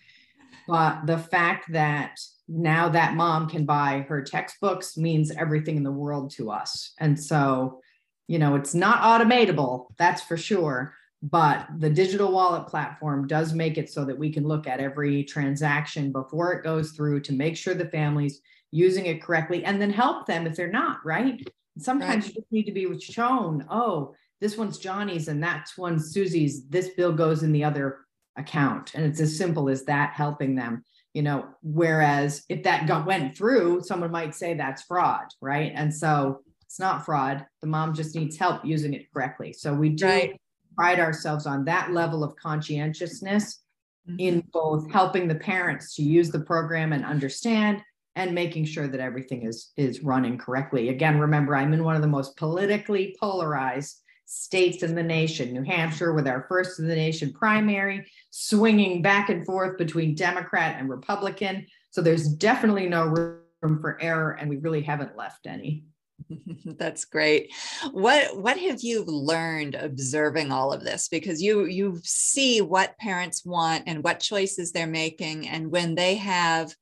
But 0.68 1.06
the 1.06 1.18
fact 1.18 1.72
that 1.72 2.20
now 2.50 2.90
that 2.90 3.16
mom 3.16 3.48
can 3.48 3.64
buy 3.66 4.06
her 4.10 4.24
textbooks 4.24 4.98
means 4.98 5.32
everything 5.32 5.78
in 5.78 5.84
the 5.84 5.92
world 5.92 6.32
to 6.32 6.50
us. 6.50 6.94
And 7.00 7.18
so, 7.22 7.80
you 8.28 8.40
know, 8.40 8.56
it's 8.56 8.74
not 8.74 9.02
automatable, 9.02 9.88
that's 9.98 10.24
for 10.24 10.36
sure. 10.36 10.96
But 11.22 11.68
the 11.78 11.90
digital 11.90 12.32
wallet 12.32 12.68
platform 12.68 13.28
does 13.28 13.54
make 13.54 13.78
it 13.78 13.90
so 13.90 14.06
that 14.06 14.18
we 14.18 14.32
can 14.32 14.48
look 14.48 14.68
at 14.68 14.80
every 14.80 15.24
transaction 15.24 16.12
before 16.12 16.54
it 16.54 16.64
goes 16.64 16.92
through 16.92 17.20
to 17.22 17.34
make 17.34 17.58
sure 17.58 17.74
the 17.74 17.90
families 17.90 18.42
using 18.72 19.06
it 19.06 19.22
correctly 19.22 19.64
and 19.66 19.82
then 19.82 19.92
help 19.92 20.26
them 20.26 20.48
if 20.48 20.56
they're 20.56 20.72
not, 20.72 21.06
right? 21.06 21.46
Sometimes 21.78 22.26
right. 22.26 22.36
you 22.36 22.42
just 22.42 22.52
need 22.52 22.64
to 22.64 22.72
be 22.72 23.00
shown, 23.00 23.66
oh, 23.70 24.16
this 24.42 24.58
one's 24.58 24.78
Johnny's 24.78 25.28
and 25.28 25.44
that's 25.44 25.78
one 25.78 26.00
Susie's. 26.00 26.66
This 26.68 26.90
bill 26.90 27.12
goes 27.12 27.44
in 27.44 27.52
the 27.52 27.66
other 27.66 28.00
account. 28.38 28.96
And 28.96 29.06
it's 29.06 29.20
as 29.20 29.38
simple 29.38 29.70
as 29.70 29.84
that 29.86 30.14
helping 30.14 30.56
them, 30.56 30.84
you 31.14 31.22
know. 31.22 31.48
Whereas 31.62 32.44
if 32.50 32.64
that 32.64 32.88
got 32.88 33.06
went 33.06 33.36
through, 33.36 33.84
someone 33.84 34.12
might 34.12 34.36
say 34.36 34.54
that's 34.54 34.84
fraud, 34.84 35.26
right? 35.42 35.72
And 35.76 35.94
so 35.94 36.42
it's 36.66 36.80
not 36.80 37.06
fraud. 37.06 37.46
The 37.62 37.68
mom 37.68 37.94
just 37.94 38.16
needs 38.16 38.38
help 38.38 38.64
using 38.64 38.94
it 38.94 39.12
correctly. 39.12 39.54
So 39.54 39.74
we 39.74 39.90
do 39.90 40.06
right. 40.06 40.42
pride 40.76 41.00
ourselves 41.00 41.46
on 41.48 41.66
that 41.66 41.92
level 41.92 42.24
of 42.24 42.36
conscientiousness 42.36 43.60
mm-hmm. 44.08 44.20
in 44.20 44.44
both 44.54 44.92
helping 44.92 45.28
the 45.28 45.36
parents 45.36 45.96
to 45.96 46.04
use 46.04 46.30
the 46.30 46.42
program 46.42 46.94
and 46.94 47.04
understand 47.04 47.82
and 48.16 48.36
making 48.36 48.66
sure 48.66 48.88
that 48.88 49.00
everything 49.00 49.44
is 49.48 49.72
is 49.78 50.04
running 50.04 50.38
correctly. 50.38 50.90
Again, 50.90 51.20
remember 51.20 51.56
I'm 51.56 51.74
in 51.74 51.84
one 51.84 51.96
of 51.96 52.02
the 52.02 52.08
most 52.08 52.38
politically 52.38 53.16
polarized 53.20 54.02
states 54.32 54.84
in 54.84 54.94
the 54.94 55.02
nation, 55.02 55.52
New 55.52 55.64
Hampshire 55.64 56.14
with 56.14 56.28
our 56.28 56.46
first 56.48 56.80
in 56.80 56.88
the 56.88 56.96
nation 56.96 57.34
primary, 57.34 58.06
swinging 58.30 59.02
back 59.02 59.30
and 59.30 59.44
forth 59.44 59.76
between 59.80 60.14
Democrat 60.14 60.76
and 60.78 60.88
Republican. 60.88 61.66
So 61.90 62.04
there's 62.04 62.28
definitely 62.28 62.88
no 62.88 63.06
room 63.06 63.82
for 63.82 64.00
error 64.00 64.34
and 64.34 64.48
we 64.48 64.58
really 64.58 64.84
haven't 64.84 65.18
left 65.18 65.48
any. 65.48 65.84
That's 66.66 67.06
great. 67.06 67.52
What 67.92 68.38
what 68.38 68.60
have 68.60 68.82
you 68.82 69.04
learned 69.04 69.74
observing 69.74 70.52
all 70.52 70.74
of 70.74 70.84
this? 70.84 71.08
Because 71.08 71.42
you 71.42 71.66
you 71.66 72.00
see 72.04 72.62
what 72.62 73.00
parents 73.00 73.44
want 73.44 73.86
and 73.88 74.04
what 74.04 74.20
choices 74.20 74.72
they're 74.72 74.86
making, 74.86 75.48
and 75.48 75.72
when 75.72 75.96
they 75.96 76.16
have 76.16 76.76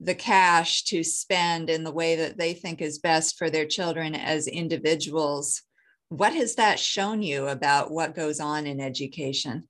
the 0.00 0.14
cash 0.14 0.82
to 0.84 1.02
spend 1.02 1.70
in 1.70 1.84
the 1.84 1.92
way 1.92 2.16
that 2.16 2.36
they 2.36 2.52
think 2.52 2.82
is 2.82 2.98
best 2.98 3.38
for 3.38 3.48
their 3.48 3.64
children 3.64 4.14
as 4.14 4.46
individuals. 4.48 5.62
What 6.16 6.32
has 6.34 6.54
that 6.54 6.78
shown 6.78 7.22
you 7.22 7.48
about 7.48 7.90
what 7.90 8.14
goes 8.14 8.38
on 8.38 8.68
in 8.68 8.80
education? 8.80 9.66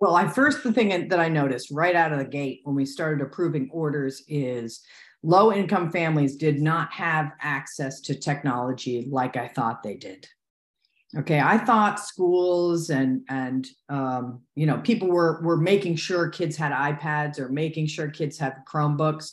Well, 0.00 0.14
I 0.14 0.26
first 0.26 0.62
the 0.62 0.72
thing 0.72 1.08
that 1.08 1.20
I 1.20 1.28
noticed 1.28 1.70
right 1.70 1.94
out 1.94 2.12
of 2.12 2.18
the 2.18 2.24
gate 2.24 2.60
when 2.64 2.74
we 2.74 2.86
started 2.86 3.22
approving 3.22 3.68
orders 3.70 4.22
is 4.26 4.80
low 5.22 5.52
income 5.52 5.90
families 5.90 6.36
did 6.36 6.62
not 6.62 6.92
have 6.92 7.32
access 7.42 8.00
to 8.02 8.18
technology 8.18 9.06
like 9.10 9.36
I 9.36 9.48
thought 9.48 9.82
they 9.82 9.96
did. 9.96 10.26
Okay, 11.18 11.40
I 11.40 11.58
thought 11.58 12.00
schools 12.00 12.88
and 12.90 13.22
and 13.28 13.66
um, 13.90 14.40
you 14.54 14.66
know 14.66 14.78
people 14.78 15.08
were 15.08 15.42
were 15.42 15.58
making 15.58 15.96
sure 15.96 16.30
kids 16.30 16.56
had 16.56 16.72
iPads 16.72 17.38
or 17.38 17.50
making 17.50 17.86
sure 17.86 18.08
kids 18.08 18.38
had 18.38 18.64
Chromebooks. 18.66 19.32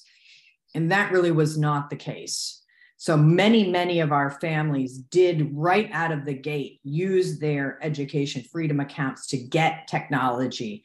And 0.75 0.91
that 0.91 1.11
really 1.11 1.31
was 1.31 1.57
not 1.57 1.89
the 1.89 1.95
case. 1.95 2.62
So 2.97 3.17
many, 3.17 3.69
many 3.69 3.99
of 3.99 4.11
our 4.11 4.29
families 4.29 4.97
did 4.97 5.49
right 5.53 5.89
out 5.91 6.11
of 6.11 6.25
the 6.25 6.33
gate 6.33 6.79
use 6.83 7.39
their 7.39 7.77
education 7.81 8.43
freedom 8.43 8.79
accounts 8.79 9.27
to 9.27 9.37
get 9.37 9.87
technology. 9.87 10.83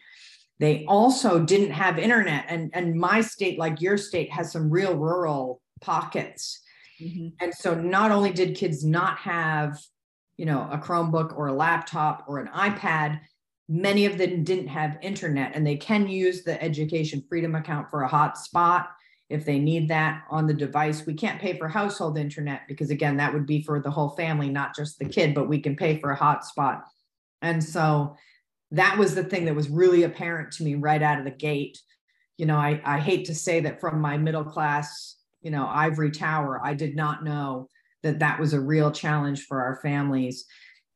They 0.58 0.84
also 0.86 1.44
didn't 1.44 1.70
have 1.70 1.98
internet. 1.98 2.46
And, 2.48 2.70
and 2.74 2.98
my 2.98 3.20
state, 3.20 3.58
like 3.58 3.80
your 3.80 3.96
state, 3.96 4.32
has 4.32 4.50
some 4.50 4.68
real 4.70 4.96
rural 4.96 5.60
pockets. 5.80 6.60
Mm-hmm. 7.00 7.28
And 7.40 7.54
so 7.54 7.74
not 7.74 8.10
only 8.10 8.32
did 8.32 8.56
kids 8.56 8.84
not 8.84 9.18
have, 9.18 9.78
you 10.36 10.46
know, 10.46 10.68
a 10.72 10.78
Chromebook 10.78 11.36
or 11.36 11.46
a 11.46 11.52
laptop 11.52 12.24
or 12.26 12.40
an 12.40 12.48
iPad, 12.48 13.20
many 13.68 14.06
of 14.06 14.18
them 14.18 14.42
didn't 14.42 14.68
have 14.68 14.98
internet 15.02 15.52
and 15.54 15.66
they 15.66 15.76
can 15.76 16.08
use 16.08 16.42
the 16.42 16.60
education 16.62 17.22
freedom 17.28 17.54
account 17.54 17.90
for 17.90 18.02
a 18.02 18.08
hotspot 18.08 18.86
if 19.28 19.44
they 19.44 19.58
need 19.58 19.88
that 19.88 20.24
on 20.30 20.46
the 20.46 20.54
device. 20.54 21.04
We 21.04 21.14
can't 21.14 21.40
pay 21.40 21.58
for 21.58 21.68
household 21.68 22.16
internet 22.16 22.62
because, 22.66 22.90
again, 22.90 23.16
that 23.18 23.32
would 23.32 23.46
be 23.46 23.62
for 23.62 23.80
the 23.80 23.90
whole 23.90 24.10
family, 24.10 24.48
not 24.48 24.74
just 24.74 24.98
the 24.98 25.04
kid, 25.08 25.34
but 25.34 25.48
we 25.48 25.60
can 25.60 25.76
pay 25.76 25.98
for 25.98 26.12
a 26.12 26.16
hotspot. 26.16 26.82
And 27.42 27.62
so 27.62 28.16
that 28.70 28.98
was 28.98 29.14
the 29.14 29.24
thing 29.24 29.44
that 29.44 29.54
was 29.54 29.68
really 29.68 30.04
apparent 30.04 30.52
to 30.52 30.64
me 30.64 30.74
right 30.74 31.02
out 31.02 31.18
of 31.18 31.24
the 31.24 31.30
gate. 31.30 31.78
You 32.36 32.46
know, 32.46 32.56
I, 32.56 32.80
I 32.84 33.00
hate 33.00 33.26
to 33.26 33.34
say 33.34 33.60
that 33.60 33.80
from 33.80 34.00
my 34.00 34.16
middle 34.16 34.44
class, 34.44 35.16
you 35.42 35.50
know, 35.50 35.66
ivory 35.66 36.10
tower, 36.10 36.60
I 36.64 36.74
did 36.74 36.96
not 36.96 37.24
know 37.24 37.68
that 38.02 38.20
that 38.20 38.40
was 38.40 38.52
a 38.54 38.60
real 38.60 38.90
challenge 38.90 39.44
for 39.44 39.62
our 39.62 39.76
families. 39.82 40.46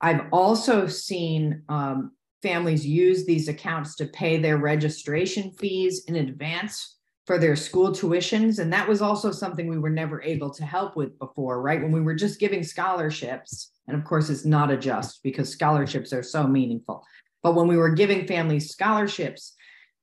I've 0.01 0.27
also 0.33 0.87
seen 0.87 1.63
um, 1.69 2.13
families 2.43 2.87
use 2.87 3.25
these 3.25 3.49
accounts 3.49 3.95
to 3.97 4.07
pay 4.07 4.39
their 4.39 4.57
registration 4.57 5.53
fees 5.53 6.05
in 6.07 6.17
advance 6.17 6.97
for 7.27 7.39
their 7.39 7.57
school 7.57 7.91
tuitions. 7.91 8.59
And 8.59 8.73
that 8.73 8.89
was 8.89 9.01
also 9.01 9.31
something 9.31 9.69
we 9.69 9.79
were 9.79 9.91
never 9.91 10.23
able 10.23 10.51
to 10.51 10.65
help 10.65 10.97
with 10.97 11.19
before, 11.19 11.63
right? 11.63 11.81
When 11.81 11.93
we 11.93 12.01
were 12.01 12.15
just 12.15 12.41
giving 12.41 12.63
scholarships, 12.63 13.71
and 13.87 13.97
of 13.97 14.05
course, 14.05 14.29
it's 14.29 14.45
not 14.45 14.71
a 14.71 14.77
just 14.77 15.23
because 15.23 15.49
scholarships 15.49 16.13
are 16.13 16.23
so 16.23 16.47
meaningful. 16.47 17.05
But 17.43 17.55
when 17.55 17.69
we 17.69 17.77
were 17.77 17.91
giving 17.91 18.27
families 18.27 18.71
scholarships, 18.71 19.55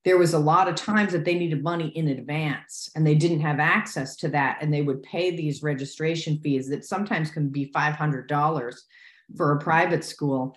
there 0.05 0.17
was 0.17 0.34
a 0.34 0.39
lot 0.39 0.69
of 0.69 0.75
times 0.75 1.12
that 1.12 1.25
they 1.25 1.36
needed 1.36 1.62
money 1.62 1.89
in 1.89 2.08
advance 2.08 2.89
and 2.95 3.05
they 3.05 3.15
didn't 3.15 3.41
have 3.41 3.60
access 3.60 4.15
to 4.17 4.29
that. 4.29 4.58
And 4.62 4.73
they 4.73 4.82
would 4.82 5.03
pay 5.03 5.36
these 5.36 5.62
registration 5.62 6.39
fees 6.41 6.69
that 6.69 6.86
sometimes 6.86 7.32
can 7.32 7.49
be 7.49 7.71
$500 7.75 8.75
for 9.36 9.51
a 9.51 9.60
private 9.60 10.03
school 10.03 10.55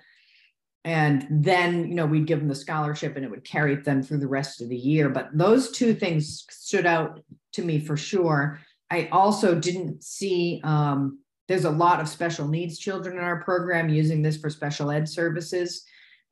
and 0.84 1.26
then 1.30 1.88
you 1.88 1.94
know 1.94 2.06
we'd 2.06 2.26
give 2.26 2.40
them 2.40 2.48
the 2.48 2.54
scholarship 2.54 3.16
and 3.16 3.24
it 3.24 3.30
would 3.30 3.44
carry 3.44 3.76
them 3.76 4.02
through 4.02 4.18
the 4.18 4.26
rest 4.26 4.60
of 4.60 4.68
the 4.68 4.76
year 4.76 5.08
but 5.08 5.28
those 5.32 5.70
two 5.70 5.94
things 5.94 6.44
stood 6.50 6.86
out 6.86 7.20
to 7.52 7.62
me 7.62 7.78
for 7.78 7.96
sure 7.96 8.58
i 8.90 9.08
also 9.12 9.54
didn't 9.54 10.02
see 10.02 10.60
um, 10.64 11.18
there's 11.48 11.64
a 11.64 11.70
lot 11.70 12.00
of 12.00 12.08
special 12.08 12.48
needs 12.48 12.78
children 12.78 13.16
in 13.16 13.22
our 13.22 13.42
program 13.42 13.88
using 13.88 14.22
this 14.22 14.38
for 14.38 14.50
special 14.50 14.90
ed 14.90 15.08
services 15.08 15.84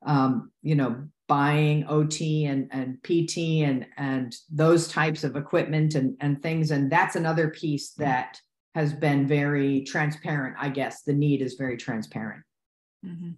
um, 0.05 0.51
you 0.63 0.75
know 0.75 1.07
buying 1.31 1.85
OT 1.87 2.43
and, 2.47 2.67
and 2.71 3.01
PT 3.03 3.63
and, 3.63 3.85
and 3.95 4.35
those 4.51 4.89
types 4.89 5.23
of 5.23 5.37
equipment 5.37 5.95
and, 5.95 6.17
and 6.19 6.43
things. 6.43 6.71
And 6.71 6.91
that's 6.91 7.15
another 7.15 7.47
piece 7.47 7.91
that 7.91 8.37
has 8.75 8.91
been 8.91 9.25
very 9.25 9.83
transparent, 9.83 10.57
I 10.59 10.67
guess. 10.67 11.03
The 11.03 11.13
need 11.13 11.41
is 11.41 11.53
very 11.53 11.77
transparent. 11.77 12.43
Mm-hmm. 13.05 13.29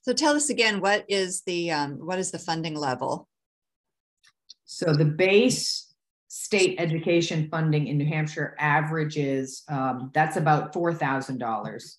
So 0.00 0.12
tell 0.12 0.34
us 0.34 0.50
again, 0.50 0.80
what 0.80 1.04
is 1.08 1.42
the 1.42 1.70
um, 1.70 1.92
what 2.04 2.18
is 2.18 2.30
the 2.30 2.38
funding 2.38 2.74
level? 2.74 3.28
So 4.64 4.94
the 4.94 5.04
base 5.04 5.94
state 6.28 6.76
education 6.78 7.46
funding 7.50 7.88
in 7.88 7.98
New 7.98 8.06
Hampshire 8.06 8.56
averages 8.58 9.64
um, 9.68 10.10
that's 10.14 10.38
about 10.38 10.72
four 10.72 10.94
thousand 10.94 11.38
dollars. 11.38 11.98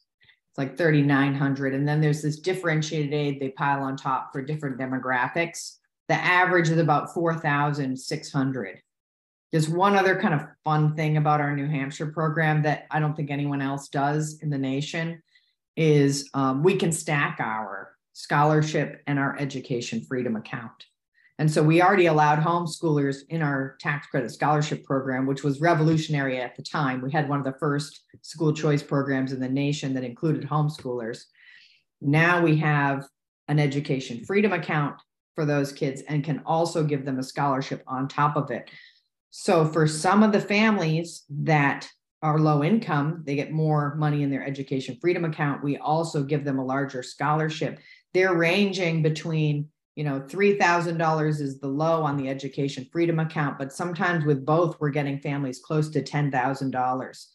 It's 0.50 0.58
like 0.58 0.78
thirty 0.78 1.02
nine 1.02 1.36
hundred, 1.36 1.76
and 1.76 1.88
then 1.88 2.02
there's 2.02 2.22
this 2.22 2.40
differentiated 2.40 3.14
aid 3.14 3.40
they 3.40 3.50
pile 3.50 3.84
on 3.84 3.96
top 3.96 4.32
for 4.34 4.42
different 4.42 4.80
demographics. 4.80 5.78
The 6.10 6.16
average 6.16 6.70
is 6.70 6.80
about 6.80 7.14
four 7.14 7.36
thousand 7.36 7.98
six 7.98 8.32
hundred. 8.32 8.82
There's 9.52 9.70
one 9.70 9.96
other 9.96 10.20
kind 10.20 10.34
of 10.34 10.48
fun 10.64 10.96
thing 10.96 11.18
about 11.18 11.40
our 11.40 11.56
New 11.56 11.68
Hampshire 11.68 12.08
program 12.08 12.64
that 12.64 12.88
I 12.90 13.00
don't 13.00 13.16
think 13.16 13.30
anyone 13.30 13.62
else 13.62 13.88
does 13.88 14.40
in 14.42 14.50
the 14.50 14.58
nation 14.58 15.22
is 15.76 16.30
um, 16.34 16.64
we 16.64 16.76
can 16.76 16.92
stack 16.92 17.38
our 17.40 17.94
scholarship 18.14 19.02
and 19.08 19.18
our 19.20 19.38
education 19.40 20.02
freedom 20.02 20.36
account. 20.36 20.86
And 21.40 21.52
so 21.52 21.64
we 21.64 21.82
already 21.82 22.06
allowed 22.06 22.40
homeschoolers 22.40 23.22
in 23.30 23.42
our 23.42 23.76
tax 23.80 24.08
credit 24.08 24.32
scholarship 24.32 24.84
program, 24.84 25.26
which 25.26 25.44
was 25.44 25.62
revolutionary 25.62 26.40
at 26.40 26.56
the 26.56 26.62
time. 26.62 27.02
We 27.02 27.12
had 27.12 27.28
one 27.28 27.40
of 27.40 27.46
the 27.46 27.58
first 27.60 28.02
school 28.22 28.54
choice 28.54 28.84
programs 28.84 29.34
in 29.34 29.40
the 29.40 29.50
nation 29.50 29.94
that 29.96 30.04
included 30.04 30.48
homeschoolers. 30.48 31.24
Now 32.02 32.42
we 32.42 32.58
have 32.58 33.08
an 33.48 33.60
education 33.60 34.24
freedom 34.24 34.54
account 34.54 34.96
for 35.34 35.46
those 35.46 35.72
kids 35.72 36.04
and 36.08 36.24
can 36.24 36.44
also 36.46 36.84
give 36.84 37.04
them 37.04 37.18
a 37.18 37.24
scholarship 37.24 37.84
on 37.88 38.08
top 38.08 38.36
of 38.36 38.52
it. 38.52 38.70
So 39.32 39.66
for 39.66 39.88
some 39.88 40.22
of 40.22 40.32
the 40.32 40.40
families 40.40 41.24
that 41.30 41.90
are 42.24 42.40
low 42.40 42.64
income, 42.64 43.22
they 43.26 43.36
get 43.36 43.52
more 43.52 43.96
money 43.96 44.24
in 44.24 44.32
their 44.32 44.46
education 44.46 44.98
freedom 45.02 45.26
account. 45.26 45.64
We 45.64 45.78
also 45.78 46.24
give 46.24 46.46
them 46.46 46.58
a 46.58 46.66
larger 46.66 47.04
scholarship. 47.04 47.80
They're 48.14 48.36
ranging 48.36 49.04
between, 49.04 49.68
you 49.96 50.06
know, 50.06 50.22
$3,000 50.22 51.42
is 51.42 51.60
the 51.60 51.68
low 51.68 52.02
on 52.02 52.16
the 52.16 52.30
education 52.30 52.88
freedom 52.94 53.20
account, 53.20 53.60
but 53.60 53.74
sometimes 53.74 54.24
with 54.24 54.46
both, 54.46 54.80
we're 54.80 54.90
getting 54.90 55.20
families 55.20 55.60
close 55.60 55.90
to 55.90 56.02
$10,000. 56.02 57.26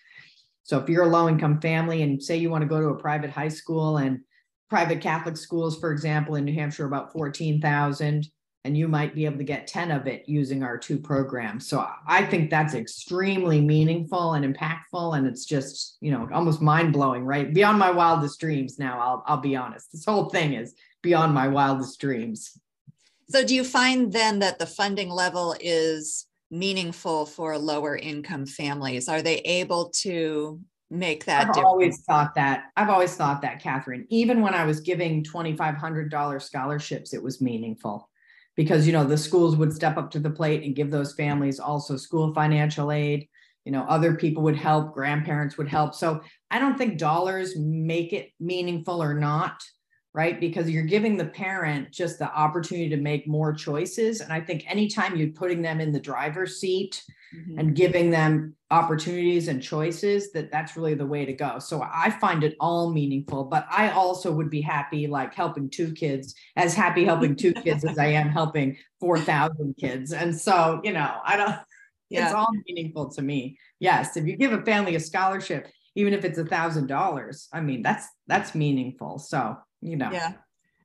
So 0.62 0.78
if 0.78 0.88
you're 0.88 1.04
a 1.04 1.08
low 1.08 1.28
income 1.28 1.60
family 1.60 2.02
and 2.02 2.22
say 2.22 2.38
you 2.38 2.50
want 2.50 2.62
to 2.62 2.68
go 2.68 2.80
to 2.80 2.88
a 2.88 2.98
private 2.98 3.30
high 3.30 3.48
school 3.48 3.98
and 3.98 4.20
private 4.70 5.02
Catholic 5.02 5.36
schools, 5.36 5.78
for 5.78 5.92
example, 5.92 6.36
in 6.36 6.46
New 6.46 6.54
Hampshire, 6.54 6.86
about 6.86 7.12
14,000 7.12 8.26
and 8.64 8.76
you 8.76 8.88
might 8.88 9.14
be 9.14 9.24
able 9.24 9.38
to 9.38 9.44
get 9.44 9.66
10 9.66 9.90
of 9.90 10.06
it 10.06 10.28
using 10.28 10.62
our 10.62 10.76
two 10.76 10.98
programs. 10.98 11.68
So 11.68 11.86
I 12.06 12.24
think 12.24 12.50
that's 12.50 12.74
extremely 12.74 13.60
meaningful 13.60 14.34
and 14.34 14.44
impactful. 14.44 15.16
And 15.16 15.26
it's 15.26 15.44
just, 15.44 15.96
you 16.00 16.10
know, 16.10 16.28
almost 16.32 16.60
mind 16.60 16.92
blowing, 16.92 17.24
right? 17.24 17.52
Beyond 17.52 17.78
my 17.78 17.90
wildest 17.90 18.40
dreams 18.40 18.78
now, 18.78 19.00
I'll, 19.00 19.24
I'll 19.26 19.40
be 19.40 19.56
honest. 19.56 19.92
This 19.92 20.04
whole 20.04 20.28
thing 20.28 20.54
is 20.54 20.74
beyond 21.02 21.34
my 21.34 21.48
wildest 21.48 22.00
dreams. 22.00 22.58
So 23.30 23.44
do 23.44 23.54
you 23.54 23.62
find 23.62 24.12
then 24.12 24.40
that 24.40 24.58
the 24.58 24.66
funding 24.66 25.10
level 25.10 25.54
is 25.60 26.26
meaningful 26.50 27.26
for 27.26 27.56
lower 27.58 27.96
income 27.96 28.46
families? 28.46 29.08
Are 29.08 29.22
they 29.22 29.36
able 29.38 29.90
to 30.00 30.60
make 30.90 31.26
that 31.26 31.42
I've 31.42 31.46
difference? 31.48 31.66
always 31.66 32.00
thought 32.02 32.34
that. 32.34 32.64
I've 32.76 32.88
always 32.88 33.14
thought 33.14 33.42
that, 33.42 33.62
Catherine. 33.62 34.06
Even 34.08 34.40
when 34.40 34.54
I 34.54 34.64
was 34.64 34.80
giving 34.80 35.22
$2,500 35.22 36.42
scholarships, 36.42 37.14
it 37.14 37.22
was 37.22 37.40
meaningful 37.40 38.07
because 38.58 38.88
you 38.88 38.92
know 38.92 39.04
the 39.04 39.16
schools 39.16 39.54
would 39.54 39.72
step 39.72 39.96
up 39.96 40.10
to 40.10 40.18
the 40.18 40.28
plate 40.28 40.64
and 40.64 40.74
give 40.74 40.90
those 40.90 41.14
families 41.14 41.60
also 41.60 41.96
school 41.96 42.34
financial 42.34 42.90
aid. 42.90 43.28
You 43.64 43.70
know 43.70 43.84
other 43.84 44.16
people 44.16 44.42
would 44.42 44.56
help 44.56 44.92
grandparents 44.92 45.56
would 45.56 45.68
help. 45.68 45.94
So 45.94 46.20
i 46.50 46.58
don't 46.58 46.76
think 46.76 46.98
dollars 46.98 47.56
make 47.56 48.12
it 48.12 48.30
meaningful 48.40 49.02
or 49.02 49.14
not 49.14 49.62
right? 50.14 50.40
Because 50.40 50.70
you're 50.70 50.84
giving 50.84 51.16
the 51.16 51.26
parent 51.26 51.92
just 51.92 52.18
the 52.18 52.32
opportunity 52.32 52.88
to 52.88 52.96
make 52.96 53.28
more 53.28 53.52
choices. 53.52 54.20
And 54.20 54.32
i 54.32 54.40
think 54.40 54.64
anytime 54.68 55.16
you're 55.16 55.28
putting 55.28 55.62
them 55.62 55.80
in 55.80 55.92
the 55.92 56.00
driver's 56.00 56.60
seat 56.60 57.02
mm-hmm. 57.34 57.58
and 57.58 57.76
giving 57.76 58.10
them 58.10 58.56
opportunities 58.70 59.48
and 59.48 59.62
choices 59.62 60.32
that 60.32 60.50
that's 60.50 60.76
really 60.76 60.94
the 60.94 61.06
way 61.06 61.24
to 61.24 61.32
go. 61.32 61.58
So 61.58 61.82
i 61.82 62.10
find 62.10 62.42
it 62.42 62.56
all 62.60 62.90
meaningful 62.92 63.44
but 63.44 63.66
i 63.70 63.90
also 63.90 64.32
would 64.32 64.50
be 64.50 64.60
happy 64.60 65.06
like 65.06 65.34
helping 65.34 65.70
two 65.70 65.92
kids 65.92 66.34
as 66.56 66.74
happy 66.74 67.04
helping 67.04 67.36
two 67.36 67.52
kids 67.64 67.84
as 67.84 67.98
i 67.98 68.06
am 68.06 68.28
helping 68.28 68.76
4000 69.00 69.74
kids. 69.78 70.12
And 70.12 70.38
so 70.38 70.80
you 70.82 70.92
know 70.92 71.14
i 71.24 71.36
don't 71.36 71.56
yeah. 72.08 72.24
it's 72.24 72.34
all 72.34 72.48
meaningful 72.66 73.10
to 73.10 73.22
me. 73.22 73.58
Yes 73.78 74.16
if 74.16 74.26
you 74.26 74.36
give 74.36 74.52
a 74.52 74.62
family 74.62 74.94
a 74.94 75.00
scholarship 75.00 75.68
even 75.94 76.12
if 76.12 76.24
it's 76.24 76.38
a 76.38 76.44
thousand 76.44 76.86
dollars 76.86 77.48
i 77.52 77.60
mean 77.60 77.82
that's 77.82 78.08
that's 78.26 78.54
meaningful. 78.54 79.18
So 79.18 79.56
you 79.80 79.96
know 79.96 80.10
yeah 80.10 80.32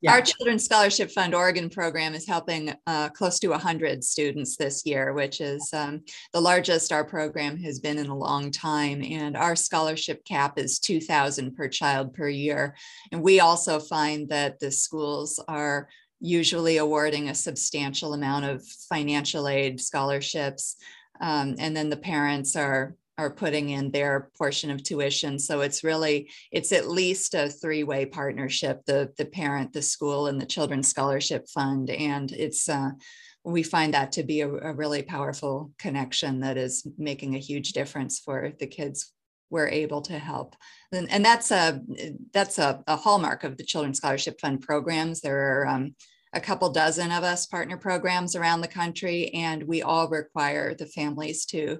yeah. 0.04 0.12
Our 0.12 0.20
Children's 0.20 0.66
Scholarship 0.66 1.10
Fund 1.10 1.34
Oregon 1.34 1.70
program 1.70 2.12
is 2.12 2.26
helping 2.26 2.74
uh, 2.86 3.08
close 3.08 3.38
to 3.38 3.48
100 3.48 4.04
students 4.04 4.54
this 4.54 4.84
year, 4.84 5.14
which 5.14 5.40
is 5.40 5.66
um, 5.72 6.02
the 6.34 6.42
largest 6.42 6.92
our 6.92 7.06
program 7.06 7.56
has 7.60 7.80
been 7.80 7.96
in 7.96 8.08
a 8.08 8.14
long 8.14 8.50
time. 8.50 9.02
And 9.02 9.34
our 9.34 9.56
scholarship 9.56 10.22
cap 10.26 10.58
is 10.58 10.78
2,000 10.78 11.56
per 11.56 11.68
child 11.68 12.12
per 12.12 12.28
year. 12.28 12.76
And 13.12 13.22
we 13.22 13.40
also 13.40 13.80
find 13.80 14.28
that 14.28 14.58
the 14.58 14.70
schools 14.70 15.42
are 15.48 15.88
usually 16.20 16.76
awarding 16.76 17.30
a 17.30 17.34
substantial 17.34 18.12
amount 18.12 18.44
of 18.44 18.62
financial 18.62 19.48
aid 19.48 19.80
scholarships. 19.80 20.76
Um, 21.22 21.54
and 21.58 21.74
then 21.74 21.88
the 21.88 21.96
parents 21.96 22.56
are 22.56 22.94
are 23.16 23.30
putting 23.30 23.70
in 23.70 23.90
their 23.90 24.30
portion 24.36 24.70
of 24.70 24.82
tuition. 24.82 25.38
So 25.38 25.60
it's 25.60 25.84
really 25.84 26.30
it's 26.50 26.72
at 26.72 26.88
least 26.88 27.34
a 27.34 27.48
three-way 27.48 28.06
partnership 28.06 28.82
the 28.86 29.12
the 29.16 29.24
parent 29.24 29.72
the 29.72 29.82
school 29.82 30.26
and 30.26 30.40
the 30.40 30.46
children's 30.46 30.88
scholarship 30.88 31.48
fund. 31.48 31.90
And 31.90 32.32
it's 32.32 32.68
uh, 32.68 32.90
we 33.44 33.62
find 33.62 33.94
that 33.94 34.12
to 34.12 34.22
be 34.22 34.40
a, 34.40 34.48
a, 34.48 34.72
really 34.72 35.02
powerful 35.02 35.70
connection 35.78 36.40
that 36.40 36.56
is 36.56 36.86
making 36.96 37.34
a 37.34 37.38
huge 37.38 37.72
difference 37.72 38.18
for 38.18 38.52
the 38.58 38.66
kids 38.66 39.12
we're 39.50 39.68
able 39.68 40.00
to 40.00 40.18
help. 40.18 40.56
And, 40.92 41.10
and 41.10 41.24
that's 41.24 41.50
a 41.50 41.80
that's 42.32 42.58
a, 42.58 42.82
a, 42.86 42.96
hallmark 42.96 43.44
of 43.44 43.56
the 43.56 43.64
children's 43.64 43.98
scholarship 43.98 44.40
fund 44.40 44.62
programs. 44.62 45.20
There 45.20 45.60
are 45.60 45.66
um, 45.68 45.94
a 46.32 46.40
couple 46.40 46.70
dozen 46.70 47.12
of 47.12 47.22
us 47.22 47.46
partner 47.46 47.76
programs 47.76 48.34
around 48.34 48.60
the 48.60 48.68
country 48.68 49.28
and 49.34 49.62
we 49.62 49.82
all 49.82 50.08
require 50.08 50.74
the 50.74 50.86
families 50.86 51.44
to 51.46 51.78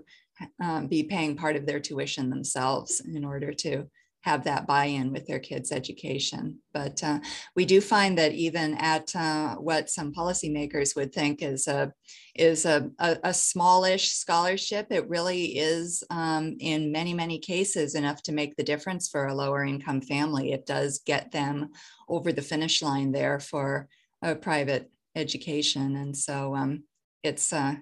um, 0.62 0.86
be 0.86 1.04
paying 1.04 1.36
part 1.36 1.56
of 1.56 1.66
their 1.66 1.80
tuition 1.80 2.30
themselves 2.30 3.00
in 3.00 3.24
order 3.24 3.52
to 3.52 3.86
have 4.24 4.44
that 4.44 4.66
buy-in 4.66 5.12
with 5.12 5.26
their 5.26 5.38
kids' 5.38 5.70
education. 5.70 6.58
But 6.72 7.04
uh, 7.04 7.20
we 7.54 7.66
do 7.66 7.82
find 7.82 8.16
that 8.16 8.32
even 8.32 8.74
at 8.78 9.14
uh, 9.14 9.56
what 9.56 9.90
some 9.90 10.14
policymakers 10.14 10.96
would 10.96 11.12
think 11.12 11.42
is 11.42 11.68
a 11.68 11.92
is 12.34 12.64
a, 12.64 12.90
a, 12.98 13.18
a 13.22 13.34
smallish 13.34 14.12
scholarship, 14.12 14.86
it 14.90 15.08
really 15.10 15.58
is 15.58 16.02
um, 16.08 16.56
in 16.58 16.90
many 16.90 17.12
many 17.12 17.38
cases 17.38 17.94
enough 17.94 18.22
to 18.22 18.32
make 18.32 18.56
the 18.56 18.64
difference 18.64 19.10
for 19.10 19.26
a 19.26 19.34
lower 19.34 19.62
income 19.62 20.00
family. 20.00 20.52
It 20.52 20.64
does 20.64 21.00
get 21.04 21.30
them 21.30 21.68
over 22.08 22.32
the 22.32 22.42
finish 22.42 22.80
line 22.80 23.12
there 23.12 23.40
for 23.40 23.88
a 24.22 24.34
private 24.34 24.90
education, 25.14 25.96
and 25.96 26.16
so 26.16 26.54
um, 26.54 26.84
it's 27.22 27.52
uh, 27.52 27.74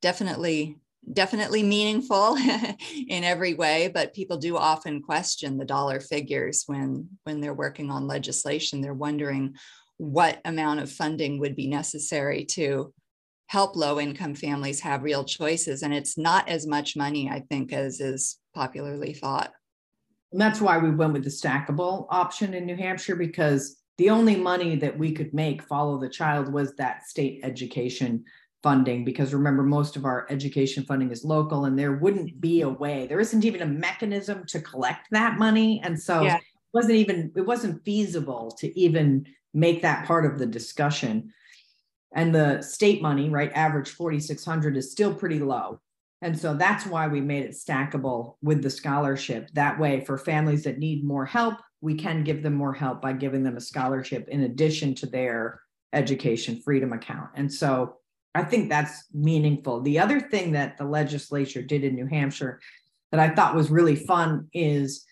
definitely 0.00 0.78
definitely 1.12 1.62
meaningful 1.62 2.36
in 3.08 3.24
every 3.24 3.54
way 3.54 3.88
but 3.92 4.14
people 4.14 4.36
do 4.36 4.56
often 4.56 5.02
question 5.02 5.58
the 5.58 5.64
dollar 5.64 6.00
figures 6.00 6.64
when 6.66 7.08
when 7.24 7.40
they're 7.40 7.54
working 7.54 7.90
on 7.90 8.06
legislation. 8.06 8.80
They're 8.80 8.94
wondering 8.94 9.54
what 9.96 10.40
amount 10.44 10.80
of 10.80 10.90
funding 10.90 11.38
would 11.38 11.54
be 11.54 11.68
necessary 11.68 12.44
to 12.44 12.92
help 13.46 13.76
low 13.76 14.00
income 14.00 14.34
families 14.34 14.80
have 14.80 15.02
real 15.02 15.22
choices 15.22 15.82
and 15.82 15.92
it's 15.92 16.16
not 16.16 16.48
as 16.48 16.66
much 16.66 16.96
money 16.96 17.28
i 17.28 17.40
think 17.40 17.72
as 17.72 18.00
is 18.00 18.38
popularly 18.54 19.12
thought. 19.12 19.52
And 20.32 20.40
that's 20.40 20.60
why 20.60 20.78
we 20.78 20.90
went 20.90 21.12
with 21.12 21.24
the 21.24 21.30
stackable 21.30 22.06
option 22.10 22.54
in 22.54 22.66
new 22.66 22.76
hampshire 22.76 23.16
because 23.16 23.82
the 23.98 24.10
only 24.10 24.36
money 24.36 24.76
that 24.76 24.98
we 24.98 25.12
could 25.12 25.32
make 25.34 25.62
follow 25.62 25.98
the 25.98 26.08
child 26.08 26.52
was 26.52 26.74
that 26.76 27.06
state 27.06 27.40
education 27.44 28.24
funding 28.64 29.04
because 29.04 29.34
remember 29.34 29.62
most 29.62 29.94
of 29.94 30.06
our 30.06 30.26
education 30.30 30.84
funding 30.84 31.12
is 31.12 31.22
local 31.22 31.66
and 31.66 31.78
there 31.78 31.92
wouldn't 31.92 32.40
be 32.40 32.62
a 32.62 32.68
way 32.68 33.06
there 33.06 33.20
isn't 33.20 33.44
even 33.44 33.60
a 33.60 33.66
mechanism 33.66 34.42
to 34.46 34.58
collect 34.58 35.06
that 35.10 35.38
money 35.38 35.82
and 35.84 36.00
so 36.00 36.22
yeah. 36.22 36.36
it 36.36 36.42
wasn't 36.72 36.94
even 36.94 37.30
it 37.36 37.42
wasn't 37.42 37.84
feasible 37.84 38.50
to 38.58 38.76
even 38.80 39.26
make 39.52 39.82
that 39.82 40.06
part 40.06 40.24
of 40.24 40.38
the 40.38 40.46
discussion 40.46 41.30
and 42.14 42.34
the 42.34 42.62
state 42.62 43.02
money 43.02 43.28
right 43.28 43.52
average 43.52 43.90
4600 43.90 44.78
is 44.78 44.90
still 44.90 45.12
pretty 45.12 45.40
low 45.40 45.78
and 46.22 46.38
so 46.38 46.54
that's 46.54 46.86
why 46.86 47.06
we 47.06 47.20
made 47.20 47.44
it 47.44 47.50
stackable 47.50 48.36
with 48.40 48.62
the 48.62 48.70
scholarship 48.70 49.50
that 49.52 49.78
way 49.78 50.02
for 50.06 50.16
families 50.16 50.64
that 50.64 50.78
need 50.78 51.04
more 51.04 51.26
help 51.26 51.58
we 51.82 51.94
can 51.94 52.24
give 52.24 52.42
them 52.42 52.54
more 52.54 52.72
help 52.72 53.02
by 53.02 53.12
giving 53.12 53.42
them 53.42 53.58
a 53.58 53.60
scholarship 53.60 54.26
in 54.28 54.44
addition 54.44 54.94
to 54.94 55.06
their 55.06 55.60
education 55.94 56.60
freedom 56.60 56.92
account. 56.92 57.30
And 57.34 57.52
so 57.52 57.96
I 58.34 58.42
think 58.42 58.68
that's 58.68 59.04
meaningful. 59.12 59.80
The 59.80 59.98
other 59.98 60.20
thing 60.20 60.52
that 60.52 60.76
the 60.76 60.84
legislature 60.84 61.62
did 61.62 61.84
in 61.84 61.94
New 61.94 62.06
Hampshire 62.06 62.60
that 63.12 63.20
I 63.20 63.34
thought 63.34 63.54
was 63.54 63.70
really 63.70 63.94
fun 63.94 64.48
is 64.52 65.04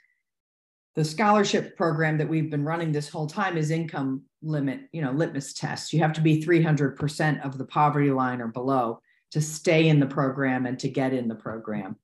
the 0.94 1.04
scholarship 1.04 1.76
program 1.76 2.18
that 2.18 2.28
we've 2.28 2.50
been 2.50 2.64
running 2.64 2.92
this 2.92 3.08
whole 3.08 3.26
time 3.26 3.56
is 3.56 3.70
income 3.70 4.22
limit, 4.42 4.80
you 4.92 5.00
know, 5.00 5.12
litmus 5.12 5.52
tests. 5.52 5.92
You 5.92 6.00
have 6.00 6.12
to 6.14 6.20
be 6.20 6.42
300% 6.42 7.44
of 7.44 7.58
the 7.58 7.64
poverty 7.64 8.10
line 8.10 8.40
or 8.40 8.48
below 8.48 9.00
to 9.30 9.40
stay 9.40 9.88
in 9.88 10.00
the 10.00 10.06
program 10.06 10.66
and 10.66 10.78
to 10.80 10.88
get 10.88 11.14
in 11.14 11.28
the 11.28 11.34
program. 11.34 11.96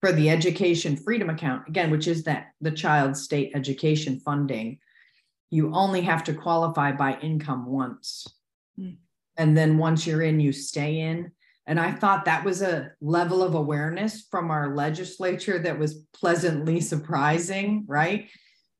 For 0.00 0.12
the 0.12 0.30
education 0.30 0.96
freedom 0.96 1.30
account, 1.30 1.68
again, 1.68 1.90
which 1.90 2.08
is 2.08 2.24
that 2.24 2.52
the 2.60 2.70
child 2.70 3.16
state 3.16 3.52
education 3.54 4.18
funding, 4.20 4.78
you 5.50 5.72
only 5.74 6.00
have 6.00 6.24
to 6.24 6.34
qualify 6.34 6.92
by 6.92 7.18
income 7.20 7.66
once. 7.66 8.26
Mm. 8.80 8.96
And 9.36 9.56
then 9.56 9.78
once 9.78 10.06
you're 10.06 10.22
in, 10.22 10.40
you 10.40 10.52
stay 10.52 11.00
in. 11.00 11.32
And 11.66 11.78
I 11.78 11.92
thought 11.92 12.24
that 12.24 12.44
was 12.44 12.60
a 12.60 12.90
level 13.00 13.42
of 13.42 13.54
awareness 13.54 14.26
from 14.30 14.50
our 14.50 14.74
legislature 14.74 15.58
that 15.60 15.78
was 15.78 16.04
pleasantly 16.12 16.80
surprising, 16.80 17.84
right? 17.86 18.28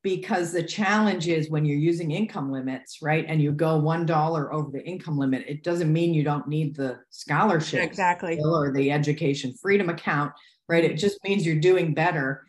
Because 0.02 0.52
the 0.52 0.64
challenge 0.64 1.28
is 1.28 1.48
when 1.48 1.64
you're 1.64 1.78
using 1.78 2.10
income 2.10 2.50
limits, 2.50 2.98
right? 3.00 3.24
And 3.28 3.40
you 3.40 3.52
go 3.52 3.80
$1 3.80 4.52
over 4.52 4.70
the 4.72 4.84
income 4.84 5.16
limit, 5.16 5.44
it 5.46 5.62
doesn't 5.62 5.92
mean 5.92 6.12
you 6.12 6.24
don't 6.24 6.48
need 6.48 6.74
the 6.74 6.98
scholarship 7.10 7.84
exactly 7.84 8.40
or 8.44 8.72
the 8.72 8.90
education 8.90 9.54
freedom 9.62 9.88
account, 9.88 10.32
right? 10.68 10.84
It 10.84 10.96
just 10.96 11.22
means 11.22 11.46
you're 11.46 11.60
doing 11.60 11.94
better. 11.94 12.44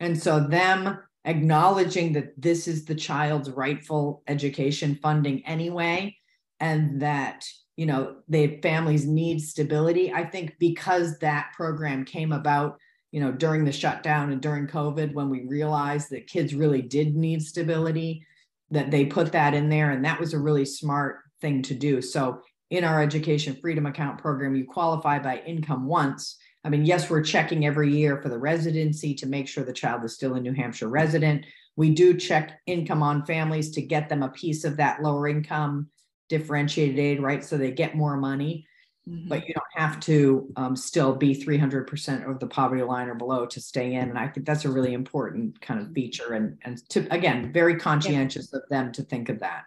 And 0.00 0.20
so, 0.20 0.40
them 0.40 0.98
acknowledging 1.24 2.12
that 2.14 2.40
this 2.40 2.66
is 2.66 2.84
the 2.84 2.94
child's 2.94 3.50
rightful 3.50 4.22
education 4.26 4.98
funding 5.02 5.44
anyway, 5.46 6.16
and 6.60 7.00
that 7.02 7.44
you 7.76 7.86
know 7.86 8.16
the 8.28 8.58
families 8.62 9.06
need 9.06 9.40
stability. 9.40 10.12
I 10.12 10.24
think 10.24 10.56
because 10.58 11.18
that 11.18 11.52
program 11.54 12.04
came 12.04 12.32
about 12.32 12.78
you 13.12 13.20
know 13.20 13.32
during 13.32 13.64
the 13.64 13.72
shutdown 13.72 14.32
and 14.32 14.40
during 14.40 14.66
covid 14.66 15.14
when 15.14 15.30
we 15.30 15.46
realized 15.46 16.10
that 16.10 16.26
kids 16.26 16.54
really 16.54 16.82
did 16.82 17.14
need 17.16 17.42
stability 17.42 18.26
that 18.70 18.90
they 18.90 19.06
put 19.06 19.32
that 19.32 19.54
in 19.54 19.68
there 19.68 19.90
and 19.90 20.04
that 20.04 20.18
was 20.18 20.34
a 20.34 20.38
really 20.38 20.64
smart 20.64 21.18
thing 21.40 21.62
to 21.62 21.74
do. 21.74 22.02
So 22.02 22.40
in 22.70 22.82
our 22.82 23.00
education 23.00 23.56
freedom 23.60 23.86
account 23.86 24.18
program 24.18 24.56
you 24.56 24.64
qualify 24.64 25.18
by 25.18 25.38
income 25.46 25.86
once. 25.86 26.36
I 26.64 26.68
mean 26.68 26.84
yes 26.84 27.08
we're 27.08 27.22
checking 27.22 27.64
every 27.64 27.94
year 27.94 28.20
for 28.20 28.28
the 28.28 28.38
residency 28.38 29.14
to 29.14 29.26
make 29.26 29.46
sure 29.46 29.64
the 29.64 29.72
child 29.72 30.04
is 30.04 30.14
still 30.14 30.34
a 30.34 30.40
new 30.40 30.52
hampshire 30.52 30.88
resident. 30.88 31.46
We 31.76 31.90
do 31.90 32.16
check 32.16 32.58
income 32.66 33.02
on 33.02 33.26
families 33.26 33.70
to 33.72 33.82
get 33.82 34.08
them 34.08 34.22
a 34.22 34.30
piece 34.30 34.64
of 34.64 34.78
that 34.78 35.02
lower 35.02 35.28
income 35.28 35.90
differentiated 36.28 36.98
aid, 36.98 37.20
right? 37.20 37.44
So 37.44 37.56
they 37.56 37.70
get 37.70 37.96
more 37.96 38.16
money, 38.16 38.66
mm-hmm. 39.08 39.28
but 39.28 39.46
you 39.46 39.54
don't 39.54 39.82
have 39.82 40.00
to 40.00 40.52
um, 40.56 40.76
still 40.76 41.14
be 41.14 41.34
300% 41.34 42.28
of 42.28 42.38
the 42.40 42.46
poverty 42.46 42.82
line 42.82 43.08
or 43.08 43.14
below 43.14 43.46
to 43.46 43.60
stay 43.60 43.94
in. 43.94 44.08
And 44.08 44.18
I 44.18 44.28
think 44.28 44.46
that's 44.46 44.64
a 44.64 44.70
really 44.70 44.94
important 44.94 45.60
kind 45.60 45.80
of 45.80 45.92
feature. 45.92 46.34
And, 46.34 46.58
and 46.64 46.78
to, 46.90 47.06
again, 47.12 47.52
very 47.52 47.76
conscientious 47.76 48.50
yeah. 48.52 48.58
of 48.58 48.68
them 48.68 48.92
to 48.92 49.02
think 49.02 49.28
of 49.28 49.40
that. 49.40 49.64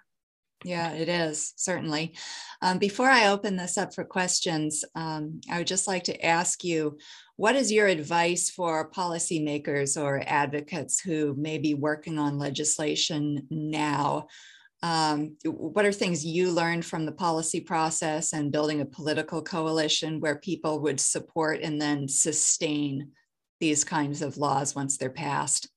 Yeah, 0.66 0.92
it 0.92 1.08
is 1.08 1.54
certainly. 1.56 2.16
Um, 2.62 2.80
before 2.80 3.10
I 3.10 3.30
open 3.30 3.56
this 3.56 3.78
up 3.78 3.94
for 3.94 4.04
questions, 4.04 4.84
um, 4.94 5.40
I 5.50 5.60
would 5.60 5.68
just 5.68 5.88
like 5.88 6.04
to 6.06 6.26
ask 6.26 6.66
you 6.66 6.98
what 7.38 7.56
is 7.56 7.72
your 7.72 7.88
advice 7.88 8.50
for 8.50 8.92
policymakers 8.92 10.02
or 10.02 10.22
advocates 10.28 11.00
who 11.00 11.34
may 11.38 11.58
be 11.58 11.74
working 11.76 12.20
on 12.20 12.38
legislation 12.38 13.48
now 13.50 14.28
um, 14.82 15.36
what 15.44 15.86
are 15.86 15.92
things 15.92 16.26
you 16.26 16.52
learned 16.52 16.86
from 16.86 17.06
the 17.06 17.12
policy 17.12 17.60
process 17.60 18.32
and 18.34 18.52
building 18.52 18.80
a 18.80 18.86
political 18.86 19.42
coalition 19.42 20.22
where 20.22 20.38
people 20.38 20.80
would 20.82 21.00
support 21.00 21.60
and 21.62 21.82
then 21.82 22.08
sustain 22.08 23.12
these 23.60 23.84
kinds 23.84 24.22
of 24.22 24.38
laws 24.38 24.76
once 24.76 24.98
they're 24.98 25.10
passed? 25.10 25.70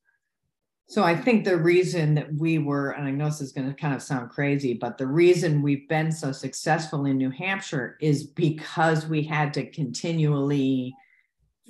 So 0.87 1.03
I 1.03 1.17
think 1.17 1.45
the 1.45 1.57
reason 1.57 2.15
that 2.17 2.33
we 2.35 2.59
were, 2.59 2.91
and 2.91 3.09
I 3.09 3.11
know 3.11 3.25
this 3.25 3.41
is 3.41 3.53
going 3.53 3.67
to 3.67 3.75
kind 3.75 3.95
of 3.95 4.03
sound 4.03 4.31
crazy, 4.31 4.75
but 4.75 4.99
the 4.99 5.07
reason 5.07 5.63
we've 5.63 5.89
been 5.89 6.13
so 6.13 6.33
successful 6.33 7.07
in 7.07 7.17
New 7.17 7.31
Hampshire 7.31 7.97
is 8.01 8.25
because 8.25 9.07
we 9.07 9.23
had 9.23 9.55
to 9.55 9.71
continually 9.71 10.95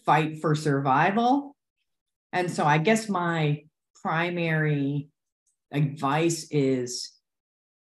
fight 0.05 0.41
for 0.41 0.55
survival. 0.55 1.57
And 2.33 2.51
so 2.51 2.65
I 2.65 2.79
guess 2.79 3.09
my 3.09 3.63
primary 4.03 5.09
advice 5.71 6.49
is 6.51 7.12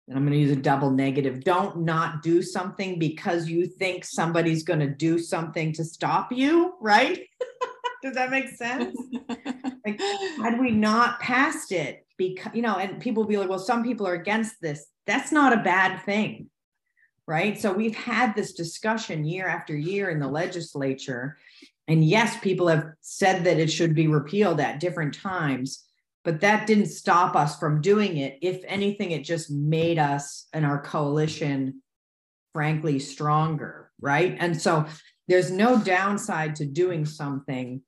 and 0.08 0.16
I'm 0.16 0.24
going 0.24 0.34
to 0.34 0.38
use 0.38 0.56
a 0.56 0.60
double 0.60 0.90
negative. 0.90 1.42
Don't 1.42 1.78
not 1.78 2.22
do 2.22 2.40
something 2.42 2.98
because 2.98 3.48
you 3.48 3.66
think 3.66 4.04
somebody's 4.04 4.62
going 4.62 4.80
to 4.80 4.88
do 4.88 5.18
something 5.18 5.72
to 5.72 5.84
stop 5.84 6.32
you, 6.32 6.74
right? 6.80 7.26
Does 8.02 8.14
that 8.14 8.30
make 8.30 8.48
sense? 8.50 8.96
like, 9.84 10.00
had 10.40 10.60
we 10.60 10.70
not 10.70 11.18
passed 11.18 11.72
it, 11.72 12.06
because 12.16 12.54
you 12.54 12.62
know, 12.62 12.76
and 12.76 13.00
people 13.00 13.24
will 13.24 13.28
be 13.28 13.36
like, 13.36 13.48
well, 13.48 13.58
some 13.58 13.82
people 13.82 14.06
are 14.06 14.14
against 14.14 14.60
this. 14.60 14.86
That's 15.06 15.32
not 15.32 15.52
a 15.52 15.62
bad 15.62 16.02
thing, 16.04 16.50
right? 17.26 17.60
So 17.60 17.72
we've 17.72 17.96
had 17.96 18.34
this 18.34 18.52
discussion 18.52 19.24
year 19.24 19.48
after 19.48 19.76
year 19.76 20.10
in 20.10 20.20
the 20.20 20.28
legislature. 20.28 21.36
And 21.88 22.04
yes, 22.04 22.38
people 22.40 22.68
have 22.68 22.86
said 23.00 23.44
that 23.44 23.58
it 23.58 23.70
should 23.70 23.94
be 23.94 24.06
repealed 24.06 24.60
at 24.60 24.80
different 24.80 25.14
times 25.14 25.85
but 26.26 26.40
that 26.40 26.66
didn't 26.66 26.86
stop 26.86 27.36
us 27.36 27.56
from 27.56 27.80
doing 27.80 28.16
it. 28.16 28.36
If 28.42 28.60
anything, 28.66 29.12
it 29.12 29.22
just 29.22 29.48
made 29.48 29.96
us 29.96 30.48
and 30.52 30.66
our 30.66 30.82
coalition, 30.82 31.82
frankly, 32.52 32.98
stronger, 32.98 33.92
right? 34.00 34.36
And 34.40 34.60
so 34.60 34.86
there's 35.28 35.52
no 35.52 35.78
downside 35.78 36.56
to 36.56 36.66
doing 36.66 37.06
something, 37.06 37.80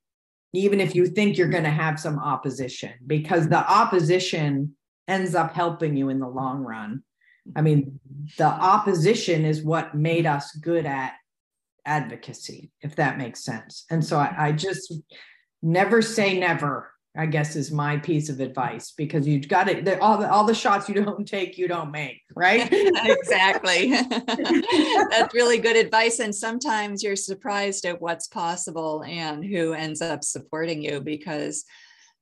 even 0.53 0.81
if 0.81 0.95
you 0.95 1.07
think 1.07 1.37
you're 1.37 1.49
going 1.49 1.65
to 1.65 1.71
have 1.71 1.99
some 1.99 2.21
opposition, 2.21 2.93
because 3.05 3.49
the 3.49 3.59
opposition 3.59 4.77
ends 5.09 5.35
up 5.35 5.53
helping 5.53 5.97
you 5.97 6.09
in 6.09 6.21
the 6.21 6.29
long 6.29 6.63
run. 6.63 7.03
I 7.57 7.63
mean, 7.63 7.99
the 8.37 8.47
opposition 8.47 9.45
is 9.45 9.65
what 9.65 9.97
made 9.97 10.27
us 10.27 10.53
good 10.53 10.87
at 10.87 11.15
advocacy, 11.85 12.71
if 12.83 12.95
that 12.97 13.19
makes 13.19 13.45
sense. 13.45 13.85
And 13.91 14.05
so 14.05 14.17
I, 14.17 14.35
I 14.39 14.53
just 14.53 14.93
never 15.61 16.01
say 16.03 16.39
never 16.39 16.93
I 17.19 17.27
guess 17.27 17.57
is 17.57 17.73
my 17.73 17.97
piece 17.97 18.29
of 18.29 18.39
advice 18.39 18.93
because 18.93 19.27
you've 19.27 19.49
got 19.49 19.69
it. 19.69 20.01
All 20.01 20.19
the 20.19 20.31
all 20.31 20.45
the 20.45 20.55
shots 20.55 20.89
you 20.89 20.95
don't 20.95 21.27
take, 21.27 21.59
you 21.59 21.67
don't 21.67 21.91
make, 21.91 22.23
right? 22.37 22.69
exactly. 22.73 23.91
That's 25.11 25.35
really 25.35 25.59
good 25.59 25.77
advice. 25.77 26.21
And 26.21 26.33
sometimes 26.33 27.03
you're 27.03 27.17
surprised 27.17 27.85
at 27.87 28.01
what's 28.01 28.29
possible 28.29 29.03
and 29.05 29.45
who 29.45 29.73
ends 29.73 30.01
up 30.01 30.23
supporting 30.23 30.81
you 30.81 31.01
because 31.01 31.65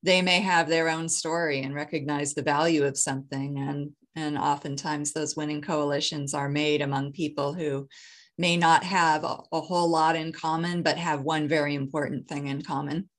they 0.02 0.22
may 0.22 0.40
have 0.40 0.66
their 0.66 0.88
own 0.88 1.10
story 1.10 1.60
and 1.60 1.74
recognize 1.74 2.32
the 2.32 2.42
value 2.42 2.84
of 2.84 2.96
something. 2.96 3.58
And 3.58 3.90
and 4.14 4.38
oftentimes 4.38 5.12
those 5.12 5.36
winning 5.36 5.60
coalitions 5.60 6.32
are 6.32 6.48
made 6.48 6.80
among 6.80 7.12
people 7.12 7.52
who 7.52 7.86
may 8.38 8.56
not 8.56 8.82
have 8.82 9.24
a, 9.24 9.40
a 9.52 9.60
whole 9.60 9.90
lot 9.90 10.16
in 10.16 10.32
common, 10.32 10.82
but 10.82 10.96
have 10.96 11.20
one 11.20 11.48
very 11.48 11.74
important 11.74 12.28
thing 12.28 12.46
in 12.46 12.62
common. 12.62 13.10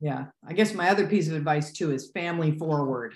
Yeah. 0.00 0.26
I 0.46 0.54
guess 0.54 0.72
my 0.72 0.88
other 0.88 1.06
piece 1.06 1.28
of 1.28 1.34
advice 1.34 1.72
too 1.72 1.92
is 1.92 2.10
family 2.12 2.52
forward, 2.52 3.14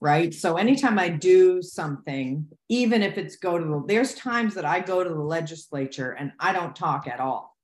right? 0.00 0.34
So 0.34 0.56
anytime 0.56 0.98
I 0.98 1.08
do 1.08 1.62
something, 1.62 2.48
even 2.68 3.02
if 3.02 3.16
it's 3.18 3.36
go 3.36 3.56
to 3.56 3.64
the, 3.64 3.84
there's 3.86 4.14
times 4.14 4.54
that 4.54 4.64
I 4.64 4.80
go 4.80 5.04
to 5.04 5.10
the 5.10 5.14
legislature 5.14 6.10
and 6.10 6.32
I 6.40 6.52
don't 6.52 6.74
talk 6.74 7.06
at 7.06 7.20
all. 7.20 7.56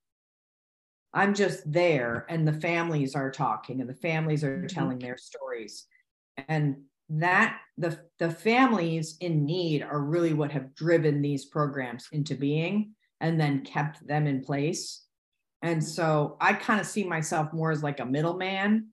I'm 1.12 1.34
just 1.34 1.70
there 1.70 2.26
and 2.28 2.46
the 2.46 2.52
families 2.52 3.16
are 3.16 3.32
talking 3.32 3.80
and 3.80 3.90
the 3.90 3.94
families 3.94 4.44
are 4.44 4.58
mm-hmm. 4.58 4.66
telling 4.68 5.00
their 5.00 5.16
stories. 5.16 5.86
And 6.46 6.76
that 7.08 7.58
the 7.76 7.98
the 8.20 8.30
families 8.30 9.16
in 9.20 9.44
need 9.44 9.82
are 9.82 10.00
really 10.00 10.32
what 10.32 10.52
have 10.52 10.76
driven 10.76 11.20
these 11.20 11.46
programs 11.46 12.06
into 12.12 12.36
being 12.36 12.92
and 13.20 13.40
then 13.40 13.64
kept 13.64 14.06
them 14.06 14.28
in 14.28 14.44
place 14.44 15.02
and 15.62 15.82
so 15.84 16.36
I 16.40 16.54
kind 16.54 16.80
of 16.80 16.86
see 16.86 17.04
myself 17.04 17.52
more 17.52 17.70
as 17.70 17.82
like 17.82 18.00
a 18.00 18.06
middleman, 18.06 18.88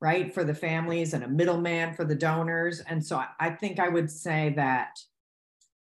right, 0.00 0.32
for 0.32 0.44
the 0.44 0.54
families 0.54 1.14
and 1.14 1.24
a 1.24 1.28
middleman 1.28 1.94
for 1.94 2.04
the 2.04 2.14
donors. 2.14 2.80
And 2.80 3.04
so 3.04 3.16
I, 3.16 3.28
I 3.40 3.50
think 3.50 3.80
I 3.80 3.88
would 3.88 4.10
say 4.10 4.52
that, 4.56 4.98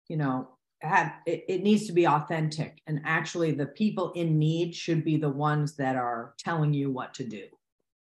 you 0.08 0.16
know, 0.16 0.48
have, 0.80 1.12
it, 1.26 1.44
it 1.48 1.62
needs 1.62 1.86
to 1.86 1.92
be 1.92 2.06
authentic. 2.06 2.80
And 2.86 3.02
actually, 3.04 3.52
the 3.52 3.66
people 3.66 4.12
in 4.12 4.38
need 4.38 4.74
should 4.74 5.04
be 5.04 5.16
the 5.16 5.28
ones 5.28 5.76
that 5.76 5.96
are 5.96 6.34
telling 6.38 6.72
you 6.72 6.90
what 6.90 7.14
to 7.14 7.24
do. 7.24 7.44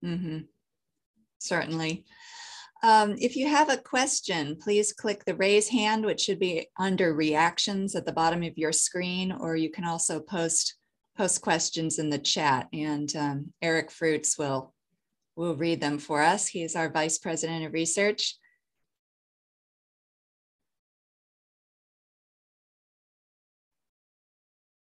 Mm-hmm. 0.05 0.39
Certainly. 1.39 2.05
Um, 2.83 3.17
if 3.19 3.37
you 3.37 3.49
have 3.49 3.71
a 3.71 3.79
question, 3.79 4.57
please 4.61 4.93
click 4.93 5.25
the 5.25 5.37
raise 5.37 5.69
hand, 5.69 6.05
which 6.05 6.21
should 6.21 6.39
be 6.39 6.69
under 6.79 7.15
reactions 7.15 7.95
at 7.95 8.05
the 8.05 8.13
bottom 8.13 8.43
of 8.43 8.59
your 8.59 8.73
screen, 8.73 9.33
or 9.33 9.57
you 9.57 9.71
can 9.71 9.85
also 9.85 10.21
post 10.21 10.75
post 11.17 11.43
questions 11.43 11.99
in 11.99 12.11
the 12.11 12.19
chat, 12.19 12.69
and 12.73 13.15
um, 13.17 13.53
Eric 13.63 13.91
Fruits 13.91 14.39
will 14.39 14.75
will 15.37 15.57
read 15.57 15.81
them 15.81 15.99
for 15.99 16.23
us. 16.23 16.47
He 16.47 16.63
is 16.63 16.77
our 16.77 16.89
vice 16.89 17.19
president 17.19 17.65
of 17.65 17.73
research. 17.73 18.37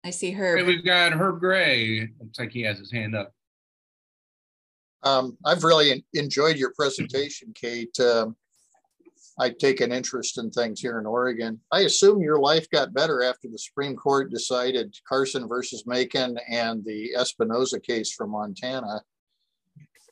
I 0.04 0.10
see 0.10 0.32
Herb. 0.32 0.60
Hey, 0.60 0.66
we've 0.66 0.84
got 0.84 1.14
Herb 1.14 1.40
Gray. 1.40 2.10
Looks 2.20 2.40
like 2.40 2.52
he 2.52 2.64
has 2.64 2.80
his 2.80 2.92
hand 2.92 3.16
up. 3.16 3.32
Um, 5.04 5.38
I've 5.46 5.64
really 5.64 6.04
enjoyed 6.14 6.58
your 6.58 6.74
presentation, 6.76 7.54
Kate. 7.56 7.98
Um, 8.00 8.36
I 9.40 9.50
take 9.50 9.82
an 9.82 9.92
interest 9.92 10.38
in 10.38 10.52
things 10.52 10.82
here 10.82 11.00
in 11.00 11.06
Oregon. 11.06 11.60
I 11.72 11.82
assume 11.82 12.22
your 12.22 12.40
life 12.40 12.70
got 12.70 12.94
better 12.94 13.24
after 13.24 13.48
the 13.48 13.58
Supreme 13.58 13.96
Court 13.96 14.30
decided 14.30 14.96
Carson 15.08 15.48
versus 15.48 15.88
Makin 15.88 16.38
and 16.50 16.84
the 16.84 17.12
Espinoza 17.18 17.82
case 17.82 18.14
from 18.14 18.32
Montana. 18.32 19.02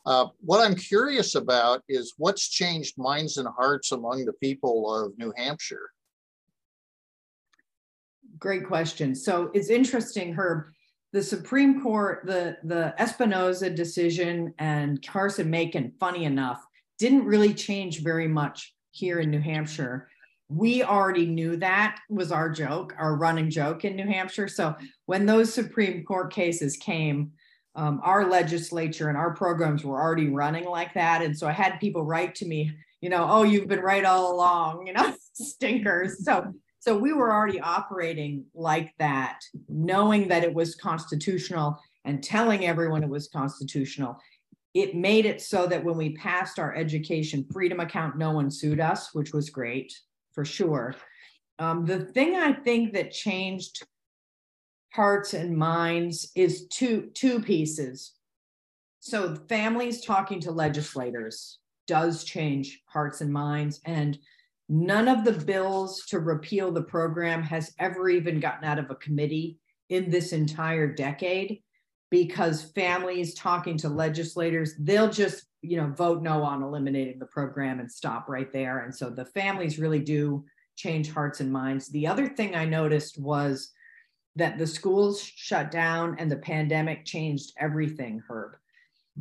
Uh, 0.05 0.27
what 0.39 0.65
I'm 0.65 0.75
curious 0.75 1.35
about 1.35 1.83
is 1.89 2.13
what's 2.17 2.49
changed 2.49 2.97
minds 2.97 3.37
and 3.37 3.47
hearts 3.47 3.91
among 3.91 4.25
the 4.25 4.33
people 4.33 4.93
of 4.93 5.17
New 5.17 5.33
Hampshire. 5.35 5.91
Great 8.39 8.65
question. 8.65 9.13
So 9.13 9.51
it's 9.53 9.69
interesting, 9.69 10.33
Herb. 10.33 10.71
The 11.11 11.21
Supreme 11.21 11.81
Court, 11.81 12.21
the 12.25 12.57
the 12.63 12.93
Espinoza 12.99 13.75
decision 13.75 14.53
and 14.59 15.05
Carson 15.05 15.49
Makin, 15.49 15.91
funny 15.99 16.23
enough, 16.23 16.63
didn't 16.99 17.25
really 17.25 17.53
change 17.53 18.01
very 18.01 18.27
much 18.27 18.73
here 18.91 19.19
in 19.19 19.29
New 19.29 19.39
Hampshire. 19.39 20.09
We 20.49 20.83
already 20.83 21.25
knew 21.25 21.57
that 21.57 21.99
was 22.09 22.31
our 22.31 22.49
joke, 22.49 22.95
our 22.97 23.15
running 23.15 23.49
joke 23.49 23.85
in 23.85 23.95
New 23.95 24.07
Hampshire. 24.07 24.47
So 24.47 24.75
when 25.05 25.25
those 25.25 25.53
Supreme 25.53 26.03
Court 26.03 26.33
cases 26.33 26.75
came, 26.77 27.31
um, 27.75 28.01
our 28.03 28.27
legislature 28.27 29.09
and 29.09 29.17
our 29.17 29.35
programs 29.35 29.85
were 29.85 30.01
already 30.01 30.29
running 30.29 30.65
like 30.65 30.93
that. 30.95 31.21
And 31.21 31.37
so 31.37 31.47
I 31.47 31.51
had 31.51 31.79
people 31.79 32.03
write 32.03 32.33
to 32.35 32.45
me, 32.45 32.71
you 32.99 33.09
know, 33.09 33.27
oh, 33.29 33.43
you've 33.43 33.67
been 33.67 33.79
right 33.79 34.03
all 34.03 34.33
along, 34.33 34.87
you 34.87 34.93
know, 34.93 35.13
stinkers. 35.33 36.25
So 36.25 36.53
so 36.79 36.97
we 36.97 37.11
were 37.11 37.33
already 37.33 37.59
operating 37.59 38.45
like 38.55 38.93
that, 38.99 39.41
knowing 39.67 40.29
that 40.29 40.43
it 40.43 40.53
was 40.53 40.75
constitutional 40.75 41.77
and 42.05 42.23
telling 42.23 42.65
everyone 42.65 43.03
it 43.03 43.09
was 43.09 43.27
constitutional. 43.27 44.17
It 44.73 44.95
made 44.95 45.25
it 45.25 45.41
so 45.41 45.65
that 45.67 45.83
when 45.83 45.97
we 45.97 46.15
passed 46.15 46.59
our 46.59 46.75
education 46.75 47.45
freedom 47.51 47.79
account, 47.79 48.17
no 48.17 48.31
one 48.31 48.51
sued 48.51 48.79
us, 48.79 49.13
which 49.13 49.33
was 49.33 49.49
great 49.49 49.93
for 50.33 50.45
sure. 50.45 50.95
Um, 51.57 51.85
the 51.85 51.99
thing 51.99 52.35
I 52.35 52.53
think 52.53 52.93
that 52.93 53.11
changed 53.11 53.85
hearts 54.93 55.33
and 55.33 55.57
minds 55.57 56.31
is 56.35 56.67
two 56.67 57.09
two 57.13 57.41
pieces. 57.41 58.13
So 58.99 59.35
families 59.47 60.01
talking 60.01 60.39
to 60.41 60.51
legislators 60.51 61.59
does 61.87 62.23
change 62.23 62.81
hearts 62.85 63.21
and 63.21 63.33
minds 63.33 63.81
and 63.85 64.19
None 64.71 65.07
of 65.07 65.25
the 65.25 65.31
bills 65.31 66.05
to 66.09 66.19
repeal 66.19 66.71
the 66.71 66.83
program 66.83 67.41
has 67.41 67.73
ever 67.79 68.07
even 68.07 68.39
gotten 68.39 68.65
out 68.65 68.77
of 68.77 68.91
a 68.91 68.95
committee 68.95 69.57
in 69.89 70.11
this 70.11 70.31
entire 70.31 70.85
decade 70.93 71.63
because 72.09 72.63
families 72.63 73.33
talking 73.33 73.77
to 73.77 73.89
legislators, 73.89 74.75
they'll 74.79 75.09
just, 75.09 75.45
you 75.61 75.77
know, 75.77 75.87
vote 75.87 76.21
no 76.21 76.43
on 76.43 76.63
eliminating 76.63 77.19
the 77.19 77.25
program 77.25 77.79
and 77.79 77.91
stop 77.91 78.27
right 78.27 78.51
there. 78.51 78.79
And 78.79 78.95
so 78.95 79.09
the 79.09 79.25
families 79.25 79.79
really 79.79 79.99
do 79.99 80.45
change 80.75 81.11
hearts 81.11 81.39
and 81.39 81.51
minds. 81.51 81.89
The 81.89 82.07
other 82.07 82.27
thing 82.27 82.55
I 82.55 82.65
noticed 82.65 83.19
was 83.19 83.71
that 84.35 84.57
the 84.57 84.67
schools 84.67 85.21
shut 85.21 85.71
down 85.71 86.15
and 86.19 86.31
the 86.31 86.37
pandemic 86.37 87.05
changed 87.05 87.53
everything, 87.59 88.23
Herb 88.27 88.55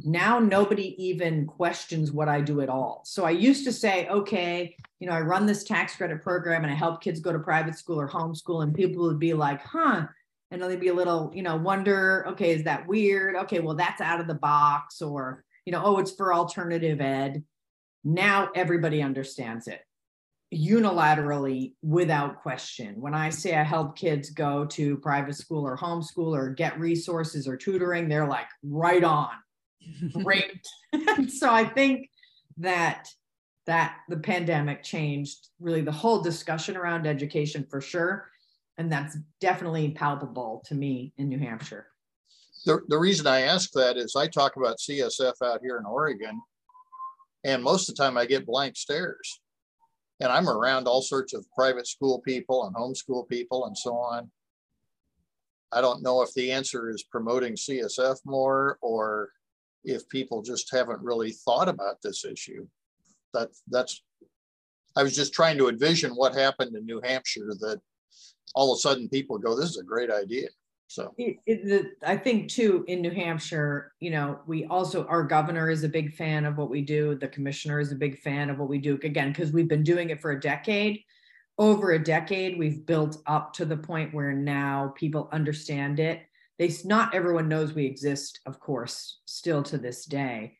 now 0.05 0.39
nobody 0.39 0.95
even 1.03 1.47
questions 1.47 2.12
what 2.12 2.28
I 2.28 2.41
do 2.41 2.61
at 2.61 2.68
all. 2.68 3.03
So 3.05 3.24
I 3.24 3.30
used 3.30 3.64
to 3.64 3.72
say, 3.72 4.09
okay, 4.09 4.76
you 5.01 5.09
know, 5.09 5.14
I 5.14 5.20
run 5.20 5.47
this 5.47 5.64
tax 5.64 5.97
credit 5.97 6.22
program 6.22 6.64
and 6.64 6.72
I 6.72 6.76
help 6.76 7.01
kids 7.01 7.20
go 7.20 7.32
to 7.32 7.39
private 7.39 7.76
school 7.76 8.01
or 8.01 8.09
homeschool, 8.09 8.62
and 8.62 8.74
people 8.74 9.05
would 9.05 9.18
be 9.18 9.34
like, 9.34 9.62
huh. 9.62 10.07
And 10.51 10.62
they'd 10.62 10.80
be 10.80 10.88
a 10.88 10.94
little, 10.94 11.30
you 11.34 11.42
know, 11.42 11.57
wonder, 11.57 12.24
okay, 12.28 12.53
is 12.53 12.64
that 12.64 12.86
weird? 12.86 13.36
Okay, 13.36 13.61
well, 13.61 13.76
that's 13.76 14.01
out 14.01 14.20
of 14.20 14.26
the 14.26 14.34
box, 14.34 15.03
or, 15.03 15.44
you 15.66 15.72
know, 15.72 15.82
oh, 15.84 15.99
it's 15.99 16.12
for 16.12 16.32
alternative 16.32 17.01
ed. 17.01 17.44
Now 18.03 18.49
everybody 18.55 19.03
understands 19.03 19.68
it 19.68 19.80
unilaterally 20.55 21.74
without 21.82 22.40
question. 22.40 22.94
When 22.99 23.12
I 23.12 23.28
say 23.28 23.55
I 23.55 23.62
help 23.62 23.99
kids 23.99 24.30
go 24.30 24.64
to 24.64 24.96
private 24.96 25.36
school 25.36 25.66
or 25.66 25.76
homeschool 25.76 26.34
or 26.34 26.49
get 26.51 26.80
resources 26.80 27.46
or 27.46 27.57
tutoring, 27.57 28.09
they're 28.09 28.26
like, 28.26 28.46
right 28.62 29.05
on 29.05 29.28
great. 30.22 30.66
so 31.28 31.53
I 31.53 31.64
think 31.64 32.11
that 32.59 33.09
that 33.66 33.96
the 34.09 34.16
pandemic 34.16 34.82
changed 34.82 35.49
really 35.61 35.82
the 35.82 35.92
whole 35.92 36.22
discussion 36.22 36.76
around 36.76 37.07
education 37.07 37.66
for 37.68 37.80
sure. 37.82 38.30
And 38.79 38.91
that's 38.91 39.16
definitely 39.41 39.91
palpable 39.91 40.62
to 40.66 40.74
me 40.74 41.12
in 41.18 41.29
New 41.29 41.39
Hampshire. 41.39 41.89
The, 42.64 42.81
the 42.89 42.99
reason 42.99 43.26
I 43.26 43.41
ask 43.41 43.70
that 43.72 43.97
is 43.97 44.14
I 44.16 44.29
talk 44.29 44.57
about 44.57 44.79
CSF 44.79 45.35
out 45.45 45.61
here 45.62 45.79
in 45.79 45.85
Oregon, 45.85 46.41
and 47.45 47.62
most 47.62 47.89
of 47.89 47.97
the 47.97 48.03
time 48.03 48.16
I 48.16 48.24
get 48.24 48.47
blank 48.47 48.76
stares. 48.76 49.41
And 50.20 50.33
I'm 50.33 50.49
around 50.49 50.89
all 50.89 51.03
sorts 51.03 51.33
of 51.35 51.47
private 51.53 51.87
school 51.87 52.20
people 52.20 52.64
and 52.64 52.74
homeschool 52.74 53.29
people 53.29 53.66
and 53.66 53.76
so 53.76 53.95
on. 53.95 54.31
I 55.70 55.81
don't 55.81 56.03
know 56.03 56.22
if 56.22 56.33
the 56.35 56.51
answer 56.51 56.91
is 56.91 57.05
promoting 57.05 57.55
CSF 57.55 58.18
more 58.24 58.79
or 58.81 59.31
if 59.85 60.09
people 60.09 60.43
just 60.43 60.72
haven't 60.72 61.01
really 61.03 61.33
thought 61.33 61.68
about 61.68 62.03
this 62.03 62.24
issue. 62.24 62.66
That 63.35 63.51
that's 63.68 64.03
I 64.97 65.03
was 65.03 65.14
just 65.14 65.33
trying 65.33 65.59
to 65.59 65.68
envision 65.68 66.12
what 66.12 66.35
happened 66.35 66.74
in 66.74 66.85
New 66.85 67.01
Hampshire 67.05 67.55
that 67.61 67.81
all 68.55 68.72
of 68.72 68.76
a 68.76 68.80
sudden 68.80 69.09
people 69.09 69.38
go, 69.38 69.57
"This 69.57 69.70
is 69.70 69.78
a 69.78 69.84
great 69.84 70.11
idea." 70.11 70.49
So 70.90 71.14
it, 71.18 71.36
it, 71.44 71.64
the, 71.66 72.09
I 72.09 72.16
think 72.16 72.49
too 72.49 72.84
in 72.88 73.03
New 73.03 73.11
Hampshire, 73.11 73.92
you 74.01 74.11
know, 74.11 74.40
we 74.46 74.64
also 74.66 75.07
our 75.07 75.22
governor 75.22 75.70
is 75.70 75.84
a 75.84 75.88
big 75.88 76.14
fan 76.14 76.44
of 76.44 76.57
what 76.57 76.70
we 76.70 76.80
do. 76.80 77.14
The 77.14 77.28
commissioner 77.28 77.78
is 77.78 77.92
a 77.92 77.96
big 77.96 78.18
fan 78.18 78.49
of 78.49 78.59
what 78.59 78.68
we 78.68 78.78
do. 78.78 78.99
Again, 79.03 79.32
because 79.32 79.53
we've 79.53 79.68
been 79.68 79.82
doing 79.84 80.11
it 80.11 80.20
for 80.20 80.30
a 80.30 80.40
decade. 80.40 81.01
Over 81.59 81.90
a 81.90 82.03
decade, 82.03 82.57
we've 82.57 82.86
built 82.86 83.18
up 83.26 83.53
to 83.55 83.64
the 83.64 83.76
point 83.76 84.14
where 84.14 84.32
now 84.32 84.94
people 84.96 85.28
understand 85.32 85.99
it 85.99 86.22
they 86.59 86.72
not 86.84 87.14
everyone 87.14 87.49
knows 87.49 87.72
we 87.72 87.86
exist 87.86 88.40
of 88.46 88.61
course 88.61 89.20
still 89.24 89.62
to 89.62 89.78
this 89.78 90.05
day 90.05 90.59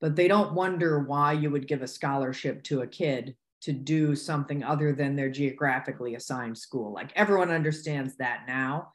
but 0.00 0.16
they 0.16 0.28
don't 0.28 0.54
wonder 0.54 1.00
why 1.00 1.32
you 1.32 1.50
would 1.50 1.68
give 1.68 1.82
a 1.82 1.88
scholarship 1.88 2.62
to 2.62 2.82
a 2.82 2.86
kid 2.86 3.36
to 3.64 3.72
do 3.72 4.14
something 4.14 4.62
other 4.62 4.92
than 4.92 5.16
their 5.16 5.30
geographically 5.30 6.14
assigned 6.14 6.56
school. 6.56 6.92
Like 6.92 7.10
everyone 7.16 7.50
understands 7.50 8.14
that 8.16 8.42
now. 8.46 8.92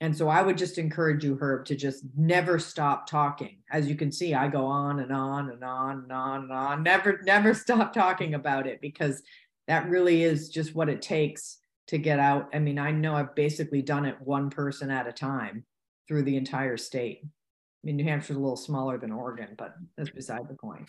And 0.00 0.16
so 0.16 0.28
i 0.28 0.42
would 0.42 0.58
just 0.58 0.78
encourage 0.78 1.24
you 1.24 1.36
herb 1.40 1.64
to 1.66 1.76
just 1.76 2.04
never 2.16 2.58
stop 2.58 3.08
talking. 3.08 3.58
As 3.70 3.88
you 3.88 3.96
can 3.96 4.12
see 4.12 4.34
i 4.34 4.46
go 4.48 4.66
on 4.66 5.00
and 5.00 5.12
on 5.12 5.50
and 5.50 5.64
on 5.64 5.98
and 6.02 6.12
on 6.12 6.42
and 6.42 6.52
on. 6.52 6.82
Never 6.82 7.20
never 7.24 7.54
stop 7.64 7.92
talking 7.92 8.34
about 8.34 8.66
it 8.66 8.80
because 8.80 9.22
that 9.66 9.88
really 9.88 10.22
is 10.22 10.48
just 10.48 10.74
what 10.74 10.88
it 10.88 11.02
takes 11.02 11.58
to 11.88 11.98
get 11.98 12.20
out. 12.20 12.50
I 12.54 12.60
mean 12.60 12.78
i 12.78 12.92
know 12.92 13.16
i've 13.16 13.34
basically 13.34 13.82
done 13.82 14.04
it 14.04 14.20
one 14.20 14.48
person 14.50 14.90
at 14.90 15.08
a 15.08 15.12
time 15.12 15.64
through 16.06 16.22
the 16.22 16.36
entire 16.36 16.76
state. 16.76 17.20
I 17.24 17.86
mean, 17.86 17.96
New 17.96 18.04
Hampshire's 18.04 18.36
a 18.36 18.40
little 18.40 18.56
smaller 18.56 18.96
than 18.96 19.12
Oregon, 19.12 19.54
but 19.58 19.74
that's 19.96 20.10
beside 20.10 20.48
the 20.48 20.54
point. 20.54 20.88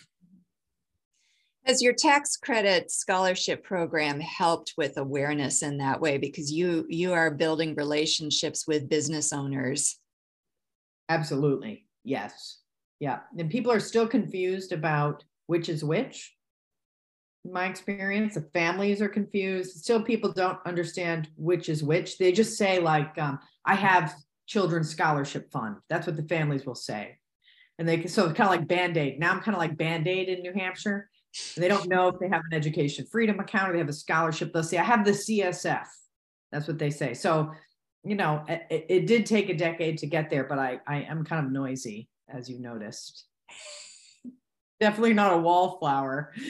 Has 1.66 1.82
your 1.82 1.94
tax 1.94 2.36
credit 2.36 2.92
scholarship 2.92 3.64
program 3.64 4.20
helped 4.20 4.74
with 4.78 4.98
awareness 4.98 5.62
in 5.62 5.78
that 5.78 6.00
way? 6.00 6.16
Because 6.16 6.52
you 6.52 6.86
you 6.88 7.12
are 7.12 7.30
building 7.30 7.74
relationships 7.74 8.68
with 8.68 8.88
business 8.88 9.32
owners. 9.32 9.98
Absolutely. 11.08 11.86
Yes. 12.04 12.60
Yeah. 13.00 13.20
And 13.36 13.50
people 13.50 13.72
are 13.72 13.80
still 13.80 14.06
confused 14.06 14.70
about 14.72 15.24
which 15.48 15.68
is 15.68 15.82
which. 15.82 16.34
In 17.44 17.52
my 17.52 17.66
experience, 17.66 18.34
the 18.34 18.48
families 18.52 19.02
are 19.02 19.08
confused. 19.08 19.76
Still, 19.76 20.02
people 20.02 20.32
don't 20.32 20.58
understand 20.66 21.28
which 21.36 21.68
is 21.68 21.82
which. 21.82 22.18
They 22.18 22.32
just 22.32 22.56
say, 22.56 22.80
like, 22.80 23.16
um, 23.18 23.38
I 23.64 23.74
have 23.74 24.14
children's 24.46 24.90
scholarship 24.90 25.50
fund. 25.50 25.76
That's 25.88 26.06
what 26.06 26.16
the 26.16 26.28
families 26.28 26.64
will 26.64 26.76
say. 26.76 27.18
And 27.78 27.88
they 27.88 28.06
so 28.06 28.24
it's 28.26 28.36
kind 28.36 28.48
of 28.48 28.56
like 28.56 28.68
Band-Aid. 28.68 29.18
Now 29.18 29.32
I'm 29.32 29.40
kind 29.40 29.54
of 29.54 29.60
like 29.60 29.76
Band-Aid 29.76 30.28
in 30.28 30.42
New 30.42 30.52
Hampshire. 30.54 31.10
They 31.56 31.68
don't 31.68 31.88
know 31.88 32.08
if 32.08 32.18
they 32.18 32.28
have 32.28 32.42
an 32.50 32.56
education 32.56 33.06
freedom 33.06 33.40
account 33.40 33.70
or 33.70 33.72
they 33.72 33.78
have 33.78 33.88
a 33.88 33.92
scholarship. 33.92 34.52
They'll 34.52 34.62
say, 34.62 34.78
I 34.78 34.84
have 34.84 35.04
the 35.04 35.12
CSF. 35.12 35.86
That's 36.52 36.68
what 36.68 36.78
they 36.78 36.90
say. 36.90 37.14
So, 37.14 37.52
you 38.04 38.14
know, 38.14 38.44
it, 38.48 38.86
it 38.88 39.06
did 39.06 39.26
take 39.26 39.48
a 39.48 39.54
decade 39.54 39.98
to 39.98 40.06
get 40.06 40.30
there, 40.30 40.44
but 40.44 40.58
I, 40.58 40.80
I 40.86 41.02
am 41.02 41.24
kind 41.24 41.44
of 41.44 41.52
noisy, 41.52 42.08
as 42.28 42.48
you 42.48 42.60
noticed. 42.60 43.24
Definitely 44.80 45.14
not 45.14 45.32
a 45.32 45.38
wallflower. 45.38 46.32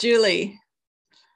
Julie, 0.00 0.58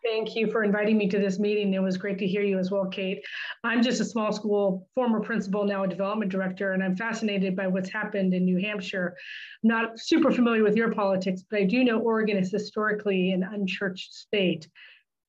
Thank 0.05 0.35
you 0.35 0.51
for 0.51 0.65
inviting 0.65 0.99
me 0.99 1.09
to 1.11 1.19
this 1.19 1.39
meeting. 1.39 1.73
It 1.75 1.79
was 1.83 1.97
great 1.97 2.19
to 2.19 2.27
hear 2.27 2.43
you 2.43 2.59
as 2.59 2.73
well, 2.73 2.87
Kate. 2.87 3.25
I'm 3.63 3.83
just 3.83 4.01
a 4.01 4.05
small 4.05 4.33
school 4.33 4.89
former 4.97 5.21
principal, 5.21 5.65
now 5.65 5.85
a 5.85 5.89
development 5.89 6.33
director, 6.33 6.73
and 6.73 6.83
I'm 6.83 6.97
fascinated 6.97 7.55
by 7.55 7.69
what's 7.69 7.89
happened 7.91 8.35
in 8.35 8.45
New 8.45 8.59
Hampshire. 8.59 9.15
I'm 9.63 9.69
not 9.69 10.01
super 10.01 10.33
familiar 10.33 10.65
with 10.65 10.77
your 10.77 10.93
politics, 10.93 11.45
but 11.49 11.61
I 11.61 11.65
do 11.65 11.85
know 11.85 12.01
Oregon 12.01 12.37
is 12.37 12.51
historically 12.51 13.31
an 13.31 13.45
unchurched 13.45 14.13
state. 14.13 14.69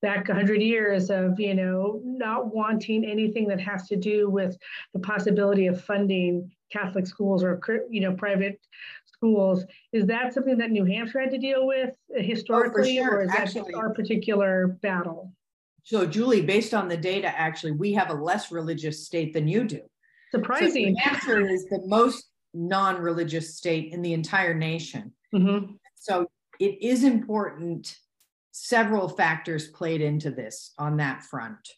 back 0.02 0.28
100 0.28 0.60
years 0.60 1.08
of 1.08 1.40
you 1.40 1.54
know 1.54 2.00
not 2.04 2.54
wanting 2.54 3.04
anything 3.04 3.48
that 3.48 3.60
has 3.60 3.86
to 3.88 3.96
do 3.96 4.28
with 4.28 4.54
the 4.92 5.00
possibility 5.00 5.66
of 5.66 5.82
funding 5.82 6.50
catholic 6.70 7.06
schools 7.06 7.42
or 7.42 7.58
you 7.90 8.02
know 8.02 8.12
private 8.12 8.60
schools 9.24 9.64
is 9.92 10.06
that 10.06 10.34
something 10.34 10.58
that 10.58 10.70
new 10.70 10.84
hampshire 10.84 11.20
had 11.20 11.30
to 11.30 11.38
deal 11.38 11.66
with 11.66 11.90
historically 12.14 12.98
oh, 12.98 13.04
sure. 13.04 13.14
or 13.14 13.22
is 13.24 13.30
actually, 13.30 13.60
that 13.60 13.66
just 13.68 13.76
our 13.76 13.92
particular 13.94 14.78
battle 14.82 15.32
so 15.82 16.06
julie 16.06 16.42
based 16.42 16.74
on 16.74 16.88
the 16.88 16.96
data 16.96 17.28
actually 17.28 17.72
we 17.72 17.92
have 17.92 18.10
a 18.10 18.14
less 18.14 18.52
religious 18.52 19.06
state 19.06 19.32
than 19.32 19.48
you 19.48 19.64
do 19.64 19.80
surprising 20.30 20.70
so 20.70 20.90
new 20.90 20.96
hampshire 20.98 21.40
is 21.40 21.64
the 21.66 21.80
most 21.86 22.30
non-religious 22.52 23.56
state 23.56 23.92
in 23.92 24.02
the 24.02 24.12
entire 24.12 24.54
nation 24.54 25.12
mm-hmm. 25.34 25.72
so 25.94 26.26
it 26.60 26.82
is 26.82 27.04
important 27.04 27.96
several 28.54 29.08
factors 29.08 29.66
played 29.66 30.00
into 30.00 30.30
this 30.30 30.72
on 30.78 30.98
that 30.98 31.24
front. 31.24 31.68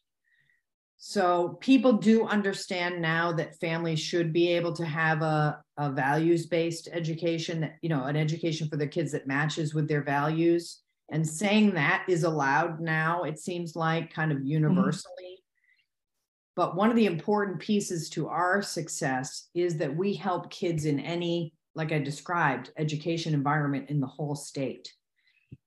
So 0.98 1.56
people 1.60 1.94
do 1.94 2.26
understand 2.26 3.00
now 3.00 3.32
that 3.32 3.58
families 3.58 3.98
should 3.98 4.32
be 4.32 4.48
able 4.52 4.74
to 4.74 4.84
have 4.84 5.22
a, 5.22 5.62
a 5.78 5.90
values-based 5.90 6.88
education, 6.92 7.60
that, 7.60 7.76
you 7.82 7.88
know, 7.88 8.04
an 8.04 8.16
education 8.16 8.68
for 8.68 8.76
their 8.76 8.88
kids 8.88 9.12
that 9.12 9.26
matches 9.26 9.74
with 9.74 9.88
their 9.88 10.02
values. 10.02 10.80
And 11.10 11.26
saying 11.26 11.74
that 11.74 12.04
is 12.08 12.24
allowed 12.24 12.80
now, 12.80 13.22
it 13.22 13.38
seems 13.38 13.76
like 13.76 14.12
kind 14.12 14.32
of 14.32 14.44
universally. 14.44 15.12
Mm-hmm. 15.24 16.56
But 16.56 16.74
one 16.74 16.90
of 16.90 16.96
the 16.96 17.06
important 17.06 17.60
pieces 17.60 18.08
to 18.10 18.28
our 18.28 18.62
success 18.62 19.48
is 19.54 19.76
that 19.76 19.94
we 19.94 20.14
help 20.14 20.50
kids 20.50 20.86
in 20.86 20.98
any, 20.98 21.52
like 21.74 21.92
I 21.92 21.98
described, 21.98 22.72
education 22.78 23.34
environment 23.34 23.90
in 23.90 24.00
the 24.00 24.06
whole 24.06 24.34
state. 24.34 24.90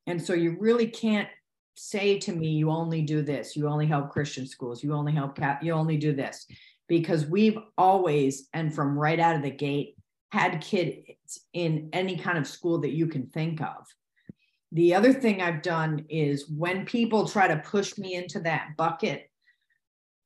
And 0.08 0.20
so 0.20 0.34
you 0.34 0.58
really 0.60 0.88
can't 0.88 1.30
say 1.76 2.18
to 2.20 2.34
me, 2.34 2.50
you 2.50 2.72
only 2.72 3.04
do 3.04 3.22
this, 3.22 3.56
you 3.56 3.68
only 3.68 3.86
help 3.86 4.10
Christian 4.10 4.48
schools, 4.48 4.84
you 4.84 4.94
only 4.94 5.14
help 5.14 5.38
cat, 5.38 5.64
you 5.64 5.72
only 5.72 5.96
do 5.96 6.12
this, 6.12 6.48
because 6.88 7.28
we've 7.28 7.60
always, 7.78 8.50
and 8.54 8.74
from 8.74 8.98
right 8.98 9.20
out 9.20 9.36
of 9.36 9.44
the 9.44 9.52
gate, 9.52 9.96
had 10.32 10.62
kids 10.62 11.42
in 11.54 11.90
any 11.94 12.18
kind 12.18 12.38
of 12.38 12.48
school 12.48 12.80
that 12.80 12.94
you 12.94 13.08
can 13.08 13.28
think 13.28 13.62
of. 13.62 13.88
The 14.72 14.94
other 14.94 15.12
thing 15.12 15.42
I've 15.42 15.64
done 15.64 16.06
is 16.10 16.48
when 16.50 16.86
people 16.86 17.28
try 17.28 17.48
to 17.48 17.58
push 17.58 17.98
me 17.98 18.14
into 18.14 18.40
that 18.42 18.78
bucket, 18.78 19.30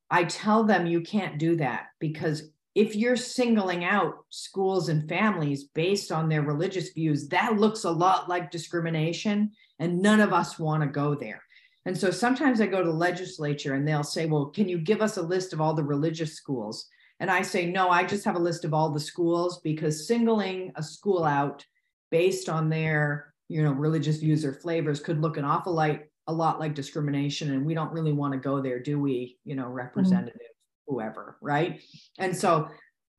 I 0.09 0.25
tell 0.25 0.65
them 0.65 0.85
you 0.85 1.01
can't 1.01 1.39
do 1.39 1.55
that 1.55 1.87
because 1.99 2.49
if 2.75 2.95
you're 2.95 3.15
singling 3.15 3.85
out 3.85 4.25
schools 4.29 4.89
and 4.89 5.07
families 5.07 5.65
based 5.65 6.11
on 6.11 6.27
their 6.27 6.41
religious 6.41 6.89
views, 6.89 7.27
that 7.29 7.57
looks 7.57 7.83
a 7.83 7.91
lot 7.91 8.27
like 8.27 8.51
discrimination, 8.51 9.51
and 9.79 10.01
none 10.01 10.19
of 10.19 10.33
us 10.33 10.57
want 10.57 10.81
to 10.81 10.89
go 10.89 11.15
there. 11.15 11.41
And 11.85 11.97
so 11.97 12.09
sometimes 12.11 12.61
I 12.61 12.67
go 12.67 12.83
to 12.83 12.91
legislature 12.91 13.75
and 13.75 13.87
they'll 13.87 14.03
say, 14.03 14.25
Well, 14.25 14.47
can 14.47 14.67
you 14.67 14.77
give 14.77 15.01
us 15.01 15.17
a 15.17 15.21
list 15.21 15.53
of 15.53 15.61
all 15.61 15.73
the 15.73 15.83
religious 15.83 16.33
schools? 16.33 16.87
And 17.19 17.31
I 17.31 17.41
say, 17.41 17.65
No, 17.65 17.89
I 17.89 18.03
just 18.03 18.25
have 18.25 18.35
a 18.35 18.39
list 18.39 18.65
of 18.65 18.73
all 18.73 18.89
the 18.89 18.99
schools 18.99 19.59
because 19.61 20.07
singling 20.07 20.71
a 20.75 20.83
school 20.83 21.23
out 21.23 21.65
based 22.11 22.49
on 22.49 22.69
their 22.69 23.33
you 23.49 23.63
know 23.63 23.71
religious 23.71 24.17
views 24.17 24.45
or 24.45 24.53
flavors 24.53 24.99
could 24.99 25.21
look 25.21 25.37
an 25.37 25.45
awful 25.45 25.73
like 25.73 26.09
a 26.27 26.33
lot 26.33 26.59
like 26.59 26.73
discrimination 26.73 27.51
and 27.51 27.65
we 27.65 27.73
don't 27.73 27.91
really 27.91 28.13
want 28.13 28.31
to 28.31 28.39
go 28.39 28.61
there 28.61 28.79
do 28.79 28.97
we 28.97 29.37
you 29.43 29.55
know 29.55 29.67
representative 29.67 30.39
whoever, 30.87 31.37
right? 31.41 31.81
And 32.17 32.35
so 32.35 32.69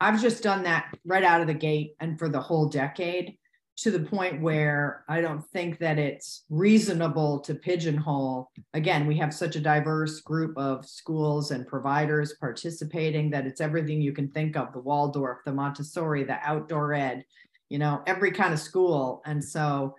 I've 0.01 0.21
just 0.21 0.43
done 0.43 0.65
that 0.65 0.97
right 1.05 1.25
out 1.25 1.41
of 1.41 1.47
the 1.47 1.55
gate 1.55 1.95
and 2.01 2.19
for 2.19 2.29
the 2.29 2.41
whole 2.41 2.69
decade 2.69 3.37
to 3.77 3.91
the 3.91 4.01
point 4.01 4.41
where 4.41 5.05
I 5.09 5.21
don't 5.21 5.45
think 5.49 5.79
that 5.81 5.99
it's 5.99 6.45
reasonable 6.49 7.41
to 7.41 7.55
pigeonhole. 7.55 8.51
Again, 8.73 9.07
we 9.07 9.17
have 9.17 9.35
such 9.35 9.57
a 9.57 9.61
diverse 9.61 10.21
group 10.21 10.57
of 10.57 10.87
schools 10.87 11.51
and 11.51 11.67
providers 11.67 12.35
participating 12.39 13.31
that 13.31 13.47
it's 13.47 13.61
everything 13.61 14.01
you 14.01 14.13
can 14.13 14.31
think 14.31 14.57
of 14.57 14.73
the 14.73 14.79
Waldorf, 14.79 15.39
the 15.45 15.53
Montessori, 15.53 16.23
the 16.23 16.39
outdoor 16.43 16.95
ed, 16.95 17.25
you 17.69 17.79
know, 17.79 18.03
every 18.07 18.31
kind 18.31 18.53
of 18.53 18.61
school. 18.61 19.23
And 19.27 19.43
so 19.43 19.97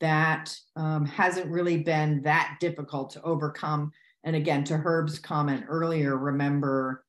that 0.00 0.54
um, 0.76 1.04
hasn't 1.04 1.50
really 1.50 1.78
been 1.78 2.22
that 2.22 2.56
difficult 2.60 3.10
to 3.10 3.22
overcome 3.22 3.92
and 4.24 4.36
again 4.36 4.64
to 4.64 4.76
herb's 4.76 5.18
comment 5.18 5.64
earlier 5.68 6.16
remember 6.16 7.04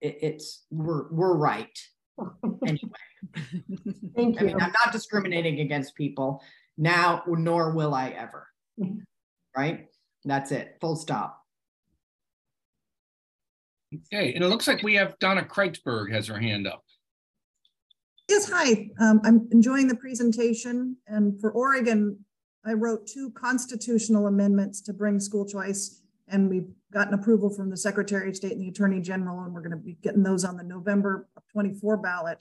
it, 0.00 0.18
it's 0.22 0.64
we're 0.70 1.10
we're 1.12 1.36
right 1.36 1.78
anyway. 2.66 2.90
Thank 4.16 4.40
you 4.40 4.40
I 4.40 4.42
mean, 4.42 4.60
i'm 4.60 4.72
not 4.84 4.92
discriminating 4.92 5.60
against 5.60 5.94
people 5.94 6.42
now 6.76 7.22
nor 7.26 7.72
will 7.72 7.94
i 7.94 8.08
ever. 8.08 8.48
Right? 9.54 9.88
That's 10.24 10.50
it. 10.50 10.78
Full 10.80 10.96
stop. 10.96 11.38
Okay 13.94 14.32
and 14.34 14.42
it 14.42 14.48
looks 14.48 14.66
like 14.66 14.82
we 14.82 14.94
have 14.94 15.18
donna 15.18 15.42
kreitzberg 15.42 16.10
has 16.10 16.26
her 16.26 16.38
hand 16.38 16.66
up. 16.66 16.82
Yes, 18.28 18.50
hi. 18.50 18.88
Um, 18.98 19.20
I'm 19.24 19.48
enjoying 19.52 19.88
the 19.88 19.96
presentation. 19.96 20.96
And 21.06 21.38
for 21.40 21.50
Oregon, 21.50 22.24
I 22.64 22.72
wrote 22.72 23.06
two 23.06 23.30
constitutional 23.32 24.26
amendments 24.26 24.80
to 24.82 24.92
bring 24.92 25.18
school 25.20 25.46
choice 25.46 26.01
and 26.32 26.48
we've 26.48 26.70
gotten 26.92 27.14
approval 27.14 27.50
from 27.50 27.70
the 27.70 27.76
Secretary 27.76 28.30
of 28.30 28.36
State 28.36 28.52
and 28.52 28.60
the 28.60 28.68
Attorney 28.68 29.00
General, 29.00 29.44
and 29.44 29.54
we're 29.54 29.60
going 29.60 29.70
to 29.70 29.76
be 29.76 29.98
getting 30.02 30.22
those 30.22 30.44
on 30.44 30.56
the 30.56 30.64
November 30.64 31.28
24 31.52 31.98
ballot. 31.98 32.38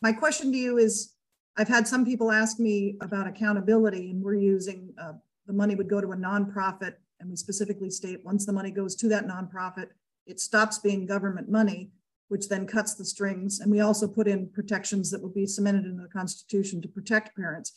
My 0.00 0.12
question 0.12 0.52
to 0.52 0.56
you 0.56 0.78
is, 0.78 1.14
I've 1.56 1.68
had 1.68 1.86
some 1.86 2.04
people 2.04 2.32
ask 2.32 2.58
me 2.58 2.96
about 3.00 3.26
accountability, 3.26 4.10
and 4.10 4.22
we're 4.22 4.36
using 4.36 4.94
uh, 5.00 5.12
the 5.46 5.52
money 5.52 5.74
would 5.74 5.90
go 5.90 6.00
to 6.00 6.12
a 6.12 6.16
nonprofit, 6.16 6.94
and 7.20 7.28
we 7.28 7.36
specifically 7.36 7.90
state 7.90 8.24
once 8.24 8.46
the 8.46 8.52
money 8.52 8.70
goes 8.70 8.94
to 8.96 9.08
that 9.08 9.26
nonprofit, 9.26 9.88
it 10.26 10.40
stops 10.40 10.78
being 10.78 11.04
government 11.04 11.48
money, 11.48 11.90
which 12.28 12.48
then 12.48 12.66
cuts 12.66 12.94
the 12.94 13.04
strings. 13.04 13.60
And 13.60 13.70
we 13.70 13.80
also 13.80 14.08
put 14.08 14.26
in 14.26 14.48
protections 14.48 15.10
that 15.10 15.22
will 15.22 15.28
be 15.32 15.46
cemented 15.46 15.84
into 15.84 16.02
the 16.02 16.08
Constitution 16.08 16.80
to 16.82 16.88
protect 16.88 17.36
parents. 17.36 17.72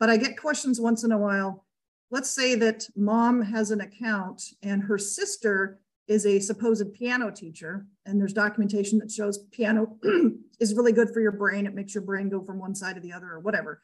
But 0.00 0.10
I 0.10 0.16
get 0.16 0.36
questions 0.36 0.80
once 0.80 1.04
in 1.04 1.12
a 1.12 1.18
while 1.18 1.64
let's 2.12 2.30
say 2.30 2.54
that 2.54 2.86
mom 2.94 3.40
has 3.40 3.70
an 3.70 3.80
account 3.80 4.44
and 4.62 4.82
her 4.82 4.98
sister 4.98 5.80
is 6.06 6.26
a 6.26 6.38
supposed 6.38 6.92
piano 6.92 7.30
teacher 7.30 7.86
and 8.04 8.20
there's 8.20 8.34
documentation 8.34 8.98
that 8.98 9.10
shows 9.10 9.38
piano 9.50 9.96
is 10.60 10.74
really 10.74 10.92
good 10.92 11.08
for 11.10 11.20
your 11.20 11.32
brain. 11.32 11.66
It 11.66 11.74
makes 11.74 11.94
your 11.94 12.04
brain 12.04 12.28
go 12.28 12.44
from 12.44 12.58
one 12.58 12.74
side 12.74 12.96
to 12.96 13.00
the 13.00 13.14
other 13.14 13.30
or 13.30 13.40
whatever. 13.40 13.80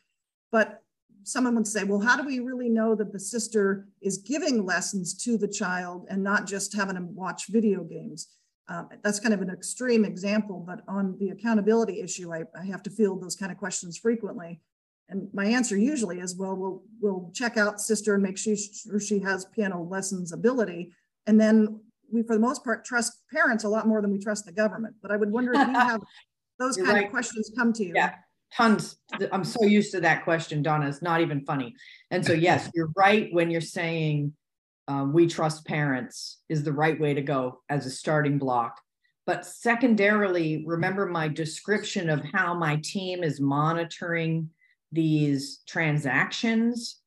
But 0.52 0.82
someone 1.24 1.54
would 1.54 1.66
say 1.66 1.84
well 1.84 2.00
how 2.00 2.16
do 2.16 2.24
we 2.24 2.38
really 2.40 2.68
know 2.68 2.94
that 2.94 3.12
the 3.12 3.18
sister 3.18 3.88
is 4.02 4.18
giving 4.18 4.64
lessons 4.64 5.14
to 5.24 5.38
the 5.38 5.48
child 5.48 6.06
and 6.10 6.22
not 6.22 6.46
just 6.46 6.76
having 6.76 6.94
them 6.94 7.14
watch 7.14 7.46
video 7.48 7.82
games? 7.82 8.28
Um, 8.68 8.90
that's 9.02 9.20
kind 9.20 9.32
of 9.32 9.40
an 9.40 9.48
extreme 9.48 10.04
example 10.04 10.62
but 10.66 10.82
on 10.86 11.16
the 11.18 11.30
accountability 11.30 12.02
issue 12.02 12.34
I, 12.34 12.42
I 12.54 12.66
have 12.66 12.82
to 12.82 12.90
field 12.90 13.22
those 13.22 13.34
kind 13.34 13.50
of 13.50 13.56
questions 13.56 13.96
frequently 13.96 14.60
and 15.09 15.28
my 15.32 15.46
answer 15.46 15.76
usually 15.76 16.20
is, 16.20 16.36
well, 16.36 16.54
we'll 16.54 16.82
we'll 17.00 17.30
check 17.34 17.56
out 17.56 17.80
sister 17.80 18.14
and 18.14 18.22
make 18.22 18.36
sure 18.36 18.54
she 18.56 19.18
has 19.20 19.46
piano 19.46 19.82
lessons 19.82 20.32
ability. 20.32 20.92
And 21.26 21.40
then 21.40 21.80
we, 22.12 22.22
for 22.22 22.34
the 22.34 22.40
most 22.40 22.62
part, 22.62 22.84
trust 22.84 23.22
parents 23.32 23.64
a 23.64 23.68
lot 23.68 23.86
more 23.86 24.02
than 24.02 24.12
we 24.12 24.18
trust 24.18 24.44
the 24.44 24.52
government. 24.52 24.96
But 25.00 25.11
I 25.11 25.16
would 25.16 25.32
wonder 25.32 25.52
if 25.54 25.66
you 25.66 25.74
have 25.74 26.02
those 26.59 26.76
kind 26.76 26.88
right. 26.88 27.04
of 27.06 27.11
questions 27.11 27.50
come 27.56 27.72
to 27.74 27.84
you. 27.84 27.92
Yeah, 27.94 28.14
tons. 28.54 28.96
I'm 29.32 29.44
so 29.44 29.64
used 29.64 29.92
to 29.92 30.00
that 30.00 30.24
question, 30.24 30.62
Donna. 30.62 30.88
It's 30.88 31.02
not 31.02 31.20
even 31.20 31.44
funny. 31.44 31.74
And 32.11 32.24
so, 32.24 32.32
yes, 32.32 32.70
you're 32.74 32.90
right 32.96 33.32
when 33.32 33.50
you're 33.50 33.61
saying 33.61 34.34
um, 34.88 35.12
we 35.12 35.26
trust 35.26 35.66
parents 35.66 36.38
is 36.48 36.64
the 36.64 36.72
right 36.72 36.98
way 36.98 37.14
to 37.14 37.22
go 37.22 37.61
as 37.68 37.86
a 37.86 37.90
starting 37.90 38.38
block. 38.38 38.78
But 39.26 39.44
secondarily, 39.44 40.64
remember 40.66 41.04
my 41.04 41.28
description 41.28 42.09
of 42.09 42.24
how 42.32 42.54
my 42.54 42.76
team 42.82 43.22
is 43.22 43.40
monitoring 43.40 44.48
these 44.93 45.61
transactions, 45.66 47.01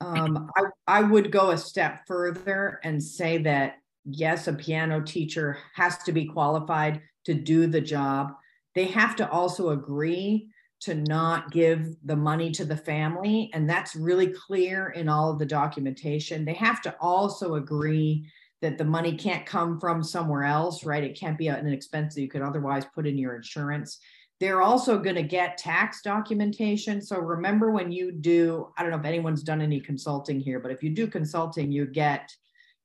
um, 0.00 0.50
I, 0.56 0.64
I 0.86 1.02
would 1.02 1.30
go 1.30 1.50
a 1.50 1.58
step 1.58 2.06
further 2.06 2.80
and 2.82 3.02
say 3.02 3.38
that 3.38 3.76
yes, 4.04 4.48
a 4.48 4.52
piano 4.52 5.00
teacher 5.00 5.58
has 5.74 5.98
to 5.98 6.12
be 6.12 6.24
qualified 6.24 7.00
to 7.24 7.34
do 7.34 7.66
the 7.66 7.80
job. 7.80 8.32
They 8.74 8.86
have 8.86 9.16
to 9.16 9.30
also 9.30 9.70
agree 9.70 10.48
to 10.80 10.94
not 10.94 11.52
give 11.52 11.94
the 12.04 12.16
money 12.16 12.50
to 12.50 12.64
the 12.64 12.76
family. 12.76 13.50
And 13.54 13.70
that's 13.70 13.94
really 13.94 14.26
clear 14.26 14.88
in 14.88 15.08
all 15.08 15.30
of 15.30 15.38
the 15.38 15.46
documentation. 15.46 16.44
They 16.44 16.54
have 16.54 16.82
to 16.82 16.96
also 17.00 17.54
agree 17.54 18.28
that 18.62 18.78
the 18.78 18.84
money 18.84 19.16
can't 19.16 19.46
come 19.46 19.78
from 19.78 20.02
somewhere 20.02 20.44
else, 20.44 20.84
right? 20.84 21.04
It 21.04 21.18
can't 21.18 21.38
be 21.38 21.48
an 21.48 21.68
expense 21.68 22.14
that 22.14 22.22
you 22.22 22.28
could 22.28 22.42
otherwise 22.42 22.84
put 22.94 23.06
in 23.06 23.16
your 23.18 23.36
insurance. 23.36 23.98
They're 24.42 24.62
also 24.62 24.98
going 24.98 25.14
to 25.14 25.22
get 25.22 25.56
tax 25.56 26.02
documentation. 26.02 27.00
So 27.00 27.18
remember 27.18 27.70
when 27.70 27.92
you 27.92 28.10
do, 28.10 28.72
I 28.76 28.82
don't 28.82 28.90
know 28.90 28.98
if 28.98 29.04
anyone's 29.04 29.44
done 29.44 29.60
any 29.60 29.80
consulting 29.80 30.40
here, 30.40 30.58
but 30.58 30.72
if 30.72 30.82
you 30.82 30.90
do 30.90 31.06
consulting, 31.06 31.70
you 31.70 31.86
get, 31.86 32.28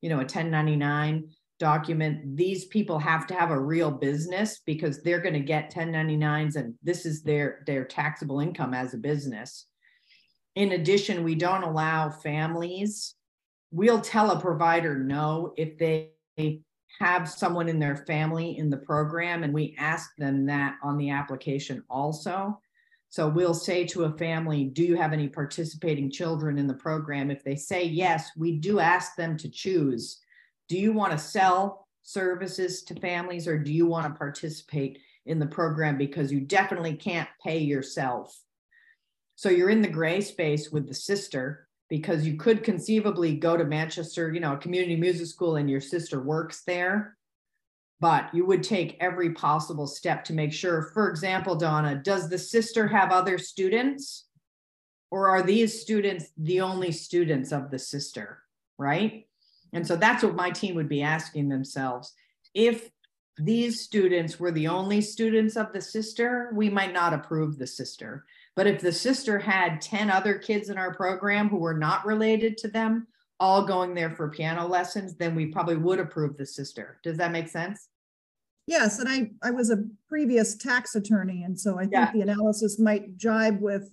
you 0.01 0.09
know, 0.09 0.17
a 0.17 0.19
1099 0.19 1.27
document. 1.59 2.37
These 2.37 2.65
people 2.65 2.99
have 2.99 3.25
to 3.27 3.33
have 3.33 3.49
a 3.49 3.59
real 3.59 3.89
business 3.89 4.61
because 4.67 5.01
they're 5.01 5.19
going 5.19 5.33
to 5.33 5.39
get 5.39 5.73
1099s 5.73 6.57
and 6.57 6.75
this 6.83 7.07
is 7.07 7.23
their 7.23 7.63
their 7.65 7.85
taxable 7.85 8.39
income 8.39 8.75
as 8.75 8.93
a 8.93 8.97
business. 8.97 9.65
In 10.55 10.73
addition, 10.73 11.23
we 11.23 11.33
don't 11.33 11.63
allow 11.63 12.11
families 12.11 13.15
we'll 13.71 14.01
tell 14.01 14.31
a 14.31 14.39
provider 14.39 14.97
no 14.97 15.53
if 15.57 15.77
they 15.77 16.11
have 16.99 17.29
someone 17.29 17.69
in 17.69 17.79
their 17.79 17.95
family 17.95 18.57
in 18.57 18.69
the 18.69 18.77
program, 18.77 19.43
and 19.43 19.53
we 19.53 19.75
ask 19.77 20.15
them 20.17 20.45
that 20.47 20.77
on 20.83 20.97
the 20.97 21.09
application 21.09 21.83
also. 21.89 22.59
So 23.09 23.27
we'll 23.27 23.53
say 23.53 23.85
to 23.87 24.05
a 24.05 24.17
family, 24.17 24.65
Do 24.65 24.83
you 24.83 24.97
have 24.97 25.13
any 25.13 25.27
participating 25.27 26.11
children 26.11 26.57
in 26.57 26.67
the 26.67 26.73
program? 26.73 27.31
If 27.31 27.43
they 27.43 27.55
say 27.55 27.83
yes, 27.85 28.31
we 28.35 28.57
do 28.57 28.79
ask 28.79 29.15
them 29.15 29.37
to 29.37 29.49
choose 29.49 30.19
Do 30.67 30.77
you 30.77 30.93
want 30.93 31.13
to 31.13 31.17
sell 31.17 31.87
services 32.01 32.83
to 32.83 32.99
families 32.99 33.47
or 33.47 33.57
do 33.57 33.73
you 33.73 33.85
want 33.85 34.05
to 34.05 34.17
participate 34.17 34.99
in 35.25 35.39
the 35.39 35.45
program 35.45 35.97
because 35.97 36.31
you 36.31 36.39
definitely 36.39 36.95
can't 36.95 37.29
pay 37.43 37.59
yourself? 37.59 38.37
So 39.35 39.49
you're 39.49 39.69
in 39.69 39.81
the 39.81 39.87
gray 39.87 40.21
space 40.21 40.71
with 40.71 40.87
the 40.87 40.93
sister 40.93 41.66
because 41.89 42.25
you 42.27 42.35
could 42.35 42.63
conceivably 42.63 43.35
go 43.35 43.55
to 43.55 43.63
Manchester, 43.63 44.33
you 44.33 44.39
know, 44.39 44.53
a 44.53 44.57
community 44.57 44.95
music 44.95 45.27
school 45.27 45.55
and 45.55 45.69
your 45.69 45.81
sister 45.81 46.21
works 46.21 46.63
there. 46.63 47.17
But 47.99 48.33
you 48.33 48.45
would 48.45 48.61
take 48.61 48.97
every 48.99 49.33
possible 49.33 49.87
step 49.87 50.23
to 50.25 50.33
make 50.33 50.53
sure, 50.53 50.91
for 50.93 51.09
example, 51.09 51.55
Donna, 51.55 51.95
does 51.95 52.29
the 52.29 52.37
sister 52.37 52.87
have 52.87 53.11
other 53.11 53.37
students? 53.37 54.25
Or 55.09 55.29
are 55.29 55.41
these 55.41 55.81
students 55.81 56.25
the 56.37 56.61
only 56.61 56.91
students 56.91 57.51
of 57.51 57.71
the 57.71 57.79
sister? 57.79 58.43
Right. 58.77 59.27
And 59.73 59.87
so 59.87 59.95
that's 59.95 60.23
what 60.23 60.35
my 60.35 60.51
team 60.51 60.75
would 60.75 60.89
be 60.89 61.01
asking 61.01 61.49
themselves. 61.49 62.13
If 62.53 62.89
these 63.37 63.81
students 63.81 64.39
were 64.39 64.51
the 64.51 64.67
only 64.67 65.01
students 65.01 65.55
of 65.55 65.73
the 65.73 65.81
sister, 65.81 66.51
we 66.53 66.69
might 66.69 66.93
not 66.93 67.13
approve 67.13 67.57
the 67.57 67.67
sister. 67.67 68.25
But 68.57 68.65
if 68.65 68.81
the 68.81 68.91
sister 68.91 69.37
had 69.37 69.81
10 69.81 70.09
other 70.09 70.33
kids 70.39 70.69
in 70.69 70.79
our 70.79 70.91
program 70.95 71.47
who 71.47 71.57
were 71.57 71.75
not 71.77 72.07
related 72.07 72.57
to 72.57 72.67
them, 72.67 73.05
all 73.39 73.63
going 73.63 73.93
there 73.93 74.09
for 74.15 74.29
piano 74.31 74.65
lessons, 74.67 75.15
then 75.15 75.35
we 75.35 75.45
probably 75.45 75.77
would 75.77 75.99
approve 75.99 76.35
the 76.37 76.45
sister. 76.47 76.99
Does 77.03 77.17
that 77.17 77.31
make 77.31 77.49
sense? 77.49 77.87
Yes, 78.65 78.97
and 78.97 79.07
I, 79.07 79.29
I 79.47 79.51
was 79.51 79.69
a 79.69 79.85
previous 80.09 80.55
tax 80.55 80.95
attorney, 80.95 81.43
and 81.43 81.57
so 81.57 81.75
I 81.77 81.81
think 81.83 81.91
Yeah. 81.93 82.11
the 82.11 82.21
analysis 82.21 82.79
might 82.79 83.15
jibe 83.15 83.61
with 83.61 83.91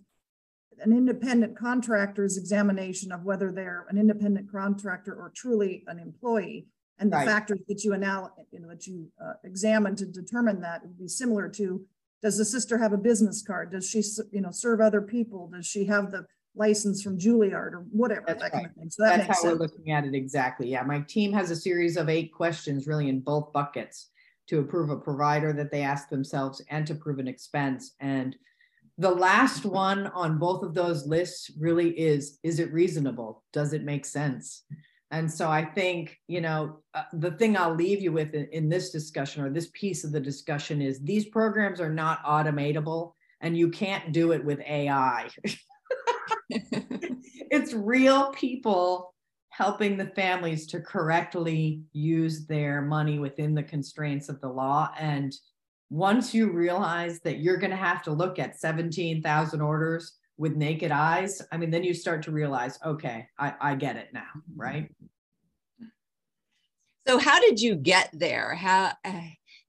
an 0.81 0.93
independent 0.93 1.59
contractor's 1.59 2.39
examination 2.39 3.13
of 3.13 3.23
whether 3.23 3.53
they're 3.53 3.85
an 3.91 3.99
independent 3.99 4.51
contractor 4.51 5.13
or 5.15 5.31
truly 5.37 5.85
an 5.89 5.99
employee. 5.99 6.69
And 6.99 7.13
the 7.13 7.17
Right. 7.19 7.27
factors 7.29 7.61
that 7.69 7.85
you 7.85 7.93
anal, 7.93 8.31
you 8.51 8.61
know, 8.61 8.69
that 8.69 8.87
you 8.87 9.13
uh, 9.23 9.35
examine 9.45 9.95
to 9.97 10.07
determine 10.07 10.63
that 10.63 10.81
would 10.83 10.97
be 10.97 11.09
similar 11.09 11.51
to, 11.51 11.85
does 12.25 12.39
the 12.39 12.45
sister 12.45 12.79
have 12.79 12.95
a 12.95 12.97
business 12.97 13.43
card? 13.43 13.71
Does 13.71 13.87
she, 13.87 14.03
you 14.33 14.41
know, 14.41 14.51
serve 14.51 14.81
other 14.81 15.03
people? 15.03 15.51
Does 15.53 15.67
she 15.67 15.85
have 15.85 16.11
the 16.11 16.25
license 16.57 17.03
from 17.03 17.19
Juilliard 17.19 17.73
or 17.73 17.85
whatever, 17.93 18.25
That's 18.27 18.43
that 18.43 18.53
kind 18.53 18.65
of 18.65 18.73
thing? 18.73 18.89
So 18.89 19.03
that 19.03 19.27
That's 19.27 19.43
how 19.43 19.51
we're 19.51 19.59
looking 19.59 19.91
at 19.91 20.07
it 20.07 20.15
exactly. 20.15 20.71
Yeah, 20.71 20.85
my 20.85 21.01
team 21.01 21.35
has 21.35 21.51
a 21.51 21.57
series 21.57 21.99
of 21.99 22.09
eight 22.09 22.33
questions 22.33 22.87
really 22.87 23.11
in 23.11 23.21
both 23.21 23.53
buckets 23.53 24.09
to 24.47 24.61
approve 24.61 24.89
a 24.89 24.97
provider 24.97 25.53
that 25.53 25.71
they 25.71 25.83
ask 25.83 26.09
themselves 26.09 26.63
and 26.71 26.87
to 26.87 26.95
prove 26.95 27.19
an 27.19 27.29
expense. 27.29 27.93
And 28.01 28.35
the 28.97 29.11
last 29.11 29.67
one 29.67 30.07
on 30.07 30.39
both 30.39 30.63
of 30.63 30.73
those 30.73 31.07
lists 31.07 31.51
really 31.59 31.91
is, 31.91 32.39
is 32.43 32.59
it 32.59 32.73
reasonable? 32.73 33.43
Does 33.53 33.75
it 33.75 33.85
make 33.85 34.07
sense? 34.07 34.63
And 35.15 35.33
so 35.33 35.49
I 35.49 35.65
think, 35.65 36.19
you 36.27 36.41
know, 36.41 36.81
uh, 36.93 37.05
the 37.13 37.31
thing 37.31 37.57
I'll 37.57 37.73
leave 37.73 38.03
you 38.03 38.11
with 38.11 38.35
in, 38.35 38.49
in 38.51 38.69
this 38.69 38.91
discussion 38.91 39.45
or 39.45 39.51
this 39.51 39.69
piece 39.73 40.03
of 40.03 40.11
the 40.11 40.19
discussion 40.19 40.83
is 40.83 40.99
these 40.99 41.27
programs 41.27 41.81
are 41.81 41.93
not 41.93 42.25
automatable 42.25 43.13
and 43.41 43.57
you 43.57 43.71
can't 43.71 44.13
do 44.13 44.33
it 44.33 44.45
with 44.45 44.59
AI. 44.63 45.29
it's 46.51 47.73
real 47.73 48.33
people 48.33 49.15
helping 49.51 49.97
the 49.97 50.11
families 50.17 50.67
to 50.67 50.81
correctly 50.81 51.83
use 51.93 52.45
their 52.47 52.83
money 52.83 53.21
within 53.21 53.55
the 53.55 53.63
constraints 53.63 54.29
of 54.29 54.41
the 54.41 54.49
law. 54.49 54.91
And 54.99 55.33
once 55.91 56.35
you 56.35 56.51
realize 56.51 57.21
that 57.21 57.39
you're 57.39 57.59
going 57.59 57.71
to 57.71 57.77
have 57.77 58.03
to 58.03 58.11
look 58.11 58.41
at 58.41 58.59
17,000 58.59 59.61
orders 59.61 60.19
with 60.37 60.57
naked 60.57 60.91
eyes, 60.91 61.41
I 61.53 61.57
mean, 61.57 61.71
then 61.71 61.85
you 61.85 61.95
start 61.95 62.23
to 62.25 62.31
realize, 62.31 62.79
okay, 62.85 63.29
I, 63.39 63.55
I 63.61 63.75
get 63.75 63.97
it 63.97 64.09
now, 64.13 64.27
right? 64.57 64.91
So 67.07 67.19
how 67.19 67.41
did 67.41 67.61
you 67.61 67.77
get 67.77 68.11
there? 68.13 68.55
How 68.55 68.93
uh, 69.05 69.21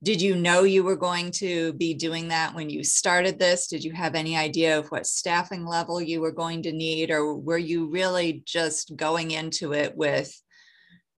did 0.01 0.21
you 0.21 0.35
know 0.35 0.63
you 0.63 0.83
were 0.83 0.95
going 0.95 1.31
to 1.31 1.73
be 1.73 1.93
doing 1.93 2.29
that 2.29 2.55
when 2.55 2.69
you 2.69 2.83
started 2.83 3.37
this? 3.37 3.67
Did 3.67 3.83
you 3.83 3.91
have 3.91 4.15
any 4.15 4.37
idea 4.37 4.79
of 4.79 4.87
what 4.87 5.05
staffing 5.05 5.65
level 5.65 6.01
you 6.01 6.21
were 6.21 6.31
going 6.31 6.63
to 6.63 6.71
need, 6.71 7.11
or 7.11 7.35
were 7.35 7.57
you 7.57 7.89
really 7.89 8.41
just 8.45 8.95
going 8.95 9.31
into 9.31 9.73
it 9.73 9.95
with 9.97 10.33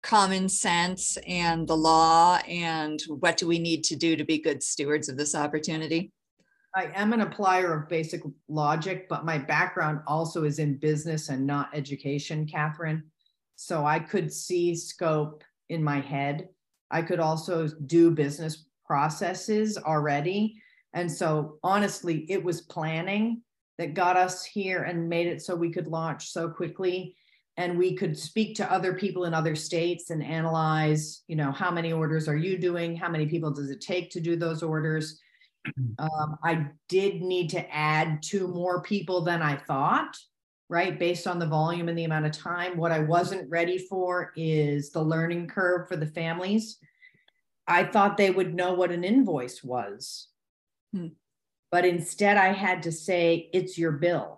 common 0.04 0.48
sense 0.48 1.18
and 1.28 1.68
the 1.68 1.76
law 1.76 2.38
and 2.48 3.02
what 3.10 3.36
do 3.36 3.46
we 3.48 3.60
need 3.60 3.84
to 3.84 3.96
do 3.96 4.16
to 4.16 4.24
be 4.24 4.38
good 4.40 4.64
stewards 4.64 5.10
of 5.10 5.18
this 5.18 5.36
opportunity? 5.36 6.12
I 6.78 6.92
am 6.94 7.12
an 7.12 7.22
applier 7.22 7.76
of 7.76 7.90
basic 7.90 8.22
logic, 8.48 9.10
but 9.10 9.26
my 9.26 9.40
background 9.40 10.02
also 10.06 10.44
is 10.44 10.60
in 10.60 10.78
business 10.78 11.30
and 11.30 11.44
not 11.44 11.72
education, 11.74 12.46
Catherine. 12.46 13.02
So 13.56 13.84
I 13.84 13.98
could 13.98 14.32
see 14.32 14.76
scope 14.76 15.44
in 15.70 15.84
my 15.84 16.00
head. 16.00 16.50
I 16.92 17.02
could 17.02 17.20
also 17.20 17.68
do 17.88 18.12
business 18.12 18.66
processes 18.86 19.80
already. 19.80 20.62
And 20.94 21.12
so 21.12 21.58
honestly, 21.64 22.28
it 22.30 22.44
was 22.44 22.62
planning 22.62 23.42
that 23.80 23.96
got 23.96 24.16
us 24.16 24.46
here 24.46 24.84
and 24.84 25.10
made 25.10 25.26
it 25.26 25.42
so 25.42 25.56
we 25.56 25.72
could 25.72 25.88
launch 25.88 26.30
so 26.30 26.48
quickly 26.48 27.16
and 27.58 27.76
we 27.76 27.96
could 27.96 28.16
speak 28.16 28.56
to 28.58 28.72
other 28.72 28.94
people 28.94 29.26
in 29.26 29.34
other 29.34 29.56
states 29.56 30.12
and 30.12 30.24
analyze, 30.24 31.24
you 31.28 31.36
know, 31.36 31.52
how 31.52 31.72
many 31.72 31.92
orders 31.92 32.28
are 32.28 32.38
you 32.38 32.56
doing? 32.56 32.96
How 32.96 33.10
many 33.10 33.26
people 33.26 33.50
does 33.50 33.72
it 33.72 33.82
take 33.82 34.12
to 34.12 34.20
do 34.20 34.36
those 34.36 34.62
orders? 34.62 35.20
Um, 36.00 36.38
I 36.44 36.68
did 36.88 37.22
need 37.22 37.50
to 37.52 37.76
add 37.76 38.22
two 38.22 38.48
more 38.48 38.84
people 38.84 39.22
than 39.22 39.42
I 39.42 39.56
thought, 39.56 40.16
right? 40.70 40.98
Based 40.98 41.26
on 41.26 41.40
the 41.40 41.48
volume 41.48 41.90
and 41.90 41.98
the 41.98 42.04
amount 42.04 42.28
of 42.28 42.34
time. 42.34 42.78
What 42.78 42.92
I 42.92 43.00
wasn't 43.00 43.50
ready 43.50 43.80
for 43.80 44.32
is 44.36 44.92
the 44.92 45.02
learning 45.02 45.48
curve 45.48 45.88
for 45.88 45.96
the 45.96 46.06
families. 46.06 46.78
I 47.68 47.84
thought 47.84 48.16
they 48.16 48.30
would 48.30 48.54
know 48.54 48.74
what 48.74 48.92
an 48.92 49.04
invoice 49.04 49.64
was. 49.64 50.28
Hmm. 50.94 51.08
But 51.72 51.86
instead, 51.86 52.38
I 52.38 52.54
had 52.54 52.84
to 52.84 52.92
say, 52.92 53.50
it's 53.54 53.78
your 53.78 53.94
bill. 53.94 54.37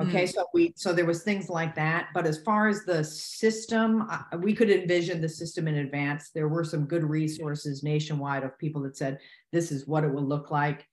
Okay, 0.00 0.26
so 0.26 0.46
we 0.54 0.72
so 0.76 0.92
there 0.92 1.04
was 1.04 1.22
things 1.22 1.50
like 1.50 1.74
that, 1.74 2.08
but 2.14 2.26
as 2.26 2.42
far 2.42 2.68
as 2.68 2.84
the 2.84 3.04
system, 3.04 4.06
uh, 4.10 4.38
we 4.38 4.54
could 4.54 4.70
envision 4.70 5.20
the 5.20 5.28
system 5.28 5.68
in 5.68 5.76
advance. 5.76 6.30
There 6.30 6.48
were 6.48 6.64
some 6.64 6.86
good 6.86 7.04
resources 7.04 7.82
nationwide 7.82 8.42
of 8.42 8.58
people 8.58 8.82
that 8.82 8.96
said 8.96 9.18
this 9.52 9.70
is 9.70 9.86
what 9.86 10.04
it 10.04 10.12
will 10.12 10.26
look 10.26 10.50
like. 10.50 10.86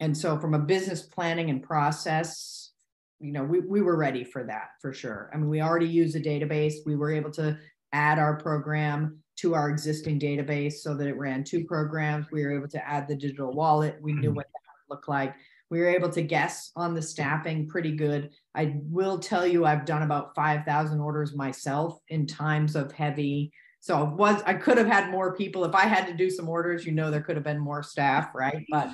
And 0.00 0.16
so 0.16 0.38
from 0.38 0.54
a 0.54 0.58
business 0.58 1.02
planning 1.02 1.50
and 1.50 1.62
process, 1.62 2.72
you 3.20 3.32
know, 3.32 3.44
we, 3.44 3.60
we 3.60 3.82
were 3.82 3.96
ready 3.96 4.24
for 4.24 4.42
that 4.44 4.70
for 4.80 4.92
sure. 4.92 5.30
I 5.32 5.36
mean, 5.36 5.48
we 5.48 5.60
already 5.60 5.88
use 5.88 6.14
a 6.14 6.20
database. 6.20 6.74
We 6.86 6.96
were 6.96 7.12
able 7.12 7.30
to 7.32 7.58
add 7.92 8.18
our 8.18 8.36
program 8.36 9.18
to 9.36 9.54
our 9.54 9.70
existing 9.70 10.18
database 10.18 10.74
so 10.74 10.94
that 10.94 11.06
it 11.06 11.16
ran 11.16 11.44
two 11.44 11.64
programs. 11.64 12.26
We 12.32 12.44
were 12.44 12.56
able 12.56 12.68
to 12.68 12.88
add 12.88 13.06
the 13.06 13.14
digital 13.14 13.52
wallet. 13.52 13.96
We 14.00 14.12
knew 14.12 14.32
what 14.32 14.46
that 14.46 14.88
would 14.88 14.96
look 14.96 15.08
like. 15.08 15.34
We 15.70 15.78
were 15.80 15.88
able 15.88 16.10
to 16.10 16.22
guess 16.22 16.72
on 16.74 16.94
the 16.94 17.02
staffing 17.02 17.68
pretty 17.68 17.92
good. 17.92 18.30
I 18.54 18.76
will 18.82 19.18
tell 19.18 19.46
you, 19.46 19.64
I've 19.64 19.84
done 19.84 20.02
about 20.02 20.34
5,000 20.34 21.00
orders 21.00 21.34
myself 21.34 21.98
in 22.08 22.26
times 22.26 22.74
of 22.74 22.90
heavy. 22.92 23.52
So 23.78 24.06
it 24.06 24.14
was 24.14 24.42
I 24.44 24.54
could 24.54 24.78
have 24.78 24.88
had 24.88 25.10
more 25.10 25.34
people. 25.36 25.64
If 25.64 25.74
I 25.74 25.86
had 25.86 26.06
to 26.06 26.14
do 26.14 26.28
some 26.28 26.48
orders, 26.48 26.84
you 26.84 26.92
know, 26.92 27.10
there 27.10 27.22
could 27.22 27.36
have 27.36 27.44
been 27.44 27.60
more 27.60 27.82
staff, 27.82 28.30
right? 28.34 28.66
But 28.70 28.90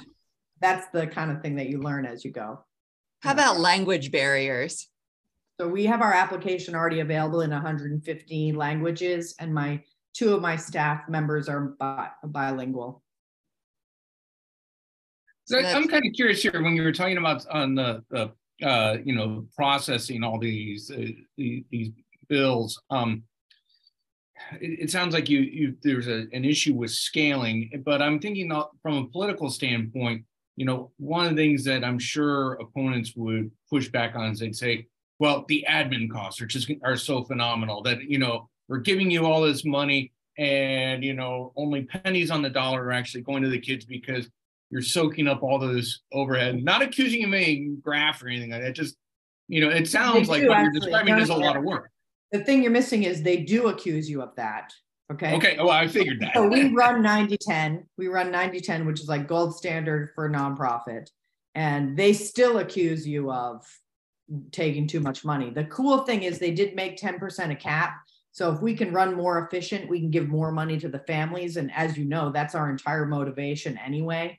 that's 0.60 0.86
the 0.92 1.06
kind 1.06 1.30
of 1.30 1.42
thing 1.42 1.56
that 1.56 1.68
you 1.68 1.80
learn 1.80 2.06
as 2.06 2.24
you 2.24 2.30
go. 2.30 2.64
How 3.20 3.32
about 3.32 3.58
language 3.58 4.12
barriers? 4.12 4.88
So 5.58 5.66
we 5.66 5.86
have 5.86 6.02
our 6.02 6.12
application 6.12 6.74
already 6.74 7.00
available 7.00 7.40
in 7.40 7.50
150 7.50 8.52
languages, 8.52 9.34
and 9.40 9.54
my 9.54 9.82
two 10.12 10.34
of 10.34 10.42
my 10.42 10.56
staff 10.56 11.08
members 11.08 11.48
are 11.48 11.74
bi- 11.78 12.10
bilingual. 12.24 13.02
So 15.46 15.58
I'm 15.58 15.86
kind 15.88 16.04
of 16.04 16.12
curious 16.12 16.42
here 16.42 16.60
when 16.62 16.74
you 16.74 16.82
were 16.82 16.92
talking 16.92 17.18
about 17.18 17.46
on 17.48 17.76
the, 17.76 18.02
the 18.10 18.32
uh, 18.66 18.96
you 19.04 19.14
know, 19.14 19.46
processing 19.54 20.24
all 20.24 20.38
these 20.38 20.90
uh, 20.90 21.06
the- 21.36 21.64
these 21.70 21.90
bills. 22.28 22.80
Um, 22.90 23.22
it, 24.60 24.80
it 24.84 24.90
sounds 24.90 25.14
like 25.14 25.28
you 25.28 25.40
you 25.40 25.76
there's 25.82 26.08
a, 26.08 26.26
an 26.32 26.44
issue 26.44 26.74
with 26.74 26.90
scaling, 26.90 27.82
but 27.84 28.02
I'm 28.02 28.18
thinking 28.18 28.50
from 28.82 28.94
a 28.94 29.06
political 29.06 29.50
standpoint. 29.50 30.24
You 30.56 30.64
know, 30.66 30.90
one 30.96 31.26
of 31.26 31.36
the 31.36 31.42
things 31.42 31.64
that 31.64 31.84
I'm 31.84 31.98
sure 31.98 32.54
opponents 32.54 33.12
would 33.14 33.50
push 33.70 33.88
back 33.88 34.16
on 34.16 34.30
is 34.32 34.40
they'd 34.40 34.56
say, 34.56 34.86
"Well, 35.18 35.44
the 35.48 35.64
admin 35.68 36.10
costs 36.10 36.40
are 36.40 36.46
just 36.46 36.70
are 36.82 36.96
so 36.96 37.22
phenomenal 37.24 37.82
that 37.82 38.02
you 38.02 38.18
know 38.18 38.48
we're 38.68 38.78
giving 38.78 39.10
you 39.10 39.26
all 39.26 39.42
this 39.42 39.64
money." 39.64 40.12
And 40.38 41.04
you 41.04 41.14
know, 41.14 41.52
only 41.56 41.84
pennies 41.84 42.30
on 42.30 42.42
the 42.42 42.50
dollar 42.50 42.84
are 42.84 42.92
actually 42.92 43.22
going 43.22 43.42
to 43.42 43.48
the 43.48 43.60
kids 43.60 43.84
because 43.84 44.28
you're 44.70 44.82
soaking 44.82 45.28
up 45.28 45.42
all 45.42 45.58
those 45.58 46.02
overhead. 46.12 46.62
Not 46.62 46.82
accusing 46.82 47.20
you 47.20 47.26
of 47.28 47.34
any 47.34 47.76
graft 47.80 48.22
or 48.22 48.28
anything 48.28 48.50
like 48.50 48.62
that. 48.62 48.74
Just 48.74 48.96
you 49.48 49.60
know, 49.60 49.70
it 49.70 49.88
sounds 49.88 50.28
like 50.28 50.42
do, 50.42 50.48
what 50.48 50.62
you're 50.62 50.72
describing 50.72 51.14
No, 51.14 51.22
is 51.22 51.28
a 51.28 51.34
lot 51.34 51.56
of 51.56 51.62
work. 51.62 51.90
The 52.32 52.42
thing 52.44 52.62
you're 52.62 52.72
missing 52.72 53.04
is 53.04 53.22
they 53.22 53.38
do 53.38 53.68
accuse 53.68 54.10
you 54.10 54.22
of 54.22 54.34
that. 54.36 54.72
Okay. 55.12 55.36
Okay, 55.36 55.56
well, 55.56 55.70
I 55.70 55.86
figured 55.86 56.20
that. 56.20 56.34
So 56.34 56.48
we 56.48 56.72
run 56.72 57.00
90 57.00 57.36
10. 57.36 57.86
We 57.96 58.08
run 58.08 58.32
90 58.32 58.60
10, 58.60 58.86
which 58.86 59.00
is 59.00 59.08
like 59.08 59.28
gold 59.28 59.54
standard 59.54 60.10
for 60.14 60.28
nonprofit. 60.28 61.08
And 61.54 61.96
they 61.96 62.12
still 62.12 62.58
accuse 62.58 63.06
you 63.06 63.30
of 63.30 63.64
taking 64.50 64.88
too 64.88 64.98
much 64.98 65.24
money. 65.24 65.50
The 65.50 65.64
cool 65.64 65.98
thing 65.98 66.24
is 66.24 66.38
they 66.38 66.50
did 66.50 66.74
make 66.74 66.98
10% 66.98 67.52
a 67.52 67.54
cap. 67.54 67.94
So 68.32 68.52
if 68.52 68.60
we 68.60 68.74
can 68.74 68.92
run 68.92 69.14
more 69.14 69.46
efficient, 69.46 69.88
we 69.88 70.00
can 70.00 70.10
give 70.10 70.28
more 70.28 70.50
money 70.50 70.78
to 70.80 70.88
the 70.88 70.98
families. 70.98 71.56
And 71.56 71.72
as 71.72 71.96
you 71.96 72.04
know, 72.04 72.30
that's 72.30 72.56
our 72.56 72.68
entire 72.68 73.06
motivation 73.06 73.78
anyway. 73.78 74.38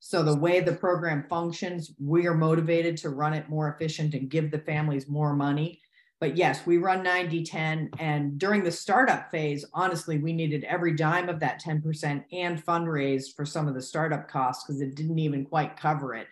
So 0.00 0.22
the 0.22 0.34
way 0.34 0.60
the 0.60 0.72
program 0.72 1.26
functions, 1.28 1.92
we 1.98 2.26
are 2.26 2.34
motivated 2.34 2.96
to 2.98 3.10
run 3.10 3.34
it 3.34 3.50
more 3.50 3.68
efficient 3.68 4.14
and 4.14 4.30
give 4.30 4.50
the 4.50 4.58
families 4.58 5.08
more 5.08 5.34
money. 5.34 5.80
But 6.20 6.36
yes, 6.36 6.66
we 6.66 6.78
run 6.78 7.02
90 7.02 7.44
10. 7.44 7.90
And 7.98 8.38
during 8.38 8.64
the 8.64 8.72
startup 8.72 9.30
phase, 9.30 9.64
honestly, 9.74 10.18
we 10.18 10.32
needed 10.32 10.64
every 10.64 10.94
dime 10.96 11.28
of 11.28 11.38
that 11.40 11.62
10% 11.62 12.24
and 12.32 12.64
fundraise 12.64 13.34
for 13.34 13.44
some 13.44 13.68
of 13.68 13.74
the 13.74 13.82
startup 13.82 14.26
costs 14.26 14.64
because 14.64 14.80
it 14.80 14.96
didn't 14.96 15.18
even 15.18 15.44
quite 15.44 15.76
cover 15.76 16.14
it. 16.14 16.28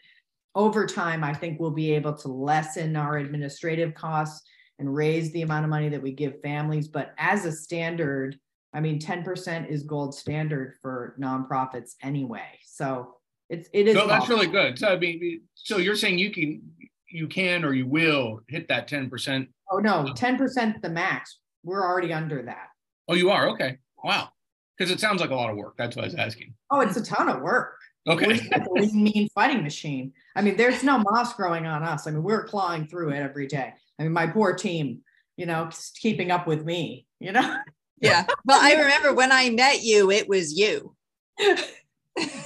Over 0.55 0.87
time, 0.87 1.23
I 1.23 1.35
think 1.35 1.61
we'll 1.61 1.71
be 1.71 1.93
able 1.93 2.15
to 2.15 2.29
lessen 2.29 2.97
our 2.97 3.19
administrative 3.19 3.95
costs 3.95 4.47
and 4.79 4.95
raise 4.95 5.31
the 5.33 5.43
amount 5.43 5.65
of 5.65 5.71
money 5.71 5.91
that 5.91 6.03
we 6.03 6.13
give 6.13 6.41
families. 6.41 6.89
But 6.89 7.13
as 7.19 7.45
a 7.45 7.53
standard, 7.53 8.39
I 8.73 8.81
mean, 8.81 8.99
10% 8.99 9.69
is 9.69 9.83
gold 9.83 10.15
standard 10.15 10.75
for 10.81 11.17
nonprofits 11.21 11.93
anyway. 12.03 12.59
So 12.65 13.18
it's 13.49 13.69
it 13.73 13.89
is. 13.89 13.97
So 13.97 14.07
that's 14.07 14.29
really 14.29 14.47
good. 14.47 14.79
So 14.79 14.89
I 14.89 14.99
mean, 14.99 15.43
so 15.55 15.79
you're 15.79 15.97
saying 15.97 16.19
you 16.19 16.31
can 16.31 16.63
you 17.11 17.27
can 17.27 17.65
or 17.65 17.73
you 17.73 17.87
will 17.87 18.41
hit 18.49 18.69
that 18.69 18.89
10%. 18.89 19.49
Oh 19.71 19.79
no, 19.79 20.05
10% 20.15 20.83
the 20.83 20.89
max. 20.89 21.39
We're 21.65 21.85
already 21.85 22.13
under 22.13 22.43
that. 22.43 22.69
Oh, 23.09 23.15
you 23.15 23.31
are? 23.31 23.49
Okay. 23.51 23.79
Wow. 24.03 24.29
Because 24.77 24.93
it 24.93 25.01
sounds 25.01 25.21
like 25.21 25.31
a 25.31 25.35
lot 25.35 25.51
of 25.51 25.57
work. 25.57 25.75
That's 25.77 25.97
what 25.97 26.05
I 26.05 26.09
was 26.09 26.15
asking. 26.15 26.55
Oh, 26.71 26.81
it's 26.81 26.97
a 26.97 27.03
ton 27.03 27.29
of 27.29 27.41
work. 27.41 27.75
Okay. 28.07 28.41
We're 28.69 28.93
mean 28.93 29.29
fighting 29.35 29.63
machine. 29.63 30.13
I 30.37 30.43
mean, 30.43 30.57
there's 30.57 30.83
no 30.85 30.99
moss 30.99 31.35
growing 31.35 31.67
on 31.67 31.83
us. 31.83 32.07
I 32.07 32.11
mean, 32.11 32.23
we're 32.23 32.45
clawing 32.45 32.87
through 32.87 33.11
it 33.11 33.19
every 33.19 33.47
day. 33.47 33.73
I 33.99 34.03
mean, 34.03 34.13
my 34.13 34.27
poor 34.27 34.55
team, 34.55 35.01
you 35.37 35.47
know, 35.47 35.69
keeping 35.97 36.31
up 36.31 36.47
with 36.47 36.65
me, 36.65 37.07
you 37.19 37.33
know? 37.33 37.57
Yeah. 38.01 38.25
Well, 38.45 38.61
I 38.63 38.81
remember 38.81 39.13
when 39.13 39.33
I 39.33 39.51
met 39.51 39.83
you, 39.83 40.11
it 40.11 40.29
was 40.29 40.57
you. 40.57 40.95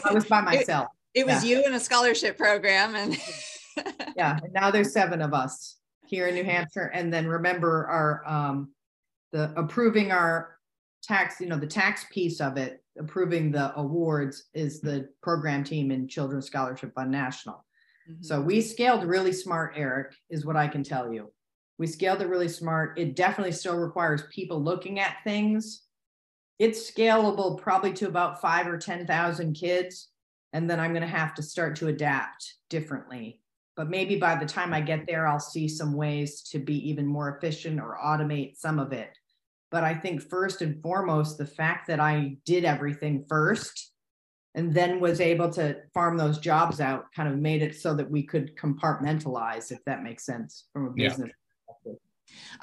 I 0.04 0.12
was 0.12 0.26
by 0.26 0.40
myself. 0.40 0.88
It, 1.14 1.20
it 1.20 1.26
was 1.26 1.44
yeah. 1.44 1.58
you 1.58 1.66
in 1.66 1.74
a 1.74 1.80
scholarship 1.80 2.36
program. 2.36 2.94
And 2.94 3.18
yeah. 4.16 4.38
And 4.42 4.52
now 4.52 4.70
there's 4.70 4.92
seven 4.92 5.20
of 5.22 5.34
us 5.34 5.78
here 6.06 6.26
in 6.26 6.34
New 6.34 6.44
Hampshire. 6.44 6.90
And 6.94 7.12
then 7.12 7.26
remember 7.26 7.86
our 7.86 8.22
um 8.26 8.72
the 9.32 9.52
approving 9.56 10.12
our 10.12 10.56
tax, 11.02 11.40
you 11.40 11.48
know, 11.48 11.58
the 11.58 11.66
tax 11.66 12.06
piece 12.10 12.40
of 12.40 12.56
it, 12.56 12.82
approving 12.98 13.50
the 13.50 13.76
awards 13.76 14.44
is 14.54 14.80
the 14.80 15.08
program 15.22 15.64
team 15.64 15.90
in 15.90 16.06
Children's 16.06 16.46
Scholarship 16.46 16.94
Fund 16.94 17.10
National. 17.10 17.64
Mm-hmm. 18.10 18.22
So 18.22 18.40
we 18.40 18.60
scaled 18.60 19.04
really 19.04 19.32
smart, 19.32 19.74
Eric, 19.76 20.14
is 20.30 20.44
what 20.44 20.56
I 20.56 20.68
can 20.68 20.82
tell 20.84 21.12
you. 21.12 21.32
We 21.78 21.86
scaled 21.86 22.20
it 22.20 22.28
really 22.28 22.48
smart. 22.48 22.98
It 22.98 23.16
definitely 23.16 23.52
still 23.52 23.76
requires 23.76 24.24
people 24.30 24.62
looking 24.62 25.00
at 25.00 25.16
things. 25.24 25.82
It's 26.62 26.88
scalable 26.88 27.60
probably 27.60 27.92
to 27.94 28.06
about 28.06 28.40
five 28.40 28.68
or 28.68 28.78
10,000 28.78 29.52
kids. 29.54 30.10
And 30.52 30.70
then 30.70 30.78
I'm 30.78 30.92
going 30.92 31.02
to 31.02 31.08
have 31.08 31.34
to 31.34 31.42
start 31.42 31.74
to 31.76 31.88
adapt 31.88 32.54
differently. 32.70 33.40
But 33.74 33.90
maybe 33.90 34.14
by 34.14 34.36
the 34.36 34.46
time 34.46 34.72
I 34.72 34.80
get 34.80 35.08
there, 35.08 35.26
I'll 35.26 35.40
see 35.40 35.66
some 35.66 35.92
ways 35.92 36.40
to 36.52 36.60
be 36.60 36.88
even 36.88 37.04
more 37.04 37.36
efficient 37.36 37.80
or 37.80 37.98
automate 38.00 38.58
some 38.58 38.78
of 38.78 38.92
it. 38.92 39.10
But 39.72 39.82
I 39.82 39.92
think 39.92 40.22
first 40.22 40.62
and 40.62 40.80
foremost, 40.80 41.36
the 41.36 41.46
fact 41.46 41.88
that 41.88 41.98
I 41.98 42.36
did 42.46 42.64
everything 42.64 43.24
first 43.28 43.90
and 44.54 44.72
then 44.72 45.00
was 45.00 45.20
able 45.20 45.50
to 45.54 45.78
farm 45.92 46.16
those 46.16 46.38
jobs 46.38 46.80
out 46.80 47.06
kind 47.12 47.28
of 47.28 47.40
made 47.40 47.62
it 47.62 47.74
so 47.74 47.92
that 47.94 48.08
we 48.08 48.22
could 48.22 48.56
compartmentalize, 48.56 49.72
if 49.72 49.84
that 49.86 50.04
makes 50.04 50.24
sense 50.24 50.66
from 50.72 50.86
a 50.86 50.90
business 50.90 51.26
yeah. 51.26 51.41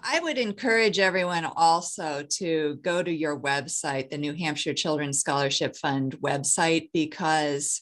I 0.01 0.19
would 0.19 0.37
encourage 0.37 0.99
everyone 0.99 1.45
also 1.45 2.25
to 2.37 2.79
go 2.81 3.03
to 3.03 3.11
your 3.11 3.39
website, 3.39 4.09
the 4.09 4.17
New 4.17 4.33
Hampshire 4.33 4.73
Children's 4.73 5.19
Scholarship 5.19 5.75
Fund 5.75 6.17
website, 6.21 6.89
because 6.93 7.81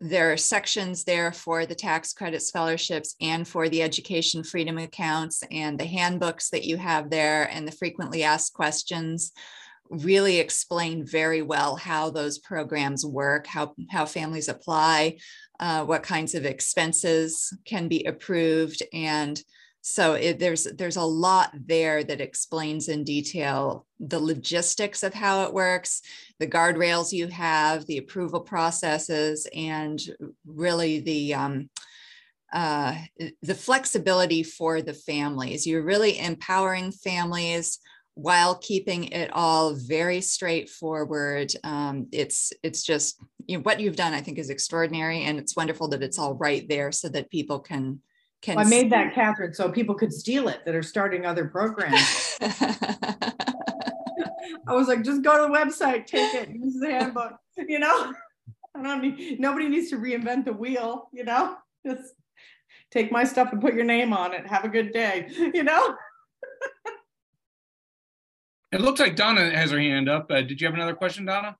there 0.00 0.32
are 0.32 0.36
sections 0.36 1.04
there 1.04 1.32
for 1.32 1.64
the 1.64 1.76
tax 1.76 2.12
credit 2.12 2.42
scholarships 2.42 3.14
and 3.20 3.46
for 3.46 3.68
the 3.68 3.82
education 3.82 4.42
freedom 4.42 4.76
accounts 4.76 5.44
and 5.52 5.78
the 5.78 5.84
handbooks 5.84 6.50
that 6.50 6.64
you 6.64 6.76
have 6.76 7.08
there 7.08 7.44
and 7.44 7.68
the 7.68 7.72
frequently 7.72 8.24
asked 8.24 8.52
questions 8.52 9.30
really 9.90 10.38
explain 10.38 11.06
very 11.06 11.42
well 11.42 11.76
how 11.76 12.10
those 12.10 12.38
programs 12.38 13.06
work, 13.06 13.46
how, 13.46 13.74
how 13.90 14.04
families 14.04 14.48
apply, 14.48 15.18
uh, 15.60 15.84
what 15.84 16.02
kinds 16.02 16.34
of 16.34 16.44
expenses 16.44 17.56
can 17.64 17.86
be 17.86 18.04
approved, 18.04 18.82
and 18.92 19.40
so 19.82 20.14
it, 20.14 20.38
there's 20.38 20.64
there's 20.64 20.96
a 20.96 21.02
lot 21.02 21.50
there 21.66 22.04
that 22.04 22.20
explains 22.20 22.88
in 22.88 23.02
detail 23.02 23.84
the 23.98 24.20
logistics 24.20 25.02
of 25.02 25.12
how 25.12 25.42
it 25.42 25.52
works, 25.52 26.02
the 26.38 26.46
guardrails 26.46 27.12
you 27.12 27.26
have, 27.26 27.84
the 27.86 27.98
approval 27.98 28.40
processes, 28.40 29.48
and 29.52 30.00
really 30.46 31.00
the 31.00 31.34
um, 31.34 31.68
uh, 32.52 32.94
the 33.42 33.56
flexibility 33.56 34.44
for 34.44 34.82
the 34.82 34.94
families. 34.94 35.66
You're 35.66 35.82
really 35.82 36.16
empowering 36.16 36.92
families 36.92 37.80
while 38.14 38.54
keeping 38.54 39.04
it 39.04 39.30
all 39.32 39.74
very 39.74 40.20
straightforward. 40.20 41.52
Um, 41.64 42.06
it's 42.12 42.52
it's 42.62 42.84
just 42.84 43.20
you 43.46 43.56
know, 43.56 43.62
what 43.62 43.80
you've 43.80 43.96
done. 43.96 44.14
I 44.14 44.20
think 44.20 44.38
is 44.38 44.50
extraordinary, 44.50 45.24
and 45.24 45.40
it's 45.40 45.56
wonderful 45.56 45.88
that 45.88 46.04
it's 46.04 46.20
all 46.20 46.34
right 46.34 46.68
there 46.68 46.92
so 46.92 47.08
that 47.08 47.32
people 47.32 47.58
can 47.58 48.00
can 48.42 48.58
I 48.58 48.64
made 48.64 48.90
that, 48.90 49.14
Catherine, 49.14 49.54
so 49.54 49.70
people 49.70 49.94
could 49.94 50.12
steal 50.12 50.48
it 50.48 50.66
that 50.66 50.74
are 50.74 50.82
starting 50.82 51.24
other 51.24 51.46
programs. 51.46 52.36
I 52.40 53.14
was 54.74 54.88
like, 54.88 55.04
just 55.04 55.22
go 55.22 55.36
to 55.36 55.42
the 55.44 55.50
website, 55.56 56.06
take 56.06 56.34
it, 56.34 56.48
use 56.50 56.80
the 56.80 56.90
handbook, 56.90 57.34
you 57.56 57.78
know? 57.78 58.12
I 58.74 58.82
don't 58.82 59.00
need, 59.00 59.38
nobody 59.38 59.68
needs 59.68 59.90
to 59.90 59.96
reinvent 59.96 60.44
the 60.44 60.52
wheel, 60.52 61.08
you 61.12 61.22
know? 61.24 61.56
Just 61.86 62.14
take 62.90 63.12
my 63.12 63.22
stuff 63.22 63.52
and 63.52 63.60
put 63.60 63.74
your 63.74 63.84
name 63.84 64.12
on 64.12 64.34
it. 64.34 64.44
Have 64.46 64.64
a 64.64 64.68
good 64.68 64.92
day, 64.92 65.28
you 65.54 65.62
know? 65.62 65.94
it 68.72 68.80
looks 68.80 68.98
like 68.98 69.14
Donna 69.14 69.56
has 69.56 69.70
her 69.70 69.78
hand 69.78 70.08
up. 70.08 70.26
Uh, 70.30 70.42
did 70.42 70.60
you 70.60 70.66
have 70.66 70.74
another 70.74 70.94
question, 70.94 71.26
Donna? 71.26 71.56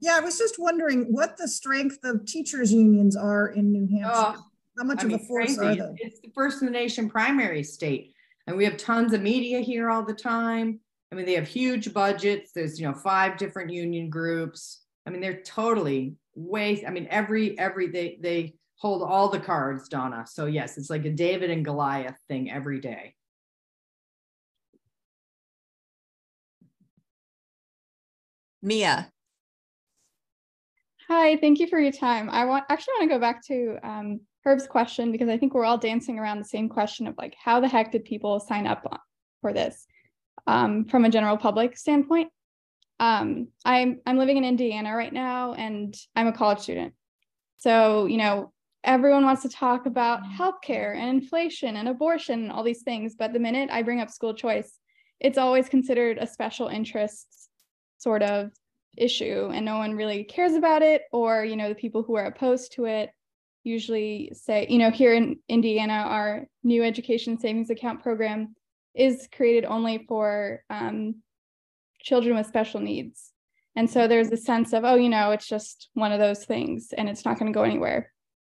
Yeah, 0.00 0.18
I 0.18 0.20
was 0.20 0.36
just 0.36 0.58
wondering 0.58 1.14
what 1.14 1.38
the 1.38 1.48
strength 1.48 2.00
of 2.04 2.26
teachers 2.26 2.74
unions 2.74 3.16
are 3.16 3.46
in 3.46 3.72
New 3.72 3.86
Hampshire. 3.86 4.34
Oh 4.38 4.44
how 4.78 4.84
much 4.84 5.00
I 5.00 5.02
of 5.02 5.08
mean, 5.08 5.20
a 5.20 5.24
force 5.24 5.56
crazy. 5.56 5.80
are 5.80 5.88
they? 5.92 5.96
It's 5.98 6.20
the 6.20 6.30
first 6.34 6.62
in 6.62 6.66
the 6.66 6.72
nation 6.72 7.08
primary 7.08 7.62
state. 7.62 8.12
And 8.46 8.56
we 8.56 8.64
have 8.64 8.76
tons 8.76 9.12
of 9.12 9.22
media 9.22 9.60
here 9.60 9.90
all 9.90 10.04
the 10.04 10.14
time. 10.14 10.80
I 11.10 11.14
mean, 11.14 11.26
they 11.26 11.34
have 11.34 11.46
huge 11.46 11.94
budgets. 11.94 12.52
There's, 12.52 12.78
you 12.78 12.86
know, 12.86 12.94
five 12.94 13.38
different 13.38 13.70
union 13.70 14.10
groups. 14.10 14.84
I 15.06 15.10
mean, 15.10 15.20
they're 15.20 15.42
totally 15.42 16.16
way, 16.34 16.84
I 16.86 16.90
mean, 16.90 17.06
every, 17.10 17.58
every, 17.58 17.88
they, 17.88 18.18
they 18.20 18.54
hold 18.76 19.02
all 19.02 19.28
the 19.28 19.40
cards, 19.40 19.88
Donna. 19.88 20.24
So 20.26 20.46
yes, 20.46 20.76
it's 20.76 20.90
like 20.90 21.04
a 21.04 21.10
David 21.10 21.50
and 21.50 21.64
Goliath 21.64 22.18
thing 22.28 22.50
every 22.50 22.80
day. 22.80 23.14
Mia. 28.60 29.10
Hi, 31.06 31.36
thank 31.36 31.60
you 31.60 31.66
for 31.66 31.78
your 31.78 31.92
time. 31.92 32.30
I 32.30 32.46
want 32.46 32.64
actually 32.70 32.94
want 32.98 33.10
to 33.10 33.14
go 33.14 33.20
back 33.20 33.46
to 33.46 33.76
um, 33.82 34.20
Herb's 34.44 34.66
question 34.66 35.10
because 35.10 35.28
I 35.28 35.38
think 35.38 35.54
we're 35.54 35.64
all 35.64 35.78
dancing 35.78 36.18
around 36.18 36.38
the 36.38 36.44
same 36.44 36.68
question 36.68 37.06
of 37.06 37.14
like, 37.16 37.34
how 37.42 37.60
the 37.60 37.68
heck 37.68 37.92
did 37.92 38.04
people 38.04 38.40
sign 38.40 38.66
up 38.66 38.84
for 39.40 39.52
this 39.52 39.86
um, 40.46 40.84
from 40.84 41.04
a 41.04 41.10
general 41.10 41.38
public 41.38 41.78
standpoint? 41.78 42.28
Um, 43.00 43.48
I'm 43.64 44.00
I'm 44.06 44.18
living 44.18 44.36
in 44.36 44.44
Indiana 44.44 44.94
right 44.94 45.12
now, 45.12 45.54
and 45.54 45.94
I'm 46.14 46.26
a 46.26 46.32
college 46.32 46.60
student. 46.60 46.92
So 47.56 48.06
you 48.06 48.18
know, 48.18 48.52
everyone 48.84 49.24
wants 49.24 49.42
to 49.42 49.48
talk 49.48 49.86
about 49.86 50.22
healthcare 50.24 50.94
and 50.94 51.08
inflation 51.08 51.76
and 51.76 51.88
abortion 51.88 52.42
and 52.42 52.52
all 52.52 52.62
these 52.62 52.82
things, 52.82 53.14
but 53.18 53.32
the 53.32 53.40
minute 53.40 53.70
I 53.72 53.82
bring 53.82 54.00
up 54.00 54.10
school 54.10 54.34
choice, 54.34 54.78
it's 55.20 55.38
always 55.38 55.68
considered 55.68 56.18
a 56.18 56.26
special 56.26 56.68
interest 56.68 57.48
sort 57.96 58.22
of 58.22 58.52
issue, 58.96 59.50
and 59.52 59.64
no 59.64 59.78
one 59.78 59.94
really 59.94 60.22
cares 60.24 60.52
about 60.52 60.82
it, 60.82 61.02
or 61.12 61.44
you 61.44 61.56
know, 61.56 61.70
the 61.70 61.74
people 61.74 62.02
who 62.02 62.14
are 62.16 62.26
opposed 62.26 62.72
to 62.72 62.84
it 62.84 63.10
usually 63.64 64.30
say, 64.34 64.66
you 64.68 64.78
know, 64.78 64.90
here 64.90 65.14
in 65.14 65.38
Indiana, 65.48 66.04
our 66.06 66.46
new 66.62 66.84
education 66.84 67.38
savings 67.38 67.70
account 67.70 68.02
program 68.02 68.54
is 68.94 69.28
created 69.34 69.64
only 69.64 70.04
for 70.06 70.62
um, 70.70 71.16
children 72.00 72.36
with 72.36 72.46
special 72.46 72.80
needs. 72.80 73.32
And 73.76 73.90
so 73.90 74.06
there's 74.06 74.30
a 74.30 74.36
sense 74.36 74.72
of, 74.72 74.84
oh, 74.84 74.94
you 74.94 75.08
know, 75.08 75.32
it's 75.32 75.48
just 75.48 75.88
one 75.94 76.12
of 76.12 76.20
those 76.20 76.44
things 76.44 76.94
and 76.96 77.08
it's 77.08 77.24
not 77.24 77.38
going 77.38 77.52
to 77.52 77.56
go 77.56 77.64
anywhere. 77.64 78.12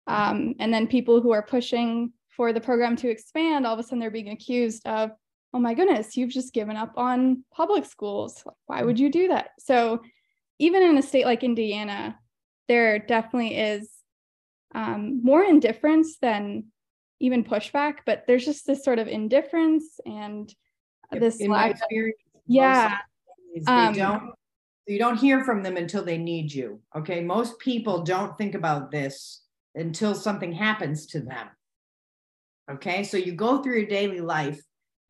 Um, 0.06 0.54
and 0.60 0.72
then 0.72 0.86
people 0.86 1.20
who 1.20 1.32
are 1.32 1.42
pushing 1.42 2.12
for 2.28 2.52
the 2.52 2.60
program 2.60 2.94
to 2.96 3.10
expand, 3.10 3.66
all 3.66 3.74
of 3.74 3.80
a 3.80 3.82
sudden 3.82 3.98
they're 3.98 4.10
being 4.10 4.30
accused 4.30 4.86
of 4.86 5.10
oh 5.54 5.58
my 5.58 5.74
goodness, 5.74 6.16
you've 6.16 6.30
just 6.30 6.52
given 6.52 6.76
up 6.76 6.92
on 6.96 7.44
public 7.54 7.84
schools. 7.84 8.44
Why 8.66 8.82
would 8.82 8.98
you 8.98 9.10
do 9.10 9.28
that? 9.28 9.50
So 9.58 10.02
even 10.58 10.82
in 10.82 10.98
a 10.98 11.02
state 11.02 11.24
like 11.24 11.42
Indiana, 11.42 12.18
there 12.68 12.98
definitely 12.98 13.56
is 13.56 13.90
um, 14.74 15.20
more 15.22 15.42
indifference 15.42 16.18
than 16.20 16.64
even 17.20 17.44
pushback, 17.44 17.98
but 18.06 18.24
there's 18.26 18.44
just 18.44 18.66
this 18.66 18.84
sort 18.84 18.98
of 18.98 19.08
indifference 19.08 19.98
and 20.06 20.54
this 21.12 21.40
in 21.40 21.50
my 21.50 21.70
experience, 21.70 22.18
yeah. 22.46 22.98
They 23.54 23.72
um, 23.72 23.94
don't 23.94 24.32
you 24.86 24.98
don't 24.98 25.18
hear 25.18 25.44
from 25.44 25.62
them 25.62 25.76
until 25.76 26.02
they 26.02 26.18
need 26.18 26.52
you. 26.52 26.80
Okay. 26.96 27.22
Most 27.22 27.58
people 27.58 28.02
don't 28.02 28.36
think 28.38 28.54
about 28.54 28.90
this 28.90 29.42
until 29.74 30.14
something 30.14 30.52
happens 30.52 31.06
to 31.06 31.20
them. 31.20 31.48
Okay. 32.70 33.04
So 33.04 33.16
you 33.16 33.32
go 33.32 33.62
through 33.62 33.78
your 33.78 33.88
daily 33.88 34.20
life, 34.20 34.60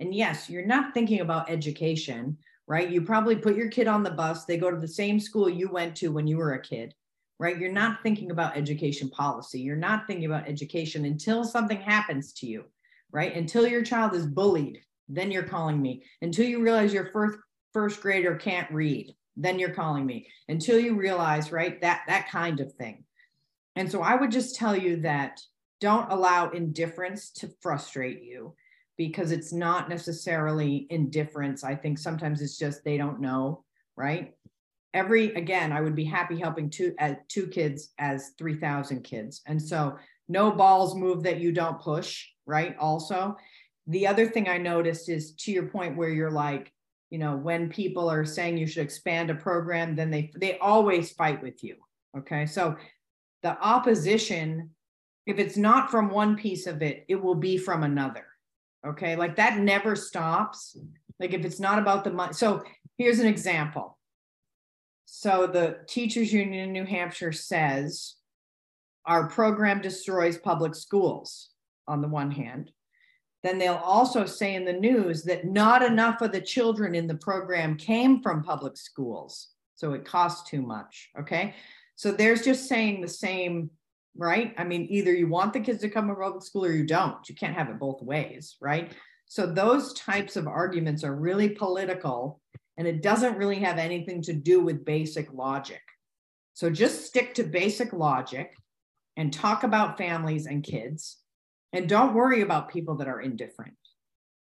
and 0.00 0.12
yes, 0.12 0.50
you're 0.50 0.66
not 0.66 0.94
thinking 0.94 1.20
about 1.20 1.48
education, 1.48 2.38
right? 2.66 2.90
You 2.90 3.02
probably 3.02 3.36
put 3.36 3.56
your 3.56 3.68
kid 3.68 3.86
on 3.86 4.02
the 4.02 4.10
bus, 4.10 4.44
they 4.44 4.56
go 4.56 4.70
to 4.70 4.80
the 4.80 4.88
same 4.88 5.20
school 5.20 5.48
you 5.48 5.70
went 5.70 5.96
to 5.96 6.08
when 6.08 6.26
you 6.26 6.36
were 6.36 6.54
a 6.54 6.62
kid, 6.62 6.94
right? 7.38 7.58
You're 7.58 7.72
not 7.72 8.02
thinking 8.02 8.30
about 8.30 8.56
education 8.56 9.08
policy. 9.10 9.60
You're 9.60 9.76
not 9.76 10.06
thinking 10.06 10.26
about 10.26 10.48
education 10.48 11.04
until 11.04 11.44
something 11.44 11.80
happens 11.80 12.32
to 12.34 12.46
you, 12.46 12.64
right? 13.12 13.34
Until 13.34 13.66
your 13.66 13.84
child 13.84 14.14
is 14.14 14.26
bullied, 14.26 14.80
then 15.08 15.30
you're 15.30 15.42
calling 15.44 15.80
me. 15.80 16.02
Until 16.20 16.46
you 16.46 16.62
realize 16.62 16.92
your 16.92 17.10
first 17.12 17.38
first 17.72 18.00
grader 18.00 18.34
can't 18.34 18.70
read, 18.72 19.14
then 19.36 19.58
you're 19.58 19.70
calling 19.70 20.04
me. 20.04 20.26
Until 20.48 20.80
you 20.80 20.96
realize, 20.96 21.52
right, 21.52 21.80
that 21.80 22.02
that 22.08 22.28
kind 22.28 22.60
of 22.60 22.72
thing. 22.74 23.04
And 23.76 23.90
so 23.90 24.02
I 24.02 24.16
would 24.16 24.32
just 24.32 24.56
tell 24.56 24.76
you 24.76 25.00
that 25.02 25.40
don't 25.80 26.10
allow 26.10 26.50
indifference 26.50 27.30
to 27.30 27.50
frustrate 27.60 28.22
you 28.22 28.54
because 28.96 29.30
it's 29.30 29.52
not 29.52 29.88
necessarily 29.88 30.88
indifference. 30.90 31.62
I 31.62 31.76
think 31.76 31.98
sometimes 31.98 32.42
it's 32.42 32.58
just 32.58 32.82
they 32.82 32.98
don't 32.98 33.20
know, 33.20 33.64
right? 33.96 34.34
Every 34.94 35.34
again, 35.34 35.72
I 35.72 35.80
would 35.80 35.94
be 35.94 36.04
happy 36.04 36.38
helping 36.38 36.70
two 36.70 36.94
uh, 36.98 37.14
two 37.28 37.46
kids 37.46 37.90
as 37.98 38.30
3000 38.38 39.02
kids. 39.02 39.42
And 39.46 39.60
so 39.60 39.96
no 40.28 40.50
balls 40.50 40.94
move 40.94 41.22
that 41.24 41.40
you 41.40 41.52
don't 41.52 41.80
push, 41.80 42.26
right? 42.46 42.76
Also, 42.78 43.36
the 43.86 44.06
other 44.06 44.28
thing 44.28 44.48
I 44.48 44.58
noticed 44.58 45.08
is 45.08 45.32
to 45.36 45.52
your 45.52 45.66
point 45.66 45.96
where 45.96 46.10
you're 46.10 46.30
like, 46.30 46.72
you 47.10 47.18
know, 47.18 47.36
when 47.36 47.68
people 47.70 48.10
are 48.10 48.24
saying 48.24 48.58
you 48.58 48.66
should 48.66 48.82
expand 48.82 49.30
a 49.30 49.34
program, 49.34 49.94
then 49.94 50.10
they 50.10 50.30
they 50.36 50.58
always 50.58 51.12
fight 51.12 51.42
with 51.42 51.62
you. 51.62 51.76
Okay? 52.16 52.46
So 52.46 52.76
the 53.42 53.58
opposition 53.60 54.70
if 55.28 55.38
it's 55.38 55.58
not 55.58 55.90
from 55.90 56.08
one 56.08 56.36
piece 56.36 56.66
of 56.66 56.80
it, 56.80 57.04
it 57.06 57.22
will 57.22 57.34
be 57.34 57.58
from 57.58 57.82
another. 57.82 58.24
Okay. 58.86 59.14
Like 59.14 59.36
that 59.36 59.58
never 59.58 59.94
stops. 59.94 60.74
Like 61.20 61.34
if 61.34 61.44
it's 61.44 61.60
not 61.60 61.78
about 61.78 62.02
the 62.02 62.10
money. 62.10 62.32
So 62.32 62.62
here's 62.96 63.18
an 63.18 63.26
example. 63.26 63.97
So 65.10 65.46
the 65.46 65.78
teachers 65.88 66.34
union 66.34 66.64
in 66.64 66.72
New 66.72 66.84
Hampshire 66.84 67.32
says 67.32 68.16
our 69.06 69.26
program 69.26 69.80
destroys 69.80 70.36
public 70.36 70.74
schools 70.74 71.48
on 71.88 72.02
the 72.02 72.08
one 72.08 72.30
hand. 72.30 72.70
Then 73.42 73.56
they'll 73.56 73.76
also 73.76 74.26
say 74.26 74.54
in 74.54 74.66
the 74.66 74.72
news 74.74 75.22
that 75.24 75.46
not 75.46 75.82
enough 75.82 76.20
of 76.20 76.32
the 76.32 76.42
children 76.42 76.94
in 76.94 77.06
the 77.06 77.14
program 77.16 77.78
came 77.78 78.22
from 78.22 78.42
public 78.42 78.76
schools. 78.76 79.48
So 79.76 79.94
it 79.94 80.04
costs 80.04 80.48
too 80.48 80.60
much. 80.60 81.08
Okay. 81.18 81.54
So 81.96 82.12
there's 82.12 82.44
just 82.44 82.68
saying 82.68 83.00
the 83.00 83.08
same 83.08 83.70
right? 84.14 84.52
I 84.58 84.64
mean, 84.64 84.86
either 84.90 85.12
you 85.12 85.28
want 85.28 85.52
the 85.52 85.60
kids 85.60 85.80
to 85.82 85.88
come 85.88 86.08
to 86.08 86.14
public 86.14 86.42
school 86.42 86.66
or 86.66 86.72
you 86.72 86.84
don't. 86.84 87.26
You 87.28 87.34
can't 87.34 87.54
have 87.54 87.70
it 87.70 87.78
both 87.78 88.02
ways, 88.02 88.56
right? 88.60 88.92
So 89.26 89.46
those 89.46 89.94
types 89.94 90.36
of 90.36 90.48
arguments 90.48 91.04
are 91.04 91.14
really 91.14 91.50
political 91.50 92.40
and 92.78 92.86
it 92.86 93.02
doesn't 93.02 93.36
really 93.36 93.58
have 93.58 93.76
anything 93.76 94.22
to 94.22 94.32
do 94.32 94.60
with 94.60 94.84
basic 94.84 95.32
logic. 95.34 95.82
So 96.54 96.70
just 96.70 97.04
stick 97.04 97.34
to 97.34 97.42
basic 97.42 97.92
logic 97.92 98.54
and 99.16 99.32
talk 99.32 99.64
about 99.64 99.98
families 99.98 100.46
and 100.46 100.62
kids 100.62 101.18
and 101.72 101.88
don't 101.88 102.14
worry 102.14 102.40
about 102.40 102.70
people 102.70 102.96
that 102.96 103.08
are 103.08 103.20
indifferent. 103.20 103.74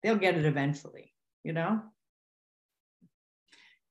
They'll 0.03 0.15
get 0.15 0.37
it 0.37 0.45
eventually, 0.45 1.11
you 1.43 1.53
know? 1.53 1.81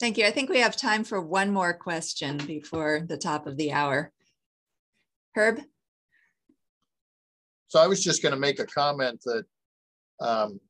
Thank 0.00 0.16
you. 0.16 0.24
I 0.24 0.30
think 0.30 0.48
we 0.48 0.60
have 0.60 0.76
time 0.76 1.02
for 1.02 1.20
one 1.20 1.50
more 1.50 1.74
question 1.74 2.38
before 2.38 3.02
the 3.06 3.18
top 3.18 3.48
of 3.48 3.56
the 3.56 3.72
hour. 3.72 4.12
Herb? 5.34 5.60
So 7.66 7.80
I 7.80 7.88
was 7.88 8.02
just 8.02 8.22
going 8.22 8.34
to 8.34 8.40
make 8.40 8.60
a 8.60 8.66
comment 8.66 9.20
that 9.24 9.44
um, 10.20 10.60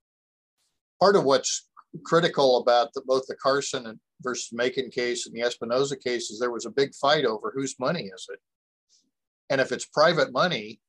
part 0.99 1.15
of 1.15 1.25
what's 1.25 1.68
critical 2.05 2.59
about 2.59 2.93
the, 2.95 3.03
both 3.07 3.27
the 3.27 3.37
Carson 3.37 3.87
and 3.87 3.99
versus 4.23 4.51
Makin 4.53 4.91
case 4.91 5.27
and 5.27 5.35
the 5.35 5.41
Espinoza 5.41 5.99
case 6.01 6.31
is 6.31 6.39
there 6.39 6.51
was 6.51 6.67
a 6.67 6.71
big 6.71 6.95
fight 6.95 7.25
over 7.25 7.53
whose 7.55 7.79
money 7.79 8.05
is 8.05 8.27
it. 8.33 8.41
And 9.51 9.61
if 9.61 9.73
it's 9.73 9.87
private 9.87 10.33
money, 10.33 10.81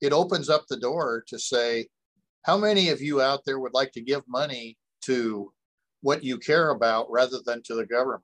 it 0.00 0.12
opens 0.12 0.48
up 0.48 0.64
the 0.68 0.78
door 0.78 1.24
to 1.28 1.38
say, 1.38 1.88
how 2.42 2.56
many 2.56 2.88
of 2.88 3.00
you 3.00 3.20
out 3.20 3.40
there 3.44 3.58
would 3.58 3.74
like 3.74 3.92
to 3.92 4.00
give 4.00 4.22
money 4.28 4.76
to 5.02 5.52
what 6.00 6.24
you 6.24 6.38
care 6.38 6.70
about 6.70 7.10
rather 7.10 7.38
than 7.44 7.62
to 7.64 7.74
the 7.74 7.86
government? 7.86 8.22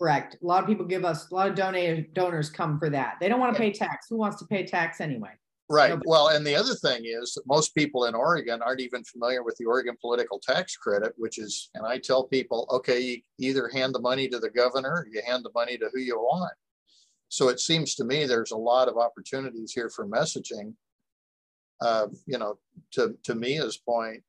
Correct. 0.00 0.36
A 0.42 0.46
lot 0.46 0.62
of 0.62 0.68
people 0.68 0.86
give 0.86 1.04
us, 1.04 1.30
a 1.30 1.34
lot 1.34 1.48
of 1.48 1.54
donor, 1.54 2.00
donors 2.14 2.48
come 2.48 2.78
for 2.78 2.88
that. 2.90 3.16
They 3.20 3.28
don't 3.28 3.40
want 3.40 3.54
to 3.54 3.60
pay 3.60 3.70
tax. 3.70 4.06
Who 4.08 4.16
wants 4.16 4.38
to 4.38 4.46
pay 4.46 4.64
tax 4.64 5.00
anyway? 5.00 5.32
Right. 5.72 5.96
Well, 6.04 6.28
and 6.28 6.44
the 6.44 6.56
other 6.56 6.74
thing 6.74 7.02
is 7.04 7.32
that 7.34 7.46
most 7.46 7.76
people 7.76 8.06
in 8.06 8.14
Oregon 8.16 8.60
aren't 8.60 8.80
even 8.80 9.04
familiar 9.04 9.44
with 9.44 9.54
the 9.56 9.66
Oregon 9.66 9.96
political 10.00 10.40
tax 10.40 10.76
credit, 10.76 11.12
which 11.16 11.38
is, 11.38 11.70
and 11.74 11.86
I 11.86 11.98
tell 11.98 12.24
people, 12.24 12.66
okay, 12.72 13.00
you 13.00 13.20
either 13.38 13.68
hand 13.68 13.94
the 13.94 14.00
money 14.00 14.28
to 14.28 14.40
the 14.40 14.50
governor 14.50 14.90
or 14.90 15.06
you 15.12 15.22
hand 15.24 15.44
the 15.44 15.52
money 15.54 15.78
to 15.78 15.88
who 15.92 16.00
you 16.00 16.18
want. 16.18 16.52
So 17.28 17.48
it 17.50 17.60
seems 17.60 17.94
to 17.94 18.04
me 18.04 18.26
there's 18.26 18.50
a 18.50 18.56
lot 18.56 18.88
of 18.88 18.96
opportunities 18.96 19.70
here 19.72 19.88
for 19.88 20.08
messaging. 20.08 20.74
Uh, 21.80 22.08
you 22.26 22.36
know, 22.36 22.58
to, 22.92 23.14
to 23.22 23.36
Mia's 23.36 23.78
point, 23.78 24.22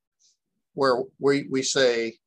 where 0.75 1.01
we, 1.19 1.47
we 1.49 1.63
say, 1.63 2.17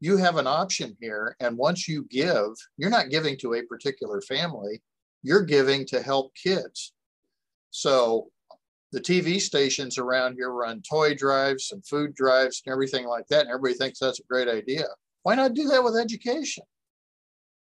you 0.00 0.16
have 0.16 0.36
an 0.36 0.48
option 0.48 0.96
here. 1.00 1.36
And 1.38 1.56
once 1.56 1.88
you 1.88 2.04
give, 2.10 2.48
you're 2.76 2.90
not 2.90 3.10
giving 3.10 3.38
to 3.38 3.54
a 3.54 3.62
particular 3.62 4.20
family, 4.20 4.82
you're 5.22 5.44
giving 5.44 5.86
to 5.86 6.02
help 6.02 6.34
kids. 6.34 6.92
So 7.70 8.28
the 8.92 9.00
TV 9.00 9.40
stations 9.40 9.98
around 9.98 10.34
here 10.34 10.50
run 10.50 10.82
toy 10.88 11.14
drives 11.14 11.72
and 11.72 11.84
food 11.86 12.14
drives 12.14 12.62
and 12.64 12.72
everything 12.72 13.06
like 13.06 13.26
that. 13.28 13.42
And 13.42 13.50
everybody 13.50 13.74
thinks 13.74 13.98
that's 13.98 14.20
a 14.20 14.24
great 14.24 14.48
idea. 14.48 14.84
Why 15.22 15.34
not 15.34 15.54
do 15.54 15.68
that 15.68 15.82
with 15.82 15.96
education? 15.96 16.64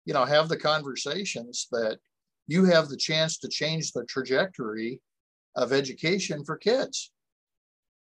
You 0.06 0.14
know, 0.14 0.24
have 0.24 0.48
the 0.48 0.56
conversations 0.56 1.68
that 1.72 1.98
you 2.46 2.64
have 2.64 2.88
the 2.88 2.96
chance 2.96 3.38
to 3.38 3.48
change 3.48 3.92
the 3.92 4.04
trajectory 4.06 5.00
of 5.56 5.72
education 5.72 6.44
for 6.44 6.56
kids. 6.56 7.12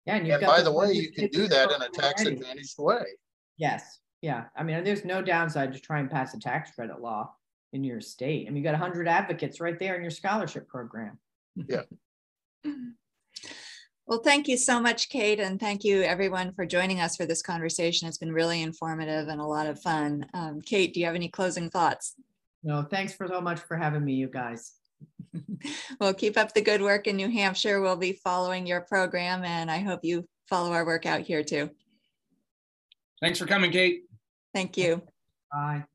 Yeah, 0.05 0.15
and, 0.15 0.27
and 0.27 0.45
by 0.45 0.61
the 0.61 0.71
way, 0.71 0.91
you 0.91 1.11
can 1.11 1.29
do 1.29 1.47
that 1.47 1.71
in 1.71 1.81
a 1.81 1.89
tax 1.89 2.25
advantaged 2.25 2.75
way. 2.77 3.05
Yes. 3.57 3.99
Yeah, 4.21 4.45
I 4.55 4.63
mean, 4.63 4.83
there's 4.83 5.05
no 5.05 5.21
downside 5.21 5.73
to 5.73 5.79
try 5.79 5.99
and 5.99 6.09
pass 6.09 6.33
a 6.33 6.39
tax 6.39 6.71
credit 6.71 7.01
law 7.01 7.33
in 7.73 7.83
your 7.83 8.01
state. 8.01 8.47
I 8.47 8.49
mean, 8.51 8.57
you 8.57 8.63
got 8.63 8.79
100 8.79 9.07
advocates 9.07 9.59
right 9.59 9.77
there 9.77 9.95
in 9.95 10.01
your 10.01 10.11
scholarship 10.11 10.67
program. 10.67 11.19
Yeah. 11.55 11.81
Mm-hmm. 12.65 12.91
Well, 14.05 14.19
thank 14.19 14.49
you 14.49 14.57
so 14.57 14.81
much, 14.81 15.07
Kate, 15.07 15.39
and 15.39 15.59
thank 15.59 15.85
you 15.85 16.01
everyone 16.01 16.53
for 16.53 16.65
joining 16.65 16.99
us 16.99 17.15
for 17.15 17.25
this 17.25 17.41
conversation. 17.41 18.07
It's 18.07 18.17
been 18.17 18.33
really 18.33 18.61
informative 18.61 19.29
and 19.29 19.39
a 19.39 19.45
lot 19.45 19.65
of 19.65 19.79
fun. 19.79 20.25
Um, 20.33 20.59
Kate, 20.61 20.93
do 20.93 20.99
you 20.99 21.05
have 21.05 21.15
any 21.15 21.29
closing 21.29 21.69
thoughts? 21.69 22.15
No, 22.63 22.81
thanks 22.81 23.13
for 23.13 23.27
so 23.27 23.39
much 23.39 23.61
for 23.61 23.77
having 23.77 24.03
me, 24.03 24.13
you 24.13 24.27
guys. 24.27 24.73
well, 25.99 26.13
keep 26.13 26.37
up 26.37 26.53
the 26.53 26.61
good 26.61 26.81
work 26.81 27.07
in 27.07 27.15
New 27.15 27.29
Hampshire. 27.29 27.81
We'll 27.81 27.95
be 27.95 28.19
following 28.23 28.67
your 28.67 28.81
program, 28.81 29.43
and 29.45 29.71
I 29.71 29.79
hope 29.79 30.01
you 30.03 30.27
follow 30.49 30.73
our 30.73 30.85
work 30.85 31.05
out 31.05 31.21
here 31.21 31.43
too. 31.43 31.69
Thanks 33.21 33.39
for 33.39 33.45
coming, 33.45 33.71
Kate. 33.71 34.03
Thank 34.53 34.77
you. 34.77 35.01
Bye. 35.51 35.85